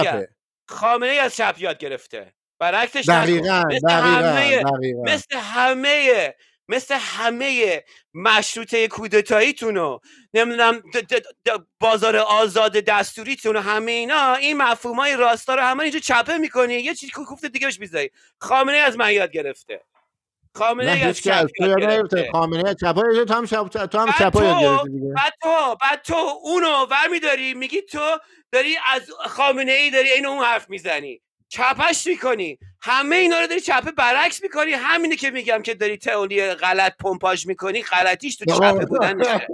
[0.04, 0.30] چپه.
[0.68, 2.34] خامنه ای از چپ یاد گرفته.
[2.60, 3.10] برعکسش.
[3.10, 4.72] دقیقا دقیقا.
[5.04, 6.34] مثل همه
[6.68, 7.84] مثل همه
[8.14, 10.00] مشروطه کودتاییتون
[10.34, 10.82] نمی‌دونم
[11.80, 16.74] بازار آزاد دستوریتون و همه اینا این مفهوم های راستا رو همه اینجا چپه می‌کنی
[16.74, 18.12] یه چیزی کوفت دیگه بهش می‌ذاری.
[18.42, 19.82] خامنه از من یاد گرفته.
[20.56, 21.48] خامنه نه ای از چپ
[22.32, 22.96] خامنه چپ
[23.28, 24.38] تو هم چپ تو هم چپ
[24.84, 25.14] دیگه.
[25.16, 28.18] بعد تو بعد تو اونو برمیداری میگی تو
[28.52, 31.22] داری از خامنه ای داری این اون حرف می‌زنی.
[31.50, 32.58] چپش می‌کنی.
[32.82, 34.72] همه اینا رو داری چپه برعکس می‌کنی.
[34.72, 39.48] همینه که میگم که داری تئوری غلط پمپاژ می‌کنی غلطیش تو چپه بودنشه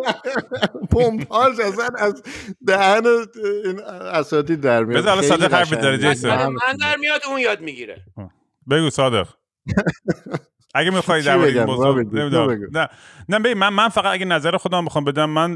[0.91, 2.24] پمپاژ اصلا از
[2.68, 3.06] دهن
[3.65, 3.80] این
[4.14, 5.02] اساتید در میاد.
[5.02, 5.74] بذار صادق حرف.
[5.74, 6.48] داره،.
[6.48, 8.06] من در میاد اون یاد می‌گیره.
[8.70, 9.28] بگو صادق.
[10.76, 12.57] اگه می‌خوای در مورد این؟ موضوع.
[12.72, 12.90] نه.
[13.30, 15.52] نه ببین من من فقط اگه نظر خودم بخوام بدم من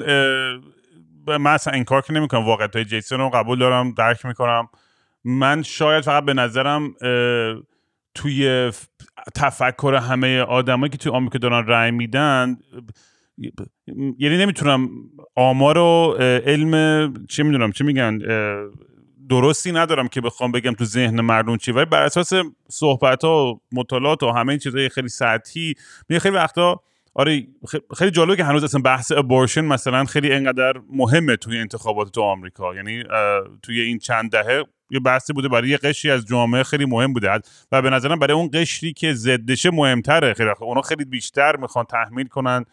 [1.27, 2.45] من اصلا انکار که نمی‌کنم.
[2.45, 4.69] واقعیت های جیسون رو قبول دارم درک می‌کنم.
[5.23, 6.93] من شاید فقط به نظرم
[8.15, 8.71] توی
[9.35, 12.57] تفکر همه آدمایی که توی آمریکا دارن رأی میدن
[14.17, 14.89] یعنی نمی‌تونم
[15.35, 16.13] آمار و
[16.45, 18.19] علم چی می‌دونم چی میگن
[19.29, 22.33] درستی ندارم که بخوام بگم تو ذهن مردم چی ولی بر اساس
[22.69, 25.73] صحبت ها و مطالعات و همه این چیزهای خیلی سطحی
[26.09, 26.81] میگه خیلی وقتا
[27.13, 27.47] آره
[27.97, 32.75] خیلی جالبه که هنوز اصلا بحث ابورشن مثلا خیلی انقدر مهمه توی انتخابات تو آمریکا.
[32.75, 33.03] یعنی
[33.63, 37.39] توی این چند دهه یه بحثی بوده برای یه قشری از جامعه خیلی مهم بوده.
[37.71, 40.49] و به نظرم برای اون قشری که ضدشه مهمتره خیلی.
[40.59, 42.65] اونا خیلی بیشتر می‌خوان تحمیل کنن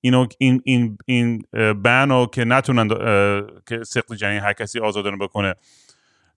[0.00, 1.42] اینو این این این
[1.82, 2.88] بنو که نتونن
[3.68, 5.54] که سقط جنین هر کسی آزادانه بکنه.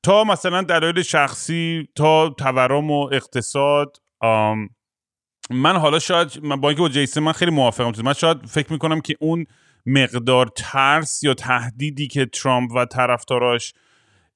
[0.03, 4.02] تا مثلا دلایل شخصی تا تورم و اقتصاد
[5.49, 8.03] من حالا شاید من با اینکه با جیسون من خیلی موافقم.
[8.03, 9.45] من شاید فکر می‌کنم که اون
[9.86, 13.74] مقدار ترس یا تهدیدی که ترامپ و طرفداراش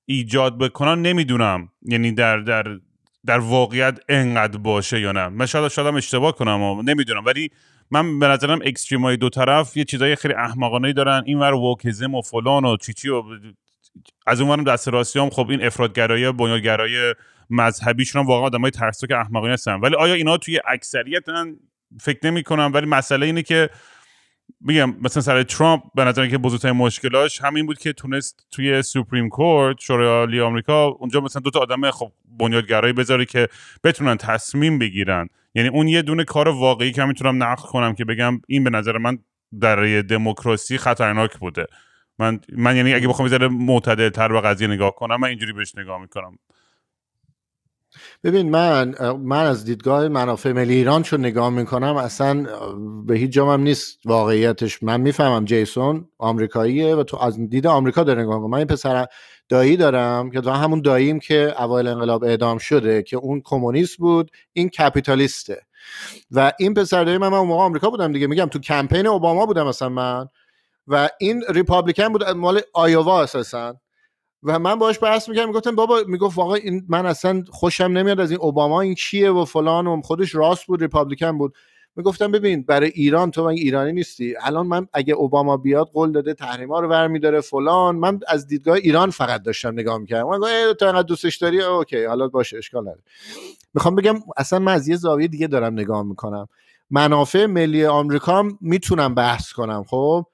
[0.10, 1.70] ایجاد بکنن نمی‌دونم.
[1.82, 2.80] یعنی در در
[3.26, 5.28] در واقعیت انقدر باشه یا نه.
[5.28, 7.26] من شاید شاید اشتباه کنم و نمی‌دونم.
[7.26, 7.50] ولی
[7.92, 11.24] من به نظرم اکستریم های دو طرف یه چیزای خیلی احمقانه دارن.
[11.26, 13.24] اینور ووکیزم و فلان و چیچی و
[14.28, 17.14] از اونورم دست راستی هم خب این افرادگرایی بنیادگرایی
[17.50, 19.74] مذهبیشون هم واقعا آدمای ترسناک احمقانه هستن.
[19.74, 21.56] ولی آیا اینا توی اکثریتن
[22.02, 23.70] فکر نمی کنم ولی مسئله اینه که
[24.62, 29.30] میگم مثلا سر ترامپ به نظر که بزرگترین مشکلاش همین بود که تونست توی سوپریم
[29.30, 33.48] کورت شورای عالی آمریکا اونجا مثلا دو تا آدم خب بنیادگرایی بذاره که
[33.84, 35.30] بتونن تصمیم بگیرن.
[35.56, 38.98] یعنی اون یه دونه کار واقعی که می‌تونم نقد کنم که بگم این به نظر
[38.98, 39.18] من
[39.62, 41.66] در دموکراسی خطرناک بوده.
[42.20, 45.54] من من یعنی اگه بخوام یه ذره معتدل تر به قضیه نگاه کنم من اینجوری
[45.54, 46.38] بهش نگاه می‌کنم.
[48.24, 52.46] ببین من من از دیدگاه منافع ملی ایران چون نگاه می‌کنم اصلا
[53.06, 54.84] به هیچ جامم نیست واقعیتش.
[54.84, 59.06] من می‌فهمم جیسون آمریکاییه و تو از دید آمریکا داره نگاه من این پسر
[59.50, 64.70] دایی دارم که همون داییم که اوایل انقلاب اعدام شده که اون کمونیست بود این
[64.70, 65.62] کپیتالیسته.
[66.32, 68.28] و این پسر دایی من, من اون موقع آمریکا بودم دیگه.
[68.28, 70.28] میگم تو کمپین اوباما بودم مثلا من.
[70.88, 73.76] و این ریپابلیکن بود مال آیووا اساسا.
[74.44, 78.32] و من باش بحث می‌کردم می‌گفتم بابا می‌گفت واقعا این من اصلا خوشم نمیاد از
[78.32, 81.54] این اوباما این کیه و فلان و خودش راست بود ریپابلیکن بود.
[81.96, 86.34] می‌گفتم ببین برای ایران تو من ایرانی نیستی؟ الان من اگه اوباما بیاد قول داده
[86.34, 87.96] تحریما رو برمیداره فلان.
[87.96, 90.30] من از دیدگاه ایران فقط داشتم نگاه می‌کردم.
[90.30, 93.02] من گفتم تو انقدر دوستش داری؟ اوکی حالا باشه اشکال نداره.
[93.74, 96.48] می‌خوام بگم اصلا من از یه زاویه دیگه دارم نگاه می‌کنم.
[96.90, 100.26] منافع ملی آمریکا می‌تونم بحث کنم خب؟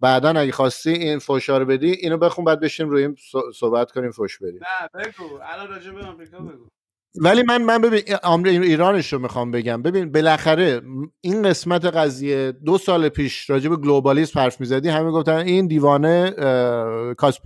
[0.00, 3.16] بعدا اگه خواستی این فوشا رو بدی اینو بخون بعد بشیم روی این
[3.54, 4.60] صحبت کنیم فوش بدیم.
[4.60, 5.38] نه بگو.
[5.42, 6.66] الان راجع به آمریکا بگو.
[7.14, 9.82] ولی من من ببین ایرانش رو می‌خوام بگم.
[9.82, 10.82] ببین بالاخره
[11.20, 16.30] این قسمت قضیه دو سال پیش راجع به گلوبالیسم حرف می‌زدی همه گفتن این دیوانه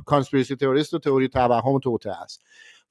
[0.05, 2.43] کانسپیرسی تئوریست و تئوری توهم و توته است.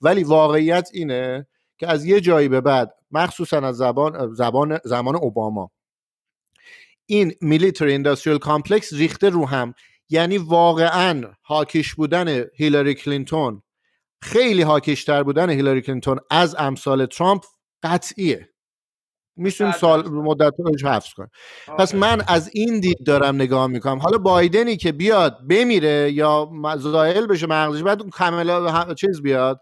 [0.01, 1.47] ولی واقعیت اینه
[1.77, 5.71] که از یه جایی به بعد مخصوصا از زبان زبان زمان اوباما
[7.11, 9.73] این میلیتری اندستریال کامپلکس ریخته رو هم.
[10.09, 13.61] یعنی واقعا حاکش بودن هیلاری کلینتون.
[14.23, 17.43] خیلی حاکشتر بودن هیلاری کلینتون از امثال ترامپ
[17.83, 18.49] قطعیه.
[19.35, 21.27] میشون سال مدت رو حفظ کن
[21.77, 23.99] پس من از این دید دارم نگاه می‌کنم.
[23.99, 29.61] حالا بایدنی که بیاد بمیره یا زائل بشه مغزش بعد کاملا چیز بیاد.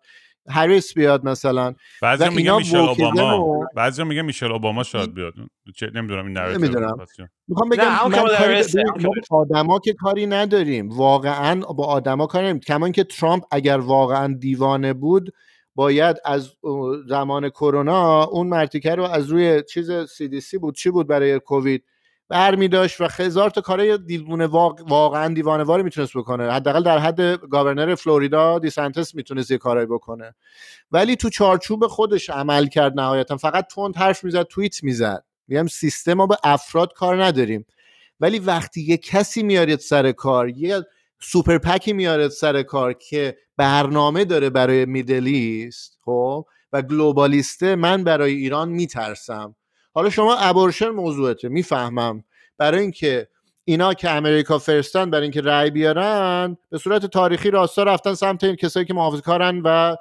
[0.50, 1.74] هریس بیاد مثلا.
[2.02, 5.34] بعضی و میگن میشل اوباما و- بعضی میگن میشل اوباما شاید بیاد.
[5.76, 6.98] چه نمی‌دونم این narrative نمی‌دونم.
[7.48, 8.16] می‌خوام بگم ببین، همون
[9.02, 10.90] ما آدما که کاری نداریم.
[10.90, 12.60] واقعا با آدما کاری نداریم.
[12.60, 15.34] کما اینکه ترامپ اگر واقعا دیوانه بود
[15.76, 16.54] باید از
[17.08, 20.76] زمان کرونا اون مرتیکه رو از روی چیز CDC بود.
[20.76, 21.84] چی بود برای کووید؟
[22.30, 26.52] برمی داشت و هزار تا کارهای دیوونه واق- واقعا دیوانه واری می‌تونست بکنه.
[26.52, 30.36] حداقل در حد governor فلوریدا دیسنتس می‌تونست یه کارایی بکنه.
[30.92, 33.38] ولی تو چارچوب خودش عمل کرد نهایتا.
[33.38, 35.24] فقط تند حرف می‌زد توییت می‌زد.
[35.48, 37.66] میگم سیستم ما به افراد کار نداریم.
[38.20, 40.82] ولی وقتی یه کسی میارید سر کار یه
[41.22, 48.34] سوپر پکی میارد سر کار که برنامه داره برای میدلیست خب و گلوبالیسته من برای
[48.34, 49.56] ایران میترسم.
[49.94, 52.24] حالا شما ابورشن موضوعته می‌فهمم.
[52.58, 53.28] برای اینکه
[53.66, 58.56] اینا که امریکا فرستن برای اینکه رأی بیارن به صورت تاریخی راستا رفتن سمت این
[58.56, 59.96] کسایی که محافظ کارن و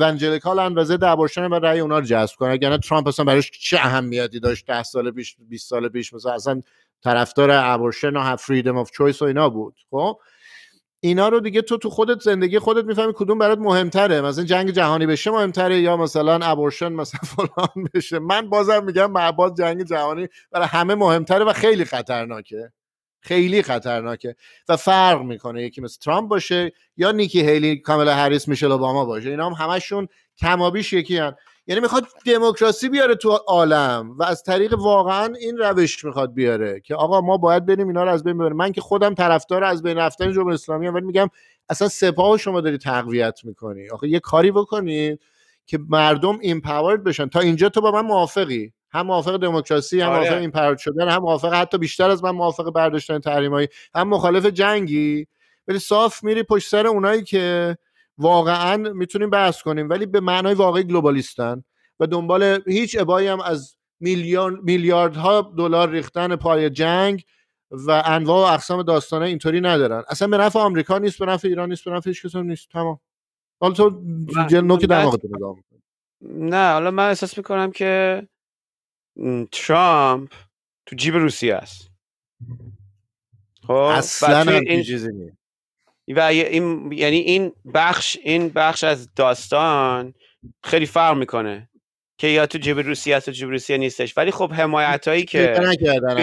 [0.00, 2.50] evangelical ان و ضد abortion و رأی اونا رو جذب کنن.
[2.50, 6.60] اگر ترامپ اصلا براش چه اهمیتی داشت 10 سال پیش 20 سال پیش؟ مثلا اصلا
[7.04, 9.74] طرفدار abortion و freedom of choice و اینا بود.
[9.90, 10.18] خب؟
[11.04, 14.20] اینا رو دیگه تو تو خودت زندگی خودت می‌فهمی کدوم برات مهمتره.
[14.20, 18.18] مثلا جنگ جهانی بشه مهمتره یا مثلا abortion مثلا فلان بشه.
[18.18, 22.72] من بازم میگم ابعاد جنگ جهانی برای همه مهمتره و خیلی خطرناکه.
[23.20, 24.36] خیلی خطرناکه.
[24.68, 29.30] و فرق می‌کنه یکی مثل ترامپ باشه یا نیکی هیلی کامالا هریس میشل اوباما باشه.
[29.30, 30.08] اینا هم همشون
[30.38, 31.34] کمابیش یکی هن.
[31.66, 36.94] یعنی می‌خواد دموکراسی بیاره تو عالم و از طریق واقعا این روش می‌خواد بیاره که
[36.94, 38.56] آقا ما باید بریم اینا رو از بین ببریم.
[38.56, 41.28] من که خودم طرفدار از بین رفتن جمهوری اسلامی ولی میگم
[41.68, 43.90] اصلا سپاه شما داری تقویت می‌کنی.
[43.90, 45.20] آخه یه کاری بکنید
[45.66, 47.28] که مردم ایمپاورد بشن.
[47.28, 48.72] تا اینجا تو با من موافقی.
[48.90, 50.18] هم موافق دموکراسی هم آره.
[50.18, 55.26] موافق ایمپاورد شدن هم موافق حتی بیشتر از من موافق برداشتن تحریمایی هم مخالف جنگی.
[55.68, 57.76] ولی صاف میری پشت سر اونایی که
[58.18, 61.64] واقعا می‌تونیم بحث کنیم ولی به معنای واقعی گلوبالیستن
[62.00, 67.24] و دنبال هیچ ابایی هم از میلیون میلیاردها دلار ریختن پای جنگ
[67.70, 70.04] و انواع و اقسام داستانه اینطوری ندارن.
[70.08, 72.68] اصلا به نفع آمریکا نیست به نفع ایران نیست به نفع هیچ نیست.
[72.70, 73.00] تمام.
[73.60, 73.90] حالا تو
[74.60, 75.56] نوک دماغت نگاه.
[76.20, 78.22] نه حالا من احساس می‌کنم که
[79.52, 80.32] ترامپ
[80.86, 81.90] تو جیب روسیه است.
[83.62, 85.43] خب اصلا این چیزی نیست.
[86.08, 90.14] و این یعنی این بخش این بخش از داستان
[90.64, 91.70] خیلی فرق می‌کنه
[92.18, 94.18] که یا تو جیب روسیه است و جیب روسیه نیستش.
[94.18, 96.16] ولی خب حمایت هایی که پیدا نکردن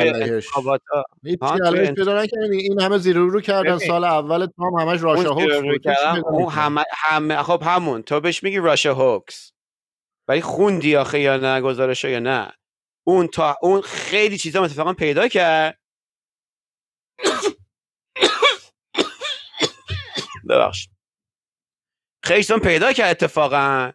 [2.51, 3.75] این همه زیر رو کردن.
[3.75, 3.87] ببین.
[3.87, 6.51] سال اول تام همش راشا هوکس اون
[6.91, 8.01] همه خب همون.
[8.01, 9.51] تو بهش میگی راشا هوکس.
[10.27, 12.51] ولی خوندی آخه یا نه گزارش یا نه.
[13.07, 15.79] اون تا اون خیلی چیزا اتفاقا پیدا کرد.
[20.52, 20.88] ببخش
[22.28, 23.91] چیزا پیدا کرد اتفاقا.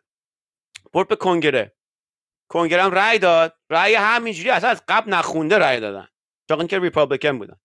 [0.92, 1.76] برد به کنگره.
[2.50, 3.56] کنگره هم رأی داد.
[3.70, 6.08] رأی همینجوری اصلا از قبل نخونده رأی دادن.
[6.48, 7.56] چون اینکه ریپابلیکن بودن.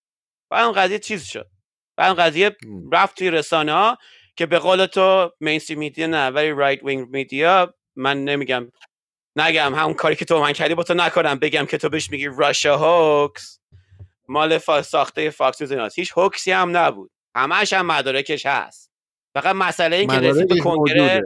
[0.51, 1.49] بعد اون قضیه چیز شد.
[1.97, 2.57] بعد اون قضیه.
[2.91, 3.97] رفت توی رسانه ها
[4.35, 8.71] که به قول تو mainstream media نه ولی right wing media من نمیگم
[9.35, 11.39] نگم همون کاری که تو من کردی با تو نکنم.
[11.39, 13.59] بگم که تو بهش میگی Russia hoax
[14.27, 17.11] مال فا ساخته فاکس نیوز هیچ hoax ی هم نبود.
[17.35, 18.91] همش هم مدارکش هست.
[19.35, 21.21] فقط مسئله این که رسید به کنگره.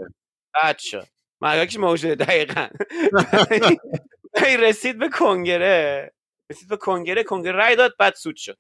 [0.64, 1.08] قطع شد.
[1.42, 2.68] مدارکش موجوده دقیقا.
[4.60, 6.12] رسید به کنگره.
[6.52, 8.58] رسید به کنگره کنگره رای داد بعد سود شد.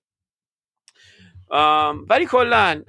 [2.09, 2.83] ولی کلا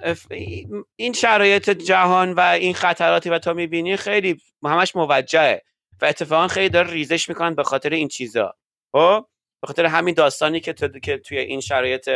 [0.97, 5.63] این شرایط جهان و این خطراتی و تا می‌بینی خیلی همش موجهه
[6.03, 8.55] و اتفاقا خیلی داره ریزش می‌کنن به خاطر این چیزا.
[8.93, 9.27] خب؟
[9.63, 12.11] به خاطر همین داستانی که, تو- که توی این شرایط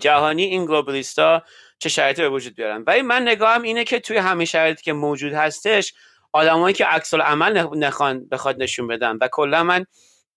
[0.00, 1.42] جهانی این گلوبالیستا
[1.78, 2.84] چه شرایطی به وجود بیارن.
[2.86, 5.94] ولی من نگاهم اینه که توی همین شرایطی که موجود هستش
[6.32, 9.16] آدمایی که عکس عمل نخوان بخواد نشون بدن.
[9.16, 9.86] و کلا من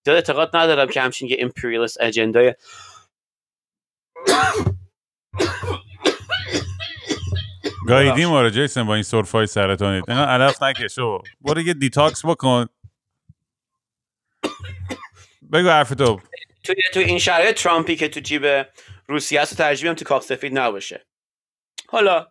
[0.05, 2.53] زیاد اعتقاد ندارم که همچین یه امپریالیست اجندای
[7.87, 12.25] گاییدی ما رو جیسن با این سرفای سرطانی اینقدر علف نکش و برو یه detox
[12.25, 12.65] بکن.
[15.53, 15.93] بگو حرف
[16.65, 18.45] توی تو این شرایط ترامپی که تو جیب
[19.07, 21.05] روسیه است ترجیح تو کاخ سفید نباشه.
[21.89, 22.27] حالا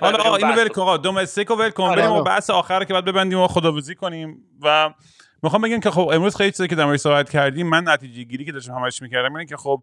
[0.00, 0.96] حالا آقا اینو ول کن آقا.
[0.96, 1.82] domestic رو ول کن.
[1.82, 4.44] آره، بریم بحث آخر که بعد ببندیم و خداحافظی کنیم.
[4.62, 4.94] و
[5.42, 8.52] می‌خوام بگم که خب امروز خیلی چیزی که در صحبت کردیم من نتیجه گیری که
[8.52, 9.82] داشتم همش می‌کردم اینه که خب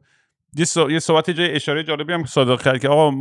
[0.90, 3.11] یه, صحبت جای اشاره جالبی هم صادق کرد که آقا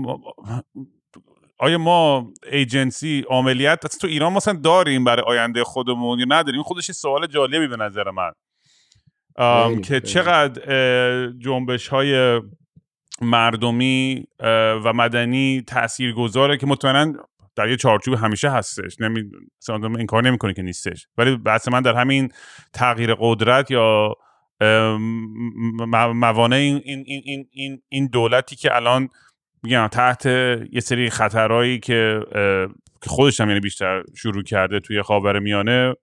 [1.59, 6.89] آیا ما ایجنسی عملیات تو ایران مثلا داریم برای آینده خودمون یا نداریم؟ این خودش
[6.89, 8.32] یه سوال جالبی به نظر من.
[9.39, 10.01] خیلی، که خیلی.
[10.01, 12.41] چقدر جنبش های
[13.23, 14.25] مردمی
[14.85, 17.13] و مدنی تاثیر گذاره که مطمئنا
[17.57, 19.23] در یه چارچوب همیشه هستش نمی
[19.69, 22.29] آدم این کار نمی‌کنه که نیستش ولی بحث من در همین
[22.73, 24.15] تغییر قدرت یا
[26.15, 29.09] موانع این, این, این, این, این دولتی که الان
[29.63, 32.21] میگم تحت یه سری خطرهایی که
[33.03, 35.95] که خودش هم یعنی بیشتر شروع کرده توی خاور میانه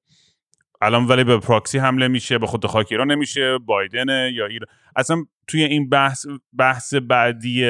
[0.84, 4.68] الان ولی به پراکسی حمله میشه به خود خاک ایران نمیشه بایدن یا ایران.
[4.96, 6.26] اصلا توی این بحث
[6.58, 7.66] بحث بعدی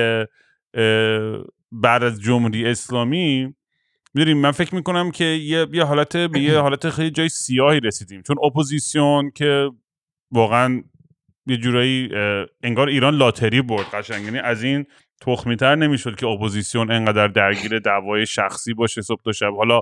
[1.71, 3.53] بعد از جمهوری اسلامی
[4.13, 8.21] می‌دونیم من فکر می‌کنم که یه, یه حالت به یه حالت خیلی جای سیاهی رسیدیم.
[8.21, 9.69] چون اپوزیسیون که
[10.31, 10.83] واقعا
[11.45, 12.09] یه جورایی
[12.63, 14.25] انگار ایران lottery برد قشنگ.
[14.25, 14.85] یعنی از این
[15.21, 19.51] تخمیتر نمی‌شد که اپوزیسیون انقدر درگیر دعوای شخصی باشه صبح تا شب.
[19.57, 19.81] حالا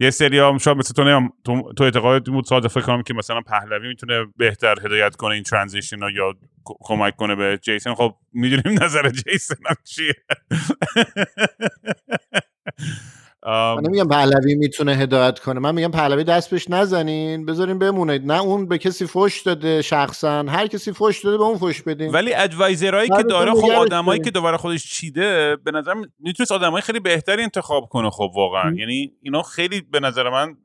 [0.00, 3.14] یه سری هم شاید مثل تو نیم تو, تو اعتقاد بود ساده فکر کنم که
[3.14, 6.34] مثلا پهلوی می‌تونه بهتر هدایت کنه این transition رو یا
[6.64, 10.14] کمک کنه به جیسن؟ خب می‌دونیم نظر جیسن هم چیه.
[13.46, 15.60] من نمیگم پهلوی می‌تونه هدایت کنه.
[15.60, 18.18] من میگم پهلوی دست بهش نزنین بذارین بمونه.
[18.18, 22.12] نه اون به کسی فوش داده شخصا هر کسی فوش داده به اون فوش بدین.
[22.12, 27.00] ولی ادوایزرهایی که داره خب آدمایی که دوباره خودش چیده به نظر می‌تونست آدمای خیلی
[27.00, 28.74] بهتری انتخاب کنه خب واقعا.
[28.74, 30.56] یعنی اینا خیلی به نظر من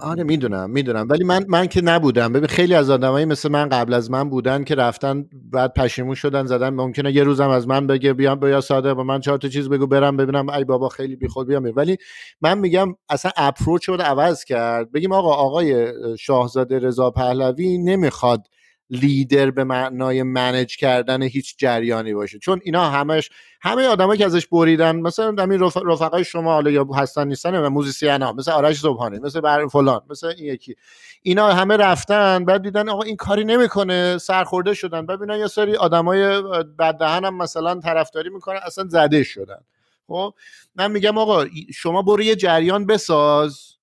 [0.00, 1.06] آره می‌دونم می‌دونم.
[1.10, 2.32] ولی من من که نبودم.
[2.32, 6.46] ببین خیلی از آدمایی مثل من قبل از من بودن که رفتن بعد پشیمون شدن
[6.46, 9.68] زدن ممکنه یه روزم از من بگه بیام بیا ساده با من چهار تا چیز
[9.68, 11.96] بگو برم ببینم ای بابا خیلی بیخود بیام ولی
[12.40, 14.92] من میگم اصلا اپروچ رو عوض کرد.
[14.92, 18.46] بگیم آقا آقای شاهزاده رضا پهلوی نمی‌خواد
[18.90, 22.38] لیدر به معنای منج کردن هیچ جریانی باشه.
[22.38, 25.76] چون اینا همش همه آدمایی که ازش بریدن مثلا همین رف...
[25.76, 30.00] رفقای شما حالا یا هستن نیستن و موزیسین ها مثل آرش صبحانی مثل بر فلان
[30.10, 30.76] مثل این یکی.
[31.22, 35.06] اینا همه رفتن بعد دیدن آقا این کاری نمی‌کنه سرخورده شدن.
[35.06, 36.42] ببینن یه سری آدمای
[36.78, 39.60] بددهن هم مثلا طرفداری می‌کنن اصلا زده شدن.
[40.06, 40.34] خب؟
[40.74, 43.77] من میگم آقا شما برو یه جریان بساز.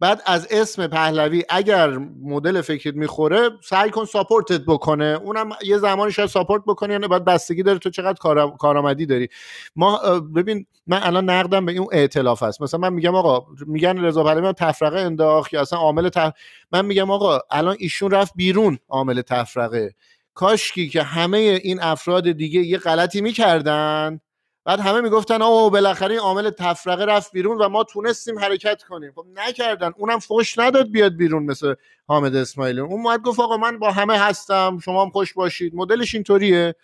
[0.00, 5.20] بعد از اسم پهلوی اگر مدل فکرت می‌خوره سعی کن ساپورتت بکنه.
[5.24, 8.18] اونم یه زمانی شاید ساپورت بکنه یعنی باید بستگی داره تو چقدر
[8.58, 9.28] کارآمدی داری.
[9.76, 12.62] ما ببین من الان نقدم به اون ائتلاف هست.
[12.62, 16.32] مثلا من میگم آقا میگن رضا پهلوی تفرقه انداخت یا اصلا عامل تف...
[16.72, 19.94] من میگم آقا الان ایشون رفت بیرون عامل تفرقه.
[20.34, 24.20] کاشکی که همه این افراد دیگه یه غلطی می‌کردن
[24.68, 29.12] بعد همه می‌گفتن آه بالاخره این عامل تفرقه رفت بیرون و ما تونستیم حرکت کنیم.
[29.14, 29.92] خب نکردن.
[29.96, 31.74] اونم فوش نداد بیاد بیرون مثل
[32.06, 32.80] حامد اسماعیلی.
[32.80, 35.74] اون اومد گفت آقا من با همه هستم شما هم خوش باشید.
[35.74, 36.74] مدلش اینطوریه.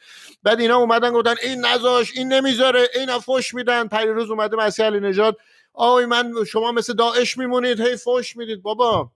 [0.43, 3.89] بعد اینا اومدن گفتن این نذاش این نمی‌ذاره این فوش میدن.
[3.89, 5.37] روز اومده مسیح علی نژاد
[5.73, 8.63] آی من شما مثل داعش میمونید هی فوش می‌دید.
[8.63, 9.11] بابا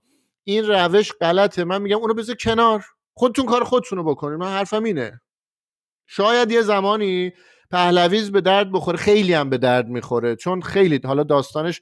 [0.44, 1.64] این روش غلطه.
[1.64, 2.84] من میگم اونو بذار کنار.
[3.14, 5.20] خودتون کار خودتونو بکنید من حرفم اینه.
[6.06, 7.32] شاید یه زمانی
[7.70, 11.80] پهلویز به درد بخوره خیلی هم به درد می‌خوره چون خیلی حالا داستانش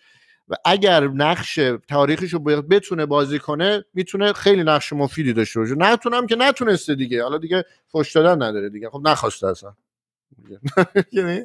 [0.49, 5.75] و اگر نقش تاریخش رو بتونه بازی کنه می‌تونه خیلی نقش مفیدی داشته باشه.
[5.79, 7.23] نتونم که نتونسته دیگه.
[7.23, 8.91] حالا دیگه فش دادن نداره دیگه.
[8.91, 9.75] خب نخواسته اصلا.
[11.13, 11.43] یعنی؟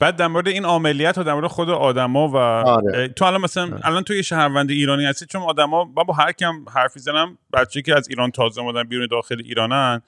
[0.00, 3.08] بعد در مورد این عملیات و در مورد خود آدما و آره.
[3.08, 3.86] تو الان مثلا آره.
[3.86, 7.96] الان تو یه شهروند ایرانی هستی چون آدما با هر کم حرفی زنم بچه که
[7.96, 10.02] از ایران تازه اومدن بیرون داخل ایرانن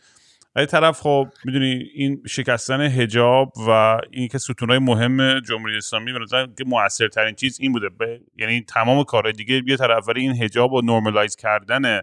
[0.54, 6.18] از طرف خب می‌دونی این شکستن هجاب و این که ستونهای مهم جمهوری اسلامی به
[6.18, 7.88] نظر که موثرترین چیز این بوده.
[8.36, 12.00] یعنی تمام کارهای دیگه یه طرف این هجاب و نرمالایز کردن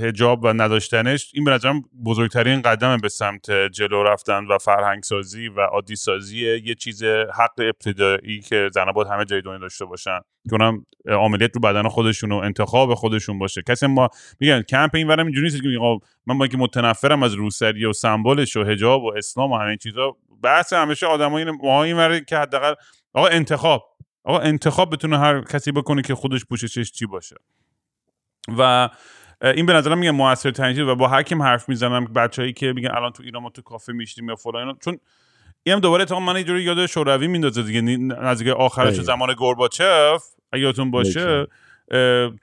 [0.00, 5.48] هجاب و نداشتنش این به نظرم بزرگترین قدم به سمت جلو رفتن و فرهنگ سازی
[5.48, 7.02] و عادی سازی یه چیز
[7.38, 10.20] حق ابتدایی که زنها باید همه جای دنیا داشته باشن
[10.50, 13.62] که اونم عملیات رو بدن خودشون و انتخاب خودشون باشه.
[13.68, 14.08] کسی ما
[14.40, 18.56] میگن کمپ این ورم اینجوری نیست که من با که متنفرم از روسری و سمبلش
[18.56, 22.74] و حجاب و اسلام و همین چیزا بحث همیشه آدمای ما این که حداقل
[23.12, 23.84] آقا انتخاب
[24.24, 27.36] آقا انتخاب بتونه هر کسی بکنه که خودش پوششش چی باشه.
[28.58, 28.88] و
[29.44, 32.90] این به نظرم میگم موثر ترین و با هر کیم حرف می‌زنم بچه‌ای که میگن
[32.90, 34.98] الان تو ایران ما تو کافه میشتیم یا فلان چون
[35.62, 40.24] این هم دوباره تا من یه جوری یاد شوروی میندازه دیگه نزدیک آخرش زمان گورباچف
[40.52, 41.46] اگه باشه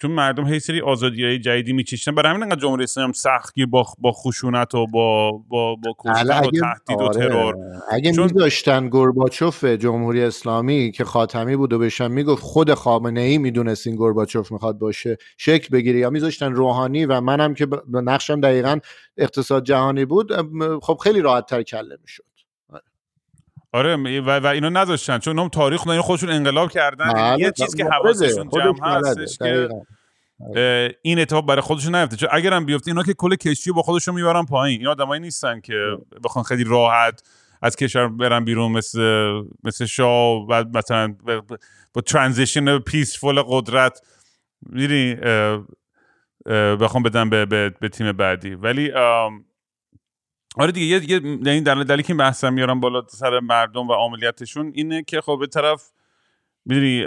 [0.02, 3.66] چون مردم هی سری آزادی های جدیدی میچشتن برای همین انقدر جمهوری اسلامی هم سختی
[3.66, 7.28] با با خشونت و با با با کشتن و تهدید و آره.
[7.28, 7.56] ترور.
[7.92, 8.24] اگه چون...
[8.24, 13.96] میذاشتن گورباچوف جمهوری اسلامی که خاتمی بود و بهشن می‌گفت خود خامنه ای می‌دونست این
[13.96, 16.00] گورباچوف می‌خواد باشه شکل بگیره.
[16.00, 18.80] یا میذاشتن روحانی و منم که نقشم دقیقا
[19.18, 20.32] اقتصاد جهانی بود
[20.82, 22.27] خب خیلی راحت تر کله می‌شد.
[23.74, 27.76] آره و, و اینو نذاشتن چون هم تاریخ اینو خودشون انقلاب کردن بله، یه چیز
[27.76, 29.70] که حواسشون جمع هستش که
[31.02, 32.16] این اتفاق برای خودشون نیفته.
[32.16, 34.80] چون اگرم بیفته اینا که کل کشتی با خودشون می‌برن پایین.
[34.80, 37.24] این آدمایی نیستن که بخوان خیلی راحت
[37.62, 39.02] از کشور برن بیرون مثل
[39.64, 41.16] مثل شاه و مثلا
[41.94, 44.02] با ترانزیشن پیسفول قدرت.
[44.62, 45.16] می‌دونی؟
[46.76, 48.56] بخوام بدم به, به, به تیم بعدی.
[48.56, 48.92] ولی
[50.60, 55.04] آره دیگه یه یعنی در دلیلی که بحثم میارم بالا سر مردم و عملیاتشون اینه
[55.04, 55.92] که خب به طرف
[56.66, 57.06] می‌دونی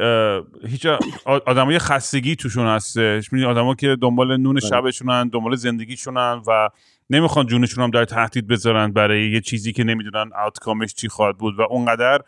[0.67, 0.87] هیچ
[1.25, 4.69] آدمای خستگی توشون هستش می‌دونی آدما که دنبال نون بله.
[4.69, 6.69] شبشونن دنبال زندگیشونن و
[7.11, 11.59] نمی‌خوان جونشون هم در تهدید بذارن برای یه چیزی که نمی‌دونن آوتکامش چی خواهد بود
[11.59, 12.21] و اونقدر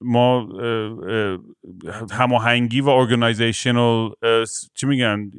[0.00, 0.48] ما
[2.10, 4.10] هماهنگی و ارگانایزیشنال
[4.74, 5.30] چی میگن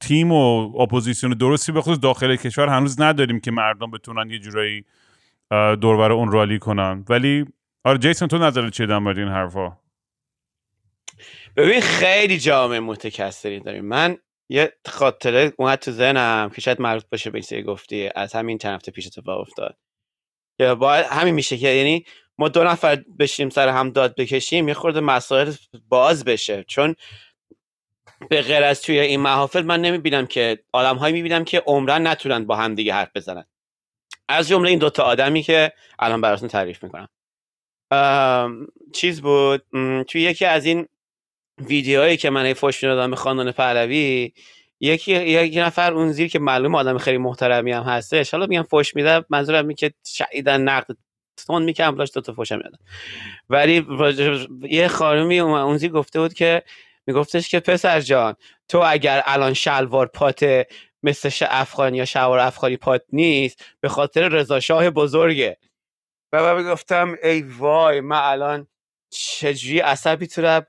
[0.00, 4.84] تیم و اپوزیسیون درستی به خصوص داخل کشور هنوز نداریم که مردم بتونن یه جورایی
[5.80, 7.04] دور و بر اون rally کنن.
[7.08, 7.44] ولی
[7.84, 9.76] آره جیسون تو نظر چیه در این حرفا؟
[11.56, 13.84] ببین خیلی جامعه متکثری داریم.
[13.84, 14.16] من
[14.48, 18.74] یه خاطره اومد تو ذهنم که شاید مربوط باشه به این گفتی از همین چند
[18.74, 19.76] هفته پیش اتفاق افتاد.
[20.58, 22.04] که باید همین میشه که یعنی
[22.38, 25.52] ما دو نفر بشیم سر هم داد بکشیم یه خورده مسائل
[25.88, 26.64] باز بشه.
[26.68, 26.94] چون
[28.30, 32.44] به غیر از توی این محافل من نمی‌بینم که آدم هایی می‌بینم که عمرن نتونن
[32.44, 33.44] با هم دیگه حرف بزنن.
[34.28, 37.08] از جمله این دوتا آدمی که الان براتون تعریف می‌کنم.
[38.92, 39.62] چیز بود؟
[40.08, 40.88] توی یکی از این
[41.58, 44.32] ویدیوهایی که من فوش می‌دادم به خاندان پهلوی
[44.80, 48.96] یکی یکی نفر اون زیر که معلوم آدم خیلی محترمی هم هستش حالا میگم فوش
[48.96, 50.96] میده منظورم این که شعیدن نقد
[51.46, 52.78] تون می‌کنم داشت دو تا فوشم می‌دادم
[53.50, 53.86] ولی
[54.70, 56.62] یه خانمی اون زیر گفته بود که
[57.06, 58.36] میگفتش که پسر جان
[58.68, 60.66] تو اگر الان شلوار پات
[61.02, 65.58] مثل افغانی یا شلوار افغانی پات نیست به خاطر رضا شاه بزرگه.
[66.32, 68.66] و من می‌گفتم ای وای من الان
[69.10, 70.62] چجوری عصبی تو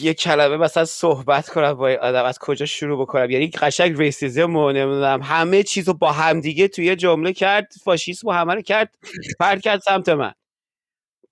[0.00, 4.72] یه کلمه مثلا صحبت کنم با آدم از کجا شروع بکنم؟ یعنی قشنگ ریسیزم و
[4.72, 8.94] نمی‌دونم همه چیز رو با همدیگه توی جمله کرد فاشیسم و همه رو کرد
[9.40, 10.32] پرت کرد سمت من.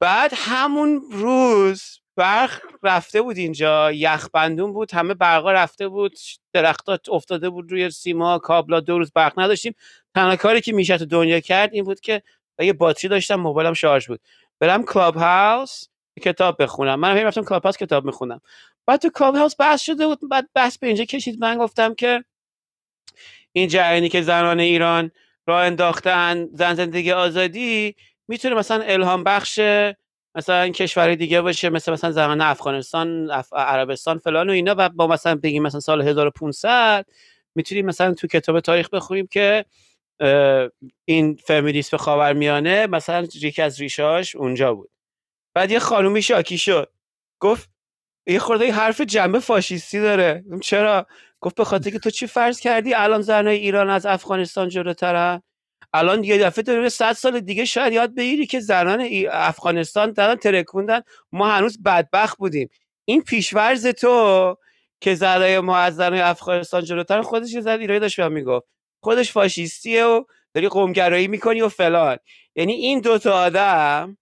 [0.01, 6.19] بعد همون روز برق رفته بود اینجا یخ بندون بود همه برقا رفته بود
[6.53, 9.75] درختا افتاده بود روی سیما کابلا دو روز برق نداشتیم.
[10.15, 12.23] تنها کاری که میشه تو دنیا کرد این بود که
[12.59, 14.21] یه باتری داشتم موبایلم شارژ بود.
[14.61, 15.85] برم Clubhouse
[16.23, 17.01] کتاب بخونم.
[17.01, 18.41] من هم رفتم Clubhouse کتاب می‌خونم
[18.87, 21.41] بعد تو Clubhouse بحث شده بود بعد بحث به اینجا کشید.
[21.41, 22.25] من گفتم که
[23.53, 25.11] این جریانی که زنان ایران
[25.47, 27.97] راه انداختن زن زندگی آزادی
[28.29, 29.61] می‌تونه مثلا الهام بخش
[30.35, 35.35] مثلا کشور دیگه باشه مثل مثلا زمان افغانستان عربستان فلان و اینا و با مثلا
[35.35, 37.07] بگیم مثلا سال 1500
[37.55, 39.65] می‌تونیم مثلا تو کتاب تاریخ بخونیم که
[41.05, 44.91] این فمینیسم خاورمیانه مثلا یکی از ریشاش اونجا بود.
[45.55, 46.93] بعد یه خانومی شاکی شد.
[47.41, 47.71] گفت
[48.27, 50.45] یه خورده حرف جنبه فاشیستی داره.
[50.63, 51.07] چرا؟
[51.41, 55.43] گفت به خاطر که تو چی فرض کردی؟ الان زنای ایران از افغانستان جلوترن؟
[55.93, 61.01] الان یه دفعه داره صد سال دیگه شاید یاد بگیری که زنان افغانستان دارن ترکوندن.
[61.33, 62.69] ما هنوز بدبخت بودیم.
[63.05, 64.57] این پیشورز تو
[65.01, 68.67] که زنای ما از زنای افغانستان جلوتر خودش یه زن ایرانی داشت می‌گفت.
[69.03, 72.17] خودش فاشیستیه و داری قومگرایی می‌کنی و فلان.
[72.57, 74.17] یعنی این دوتا آدم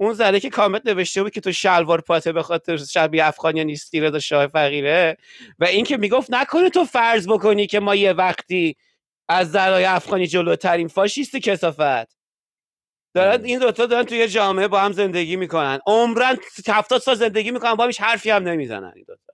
[0.00, 4.00] اون زنه که کامنت نوشته بود که تو شلوار پاته به خاطر شبیه افغانی نیستی
[4.00, 5.16] رضا شاه فقیره
[5.58, 8.76] و این که می‌گفت نکنه تو فرض بکنی که ما یه وقتی
[9.28, 12.16] از زنای افغانی جلوترین فاشیست کسافت.
[13.14, 15.78] دارن این دوتا دارن توی جامعه با هم زندگی می‌کنن.
[15.86, 16.36] عمرن
[16.68, 19.32] هفتاد سال زندگی می‌کنن با هیچ حرفی هم نمی‌زنن این دوتا.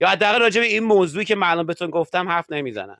[0.00, 2.96] یا حداقل راجع به این موضوعی که معلوم بهتون گفتم حرف نمی‌زنن.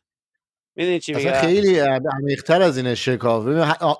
[0.77, 3.47] می‌دونی چی میگم؟ خیلی عمیق‌تر از این شکاف.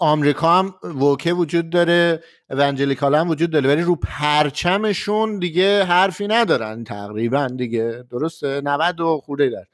[0.01, 6.85] آمریکا هم ووکه وجود داره اونجلیکال هم وجود داره ولی رو پرچمشون دیگه حرفی ندارن
[6.85, 8.05] تقریبا دیگه.
[8.11, 9.65] درسته؟ 90 و خورده در.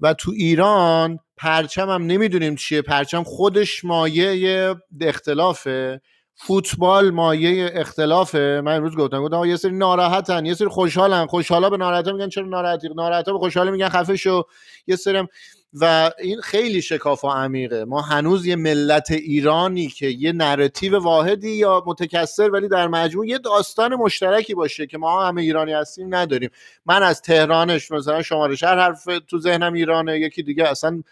[0.00, 2.82] و تو ایران پرچم هم نمی‌دونیم چیه.
[2.82, 6.00] پرچم خودش مایه اختلافه.
[6.34, 8.62] فوتبال مایه اختلافه.
[8.64, 11.26] من امروز گفتم گفتم یه سری ناراحتن یه سری خوشحالن.
[11.26, 14.42] خوشحالا به ناراحتا میگن چرا ناراحتی؟ ناراحتا به خوشحالا میگن خفه شو.
[14.86, 15.28] یه سری
[15.72, 17.84] و این خیلی شکاف و عمیقه.
[17.84, 23.38] ما هنوز یه ملت ایرانی که یه نراتیو واحدی یا متکثر ولی در مجموع یه
[23.38, 26.50] داستان مشترکی باشه که ما همه ایرانی هستیم نداریم.
[26.86, 31.02] من از تهرانش مثلا شماره شهر حرف تو ذهنم ایرانه یکی دیگه اصلا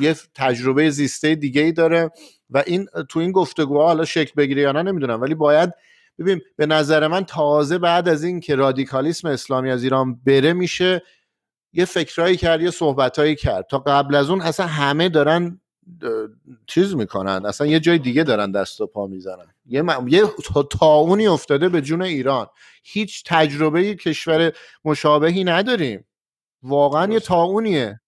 [0.00, 2.10] یه تجربه زیسته دیگه ای داره
[2.50, 5.72] و این تو این گفتگوها حالا شکل بگیره یا نه نمی‌دونم ولی باید
[6.18, 11.02] ببین به نظر من تازه بعد از این که رادیکالیسم اسلامی از ایران بره میشه
[11.72, 13.66] یه فکرایی کرد یه صحبتایی کرد.
[13.66, 15.60] تا قبل از اون اصلا همه دارن
[16.66, 17.46] چیز می‌کنن.
[17.46, 19.54] اصلا یه جای دیگه دارن دست و پا می‌زنن.
[19.66, 20.08] یه, م...
[20.08, 20.22] یه
[20.70, 22.46] تاونی افتاده به جون ایران.
[22.84, 24.52] هیچ تجربه کشور
[24.84, 26.06] مشابهی نداریم.
[26.62, 28.00] واقعا یه تاونیه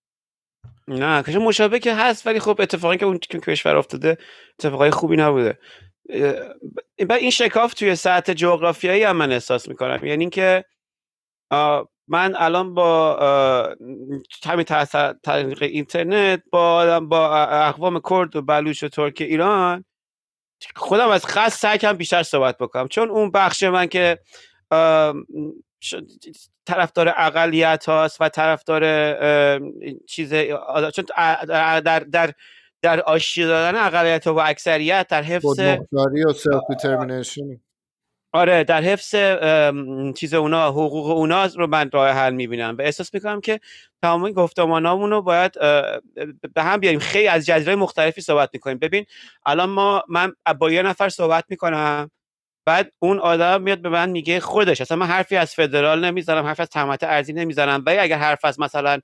[0.88, 4.18] نه کشور مشابه که هست ولی خب اتفاقی که اون کشور افتاده
[4.58, 5.58] اتفاقای خوبی نبوده.
[6.98, 10.06] این شکاف توی سطح جغرافیایی هم من احساس می‌کنم.
[10.06, 10.64] یعنی اینکه
[12.12, 13.16] من الان با
[14.44, 14.64] همین
[15.22, 19.84] طریق اینترنت با با اقوام کرد و بلوچ و ترک ایران
[20.76, 22.88] خودم از خاص سعی کردم بیشتر صحبت بکنم.
[22.88, 24.18] چون اون بخش من که
[26.66, 28.82] طرفدار اقلیت هاست و طرفدار
[30.06, 30.34] چیز
[30.94, 31.04] چون
[31.46, 32.32] در در
[32.82, 35.76] در, آشتی دادن اقلیت و اکثریت در حفظ و
[38.34, 39.14] آره در حفظ
[40.14, 42.76] چیز اونا حقوق اونا رو من راه حل می‌بینم.
[42.78, 43.60] و احساس می‌کنم که
[44.02, 45.52] تمام این گفتمانامون رو باید
[46.54, 47.00] به هم بیاریم.
[47.00, 48.78] خیلی از جزیره مختلفی صحبت می‌کنیم.
[48.78, 49.04] ببین
[49.46, 52.10] الان ما من با یه نفر صحبت می‌کنم
[52.66, 54.80] بعد اون آدم میاد به من میگه خودش.
[54.80, 57.82] اصلا من حرفی از فدرال نمی‌زنم حرفی از تمت ارزی نمی‌زنم.
[57.86, 59.00] ولی اگر حرف از مثلا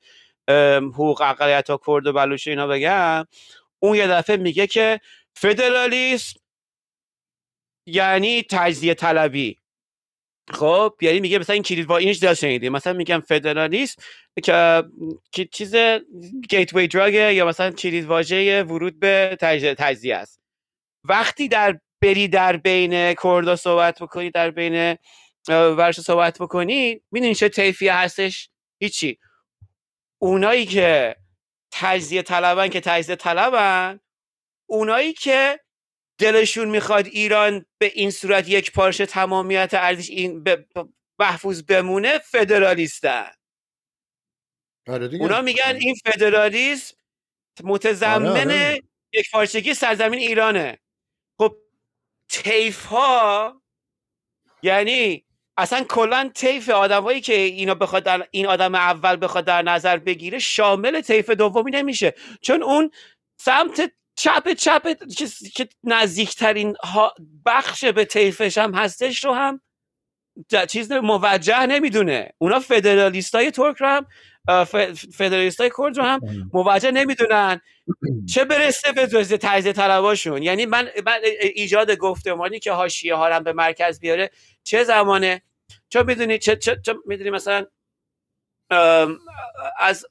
[0.95, 3.25] حقوق اقلیت ها کرد و بلوچ اینا بگم
[3.79, 5.01] اون یه دفعه میگه که
[5.35, 6.41] فدرالیسم
[7.89, 9.59] یعنی تجزیه طلبی.
[10.51, 14.03] خب یعنی میگه مثلا این کلید اینش دل شنیدیم مثلا میگم فدرالیسم
[15.33, 15.75] که چیز
[16.49, 16.89] گیت وی
[17.35, 20.41] یا مثلا کلید واژه ورود به تجزیه است.
[21.05, 24.97] وقتی در بری در بین کردا صحبت بکنی در بین
[25.49, 28.51] ورش صحبت بکنی می‌دونی چه طیفی هستش؟
[28.83, 29.19] هیچی.
[30.19, 31.17] اونایی که
[31.73, 34.01] تجزیه طلبن که تجزیه طلبن
[34.69, 35.61] اونایی که
[36.19, 40.89] دلشون می‌خواد ایران به این صورت یک پارچه تمامیت ارزش این ب- ب-
[41.19, 43.31] محفوظ بمونه فدرالیستن.
[44.89, 46.97] آره اونا میگن این فدرالیسم
[47.65, 48.83] متضمن آره، آره.
[49.13, 50.79] یک پارچگی سرزمین ایرانه.
[51.39, 51.57] خب
[52.29, 53.63] تیف ها
[54.63, 55.25] یعنی
[55.57, 60.39] اصلا کلا طیف آدمایی که اینا بخواد در این آدم اول بخواد در نظر بگیره
[60.39, 62.15] شامل طیف دومی نمیشه.
[62.41, 62.91] چون اون
[63.41, 64.83] سمت چپ چپ
[65.57, 66.77] که- نزدیکترین
[67.47, 69.61] بخش به طیفش هم هستش رو هم
[70.69, 72.31] چیز موجه نمی‌دونه.
[72.39, 74.07] اونا فدرالیستای ترک رو هم
[74.49, 76.21] اه، ف- فدرالیستای کرد رو هم
[76.53, 77.61] موجه نمی‌دونن.
[78.35, 81.21] چه برسه به جزء تجزیه طلباشون یعنی من من
[81.55, 84.31] ایجاد گفتمانی که حاشیه ها هم به مرکز بیاره
[84.63, 85.43] چه زمانه؟
[85.89, 87.67] چون می‌دونی چه, چه, چه می‌دونی مثلا
[89.79, 90.07] از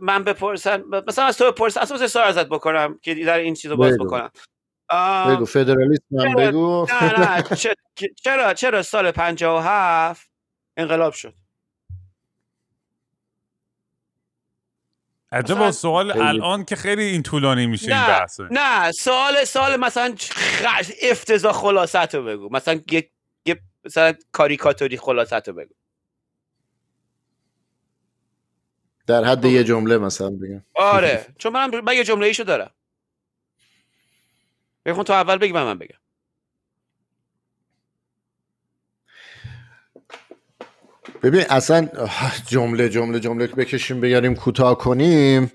[0.00, 3.70] من بپرسن مثلا از تو بپرسن اصلا مثل سوال ازت بکنم که در این چیز
[3.70, 4.04] رو باز بگو.
[4.04, 4.30] بکنم.
[5.28, 6.86] بگو فدرالیسم هم چرا- بگو.
[7.02, 7.42] نه نه
[8.24, 10.30] چرا چرا سال 57
[10.76, 11.34] انقلاب شد؟
[15.32, 16.24] عجب مثلا- سوال خیلی.
[16.24, 18.48] الان که خیلی این طولانی میشه این نه بحثه.
[18.50, 20.64] نه سال سال مثلا خ...
[21.02, 22.48] افتضاح خلاصت رو بگو.
[22.52, 23.10] مثلا یه,
[23.46, 25.74] یه مثلا کاریکاتوری خلاصت رو بگو.
[29.06, 30.64] در حد یه جمله مثلا بگم.
[30.74, 31.26] آره.
[31.38, 32.70] چون من من یه جمله ایشو دارم.
[34.86, 35.98] بخون تو اول بگی من من بگم.
[41.22, 41.88] ببین اصلا
[42.46, 45.52] جمله جمله جمله بکشیم بگاریم کوتاه کنیم.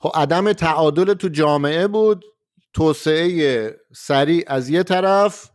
[0.00, 2.24] خب عدم تعادل تو جامعه بود.
[2.72, 5.50] توسعه سریع از یه طرف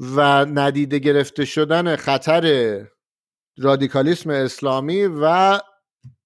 [0.00, 2.86] و ندیده گرفته شدن خطر
[3.58, 5.58] رادیکالیسم اسلامی و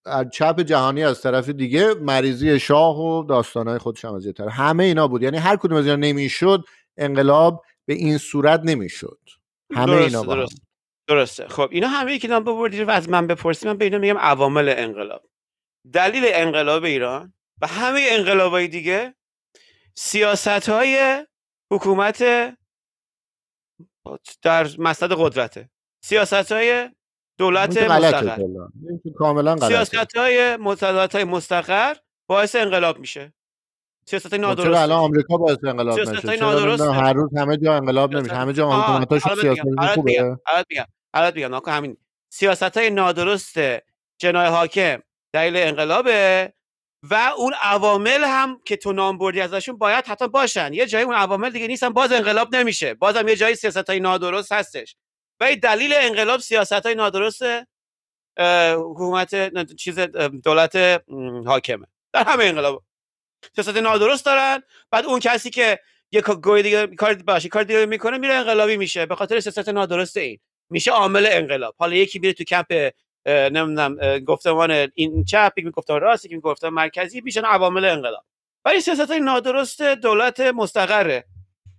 [0.05, 4.53] از چپ جهانی از طرف دیگه مریضی شاه و داستانهای خودش هم از یه طرف.
[4.53, 5.23] همه اینا بود.
[5.23, 6.65] یعنی هر کدوم از اینا نمی‌شد
[6.97, 9.19] انقلاب به این صورت نمی‌شد.
[9.75, 10.47] همه درسته، اینا با هم.
[11.09, 11.49] درسته.
[11.49, 14.75] خب اینا همه که نام ببردی و از من بپرسی من به اینا میگم عوامل
[14.77, 15.23] انقلاب.
[15.93, 17.33] دلیل انقلاب ایران
[17.63, 19.15] و همه انقلابای دیگه
[19.95, 21.27] سیاست های
[21.73, 22.23] حکومت
[24.43, 25.71] در مسند قدرته.
[26.05, 26.91] سیاست های
[27.39, 28.37] دولت مستقر.
[29.69, 30.59] سیاست های
[31.15, 31.95] های مستقر
[32.27, 33.33] باعث انقلاب میشه.
[34.07, 36.67] سیاست خب چرا نادرست الان آمریکا باعث انقلاب نشه؟ چرا.
[36.67, 38.67] نمی‌دونم هر روز همه جا انقلاب نمیشه؟ همه جا
[39.11, 39.61] بهت سیاست
[39.95, 40.23] خوبه.
[40.47, 41.97] الان میگم الان میگم همین.
[42.33, 43.55] سیاست های نادرست
[44.19, 45.01] جنای حاکم
[45.33, 46.53] دلیل انقلابه.
[47.03, 50.73] و اون عوامل هم که تو نام بردی ازشون باید حتی باشن.
[50.73, 52.95] یه جایی اون عوامل دیگه نیستن باز انقلاب نمیشه.
[52.95, 54.97] بازم یه جایی سیاست های نادرست هستش.
[55.41, 57.43] و دلیل انقلاب سیاست های نادرست
[58.77, 59.99] حکومت چیز
[60.45, 61.03] دولت
[61.47, 61.87] حاکمه.
[62.13, 62.85] در همه انقلاب
[63.55, 64.63] سیاست نادرست دارن.
[64.91, 65.81] بعد اون کسی که
[66.13, 69.07] یه گوی دیگه کار باشه کار دیگه می‌کنه میره انقلابی میشه.
[69.07, 70.39] به خاطر سیاست نادرست این.
[70.71, 71.75] میشه عامل انقلاب.
[71.79, 72.91] حالا یکی میره تو کمپ
[73.27, 78.25] نمی‌دونم گفتمان این چپ یکی گفتمان راست یکی گفتمان مرکزی میشن عوامل انقلاب.
[78.65, 81.25] ولی سیاست نادرست دولت مستقره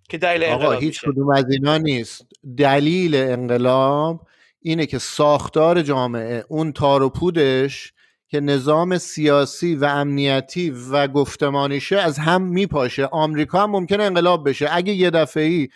[0.10, 2.26] که دلیل آقا انقلاب هیچ کدوم از اینا نیست.
[2.58, 4.28] دلیل انقلاب
[4.62, 7.94] اینه که ساختار جامعه اون تار و پودش
[8.28, 13.06] که نظام سیاسی و امنیتی و گفتمانیشه از هم میپاشه.
[13.06, 14.68] آمریکا هم ممکنه انقلاب بشه.
[14.72, 15.70] اگه یه دفعه ای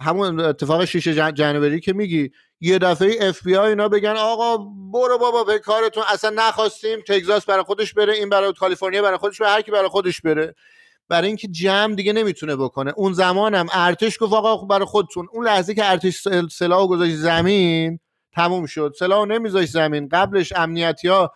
[0.00, 2.30] همون اتفاق شیش January که میگی
[2.60, 4.56] یه دفعه اف بی آی اینا بگن آقا
[4.92, 9.40] برو بابا به کارتون اصلا نخواستیم تگزاس برای خودش بره این برای کالیفرنیا برای خودش
[9.40, 10.54] بره هر کی برای خودش بره.
[11.08, 12.92] برای اینکه جمع دیگه نمی‌تونه بکنه.
[12.96, 15.28] اون زمانم ارتش گفت آقا برای خودتون.
[15.32, 18.00] اون لحظه که ارتش سلاح گذاشت زمین
[18.32, 18.94] تموم شد.
[18.98, 20.08] سلاح نمیذاشت زمین.
[20.08, 21.32] قبلش امنیتی ها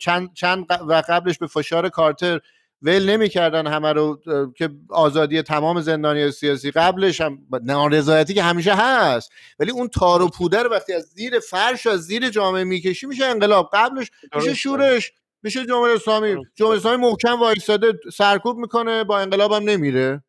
[0.00, 2.40] چند, چند و قبلش به فشار کارتر
[2.86, 4.20] ول نمی‌کردن همه رو
[4.56, 9.32] که آزادی تمام زندانی سیاسی قبلش هم نارضایتی که همیشه هست.
[9.58, 13.24] ولی اون تار و پوده رو وقتی از زیر فرش از زیر جامعه می‌کشی میشه
[13.24, 13.70] انقلاب.
[13.72, 16.36] قبلش میشه شورش میشه جمهوری اسلامی.
[16.54, 20.22] جمهوری اسلامی محکم وایساده سرکوب می‌کنه با انقلاب هم نمیره.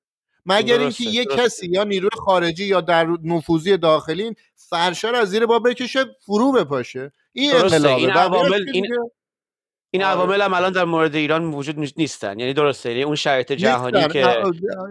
[0.45, 5.45] مگر اینکه یه کسی یا نیروی خارجی یا در نفوذی داخلی فرشه رو از زیر
[5.45, 7.11] با بکشه فرو بپاشه.
[7.33, 7.95] این انقلابه.
[7.95, 8.87] این عوامل این
[9.91, 10.13] این آره.
[10.13, 12.39] عوامل هم الان در مورد ایران موجود نیستن.
[12.39, 14.43] یعنی درسته یعنی اون شرایط جهانی که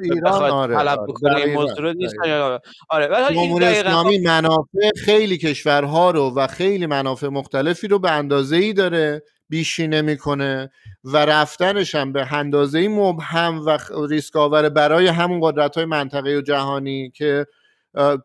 [0.03, 2.59] ایران آره طلب بکنه این موضوع نیستن.
[2.91, 8.73] آره ولی اسلامی منافع خیلی کشورها رو و خیلی منافع مختلفی رو به اندازه ای
[8.73, 10.71] داره بیشی نمی‌کنه
[11.05, 13.79] و رفتنش هم به اندازه مبهم و
[14.09, 17.47] ریسک آور برای همون قدرت های منطقه و جهانی که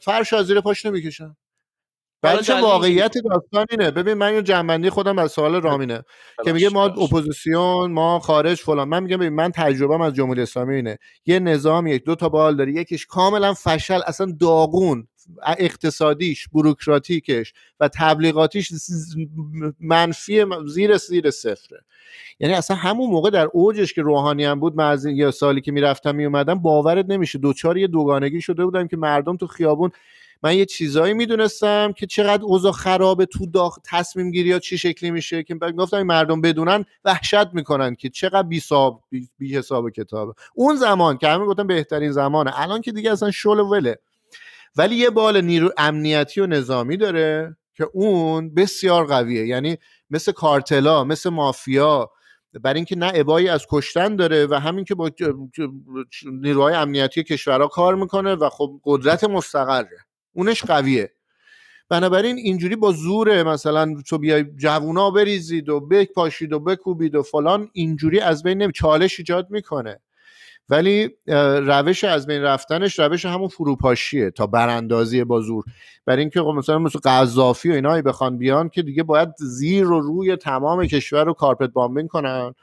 [0.02, 1.36] فرش از زیر پاش نمی‌کشن.
[2.24, 3.92] بچه واقعیت داستان اینه.
[3.92, 6.04] ببین من یه جمع‌بندی خودم از سوال رامینه
[6.46, 8.88] که میگه ما اپوزیسیون ما خارج فلان.
[8.90, 10.98] من میگم ببین من تجربه از جمهوری اسلامی اینه.
[11.26, 15.08] یه نظام یک دو تا بال داره یکیش کاملا فشل اصلا داغون
[15.60, 18.72] اقتصادیش بروکراتیکش و تبلیغاتیش
[19.80, 21.82] منفی زیر زیر صفره.
[22.40, 25.72] یعنی اصلا همون موقع در اوجش که روحانی هم بود من از یه سالی که
[25.72, 27.40] می‌رفتم میومدم باورت نمیشه.
[27.40, 29.92] دچار یه دوگانگی شده بودم که مردم تو خیابون
[30.44, 35.12] من یه چیزایی می‌دونستم که چقدر اوضاع خرابه تو داخل تصمیم گیری ها چی شکلی
[35.12, 39.04] میشه که گفتم مردم بدونن وحشت می‌کنن که چقدر بی, صاب
[39.38, 40.34] بی, حساب کتابه.
[40.56, 44.00] اون زمان که همین گفتم بهترین زمانه الان که دیگه اصلا شل وله.
[44.76, 49.48] ولی یه بال نیرو امنیتی و نظامی داره که اون بسیار قویه.
[49.48, 49.78] یعنی
[50.10, 52.12] مثل کارتلا مثل مافیا
[52.62, 55.12] برای اینکه نه ابایی از کشتن داره و همین که با
[56.32, 59.98] نیروهای امنیتی کشورها کار می‌کنه و خب قدرت مستقره.
[60.34, 61.12] اونش قویه.
[61.90, 67.24] بنابراین اینجوری با زور مثلا تو بیای جوونا بریزید و بک پاشید و بکوبید و
[67.24, 70.00] فلان اینجوری از بین نمی چالش ایجاد می‌کنه.
[70.70, 71.10] ولی
[71.68, 75.64] روش از بین رفتنش روش همون فروپاشیه تا براندازی با زور.
[76.06, 80.00] برای اینکه خب مثلا مثل قذافی و اینایی بخوان بیان که دیگه باید زیر و
[80.00, 82.54] روی تمام کشور رو کارپت بامبین کنن.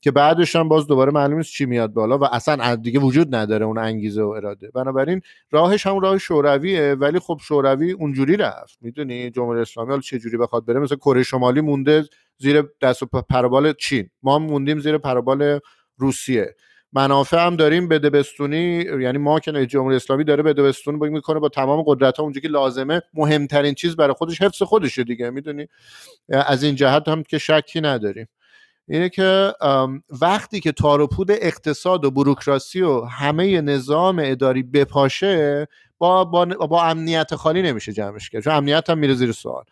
[0.00, 3.66] که بعدش هم باز دوباره معلوم نیست چی میاد بالا و اصلا دیگه وجود نداره
[3.66, 4.70] اون انگیزه و اراده.
[4.74, 5.20] بنابراین
[5.50, 8.78] راهش هم راه شورویه ولی خب شوروی اونجوری رفت.
[8.80, 12.04] می‌دونی جمهوری اسلامی حالا چه جوری بخواد بره؟ مثل کره شمالی مونده
[12.38, 14.10] زیر دست و پروبال چین.
[14.22, 15.60] ما موندیم زیر پروبال
[15.96, 16.54] روسیه.
[16.92, 21.48] منافع هم داریم بده بستونی یعنی ما که جمهوری اسلامی داره بده بستون می‌کنه با
[21.48, 25.30] تمام قدرت ها اونجا که لازمه مهمترین چیز برای خودش حفظ خودشه دیگه.
[25.30, 25.66] می‌دونی؟
[26.28, 28.28] از این جهت هم که شکی نداریم.
[28.88, 29.52] اینه که
[30.20, 36.44] وقتی که تار و پود اقتصاد و بروکراسی و همه نظام اداری بپاشه با, با,
[36.44, 38.42] با امنیت خالی نمیشه جمعش کرد.
[38.42, 39.64] چون امنیت هم میره زیر سوال.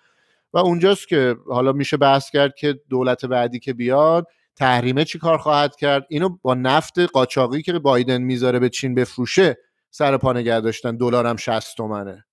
[0.52, 4.26] و اونجاست که حالا میشه بحث کرد که دولت بعدی که بیاد
[4.56, 6.06] تحریمه چی کار خواهد کرد.
[6.08, 9.56] اینو با نفت قاچاقی که بایدن می‌ذاره به چین بفروشه
[9.90, 12.25] سر پا نگه داشتن دلار هم 60 تومنه.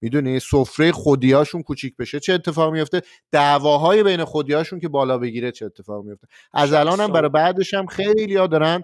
[0.00, 3.02] می‌دونی سفره خودیاشون کوچیک بشه چه اتفاق میفته
[3.32, 7.86] دعواهای بین خودیاشون که بالا بگیره چه اتفاق میفته از الان هم برای بعدش هم
[7.86, 8.82] خیلی ها دارن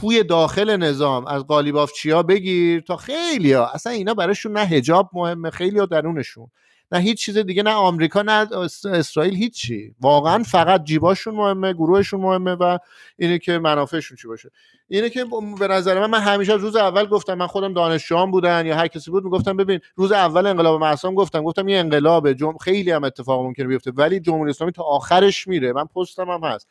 [0.00, 5.50] توی داخل نظام از قالیبافچیا بگیر تا خیلی ها اصلا اینا براشون نه هجاب مهمه
[5.50, 6.46] خیلی ها درونشون.
[6.92, 8.48] نه هیچ چیز دیگه نه آمریکا نه
[8.92, 9.94] اسرائیل هیچی.
[10.00, 12.78] واقعا فقط جیباشون مهمه گروهشون مهمه و
[13.16, 14.50] اینه که منافعشون چی باشه.
[14.88, 15.24] اینه که
[15.58, 19.10] به نظر من من همیشه روز اول گفتم من خودم دانشجوام بودن یا هر کسی
[19.10, 22.56] بود می‌گفتم ببین روز اول انقلاب محسام گفتم گفتم یه انقلاب جم...
[22.56, 25.72] خیلی هم اتفاق ممکنه بیفته ولی جمهوری اسلامی تا آخرش میره.
[25.72, 26.68] من پستم هم هست.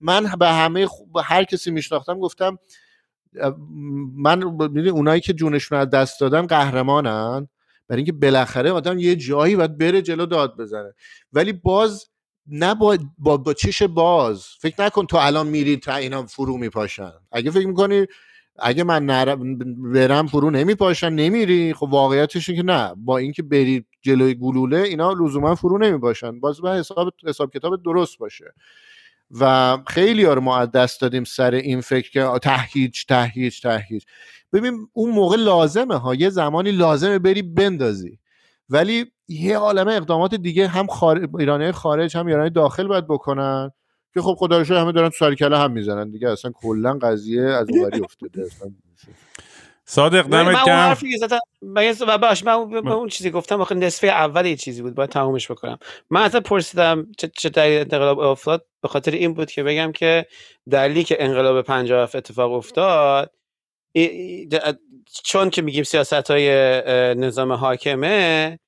[0.00, 0.86] من به همه
[1.24, 2.58] هر کسی میشناختم گفتم
[4.16, 4.42] من
[4.88, 7.48] اونایی که جونشون از دست دادن قهرمانن.
[7.88, 10.94] برای اینکه بالاخره آدم یه جایی باید بره جلو داد بزنه.
[11.32, 12.06] ولی باز
[12.46, 14.46] نه با, با, با چش باز.
[14.60, 17.12] فکر نکن تو الان میری تا اینا فرو میپاشن.
[17.32, 18.06] اگه فکر می‌کنی
[18.58, 19.36] اگه من نر...
[19.94, 22.94] برم فرو نمیپاشن نمیری خب واقعیتش که نه.
[22.96, 26.40] با اینکه بری جلوی گلوله اینا لزوما فرو نمیپاشن.
[26.40, 28.54] باز باید حساب حساب کتاب درست باشه.
[29.30, 34.04] و خیلی ها رو ما دست دادیم سر این فکر که تهیج تهیج تهیج.
[34.56, 36.14] ببین اون موقع لازمه ها.
[36.14, 38.18] یه زمانی لازمه بری بندازی.
[38.68, 41.28] ولی یه عالم اقدامات دیگه هم خار...
[41.38, 43.70] ایرانی خارج هم ایرانی داخل باید بکنن
[44.14, 46.28] که خب خدا همه دارن تو سرکله هم می‌زنن دیگه.
[46.30, 48.42] اصلا کلا قضیه از اونوری افتاده.
[48.42, 48.70] اصلا
[49.84, 50.96] صادق دمت اون گرم.
[52.06, 54.94] من باش من اون- من اون چیزی گفتم آخه نصفه اول یه چیزی بود.
[54.94, 55.78] باید تمومش بکنم.
[56.10, 60.26] من اصلا پرسیدم چه چه دلیل انقلاب افتاد؟ به خاطر این بود که بگم که
[60.70, 63.30] دلیلی که انقلاب 57 اتفاق افتاد
[65.24, 66.48] چون که میگیم سیاست های
[67.14, 68.58] نظام حاکمه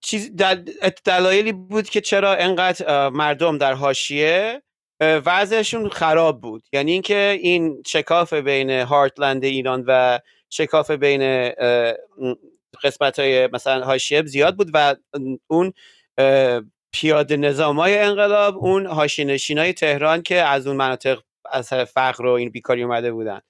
[0.00, 0.70] چیز دل-
[1.04, 4.62] دلایلی بود که چرا انقدر مردم در حاشیه
[5.00, 6.62] وضعشون خراب بود.
[6.72, 10.18] یعنی اینکه این شکاف بین هارتلند ایران و
[10.50, 11.52] شکاف بین
[12.82, 14.96] قسمت های مثلا حاشیه زیاد بود و
[15.46, 15.72] اون
[16.92, 21.20] پیاده نظام های انقلاب اون حاشیه های تهران که از اون مناطق
[21.52, 23.40] از فقر و این بیکاری اومده بودن.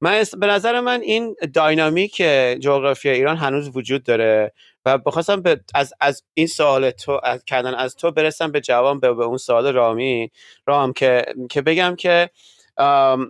[0.00, 2.16] من به نظر من این داینامیک
[2.60, 4.52] جغرافی ایران هنوز وجود داره
[4.84, 9.00] و بخواستم به از, از این سوال تو از کردن از تو برسم به جواب
[9.00, 10.30] به, به اون سوال رامی.
[10.66, 12.30] رام که که بگم که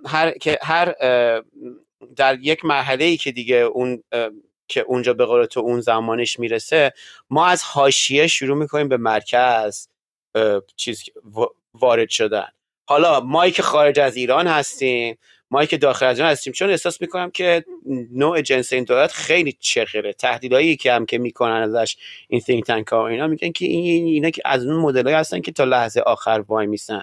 [0.07, 0.95] هر که هر
[2.17, 4.03] در یک مرحله ای که دیگه اون
[4.69, 6.93] که اونجا به قول تو اون زمانش می‌رسه
[7.31, 9.89] ما از حاشیه شروع می‌کنیم به مرکز
[10.77, 12.49] چیز وا- وارد شدن.
[12.89, 15.19] حالا ما که خارج از ایران هستیم
[15.51, 17.65] ما که داخل از هستیم چون احساس می‌کنم که
[18.13, 21.97] نوع جنس این دولت خیلی چغره تهدیدایی که هم که می‌کنن ازش
[22.29, 25.41] این think tank ها اینا میگن که این این- اینا که از اون مدلایی هستن
[25.41, 27.03] که تا لحظه آخر وای میسن.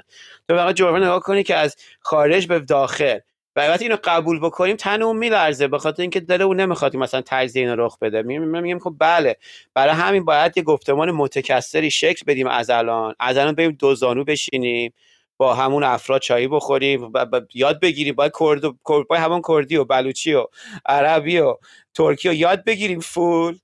[0.50, 3.20] تو فقط جرمه نگاه کنی که از خارج به داخل.
[3.56, 7.22] و وقتی اینو قبول بکنیم تن اون میلرزه به خاطر اینکه دل اون نمی‌خواد مثلا
[7.26, 8.22] تجزیه اینو رخ بده.
[8.22, 9.36] میگم میگم خب بله
[9.74, 13.16] برای همین باید یه گفتمان متکثری شکل بدیم از الان.
[13.20, 14.94] از الان بریم دو زانو بشینیم.
[15.38, 18.74] با همون افراد چایی بخوریم و ب- یاد بگیریم باید کرد و
[19.12, 20.48] همون کردی و بلوچی و
[20.86, 21.58] عربی و
[21.94, 23.58] ترکی و یاد بگیریم فول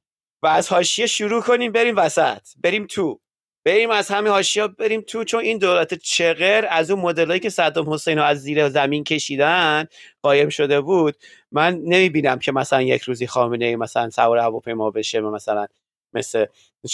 [0.44, 3.20] و از حاشیه شروع کنیم بریم وسط بریم تو.
[3.66, 7.94] بریم از همین حاشیه بریم تو چون این دولت چغر از اون مدلایی که صدام
[7.94, 9.86] حسین رو از زیر زمین کشیدن
[10.22, 11.16] قایم شده بود.
[11.52, 15.68] من نمی‌بینم که مثلا یک روزی خامنه ای مثلا سوار هواپیما بشه مثلا
[16.14, 16.46] مثل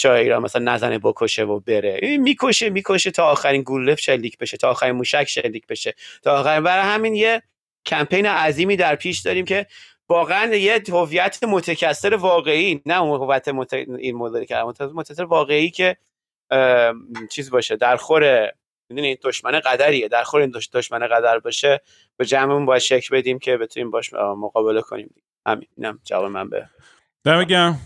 [0.04, 2.16] ایران مثلا نزنه بکشه و بره.
[2.20, 5.94] می‌کشه می‌کشه تا آخرین گوله شلیک بشه تا آخرین موشک شلیک بشه.
[6.22, 7.42] تا آخرین برای همین یه
[7.86, 9.66] کمپین عظیمی در پیش داریم که
[10.08, 13.72] واقعا یه هویت متکثر واقعی نه هویت مت...
[13.72, 14.56] این مدلی که
[14.94, 15.96] متکثر واقعی که
[17.30, 18.52] چیز باشه در خور
[18.90, 20.08] می‌دونی دشمن قدریه.
[20.08, 21.80] در خور این دش- دشمن قدر باشه
[22.16, 25.14] به جمعمون باید شکل بدیم که بتونیم باش مقابله کنیم.
[25.46, 26.68] همین اینم جواب من به
[27.24, 27.80] دم گرم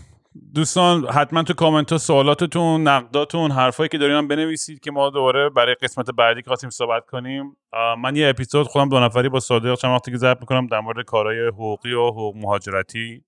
[0.55, 5.49] دوستان حتما تو کامنت ها سوالاتتون نقداتون حرفایی که دارین هم بنویسید که ما دوباره
[5.49, 7.57] برای قسمت بعدی که خواستیم صحبت کنیم.
[8.03, 11.05] من یه اپیزود خودم دو نفری با صادق چند وقتی که ضبط می‌کنم در مورد
[11.05, 13.23] کارهای حقوقی و حقوق مهاجرتی.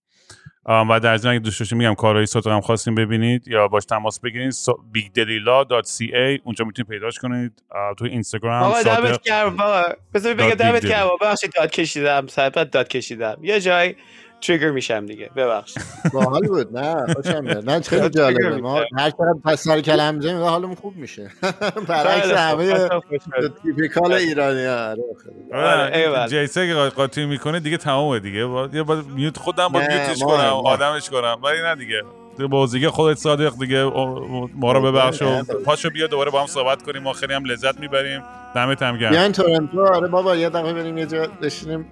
[0.89, 4.19] و در ضمن اگه دوست داشتین میگم کارهای صادق هم خواستیم ببینید یا باش تماس
[4.19, 4.53] بگیرید
[4.95, 7.63] bigdelila.ca اونجا می‌تونید پیداش کنید.
[7.97, 9.81] تو اینستاگرام آقا صادق دمت گرم آقا
[10.13, 10.93] بذار بگم داد دمت دیگه.
[10.93, 11.05] گرم.
[11.05, 11.15] آقا.
[11.15, 13.37] ببخشید داد کشیدم سرپت داد کشیدم.
[13.41, 13.95] یه جای
[14.41, 15.83] تریگر میشم دیگه ببخشید
[16.13, 17.31] باحال بود نه خوشم
[17.67, 18.81] نه خیلی جالبه ما.
[18.97, 21.31] هر چقدر پس سر کلم می‌زنیم حالمون خوب میشه
[21.87, 22.37] برعکس خوب.
[22.37, 23.49] همه خوشحال.
[23.63, 24.95] تیپیکال ایرانی ها
[25.53, 26.27] آره، ایول.
[26.27, 28.39] جیسه که قاطی می‌کنه دیگه تمامه دیگه.
[29.17, 30.39] یه خودم با میوتش کنم.
[30.65, 32.01] آدمش کنم ولی نه دیگه
[32.49, 33.83] بازیگه خودت صادق دیگه.
[34.55, 37.03] ما رو ببخش و نه، پاشو بیا دوباره با هم صحبت کنیم.
[37.03, 38.21] ما خیلی هم لذت می‌بریم.
[38.55, 39.11] دمت هم گرم.
[39.11, 39.85] بیاین تورنتو.
[39.87, 41.85] آره بابا یه دقیقه بریم یه جا بشینیم.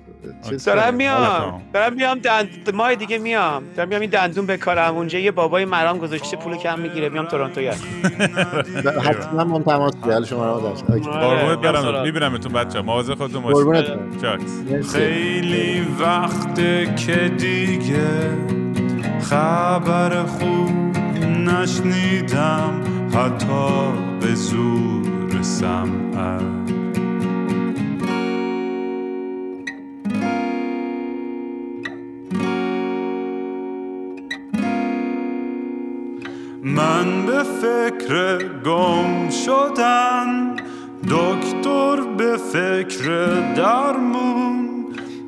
[0.66, 1.62] دارم میام.
[1.74, 3.64] دارم میام دند ماه دیگه میام.
[3.78, 7.10] دارم میام این دندون بکارم اونجا یه بابای مرام گذاشته پول کم می‌گیره.
[7.10, 7.76] میام تورنتو یاد
[9.06, 11.10] حتما من تماس بگیر شما رو داشت اوکی.
[11.10, 12.04] قربونت برم.
[12.04, 13.94] میبینمتون بچه مواظب خودتون باشید.
[14.94, 18.04] خیلی وقته که دیگه
[19.22, 22.82] خبر خوب نشنیدم
[23.14, 23.92] حتی
[24.22, 26.44] به زور سمعت
[36.64, 40.56] من به فکر گم شدن
[41.10, 43.06] دکتر به فکر
[43.56, 44.73] درمون.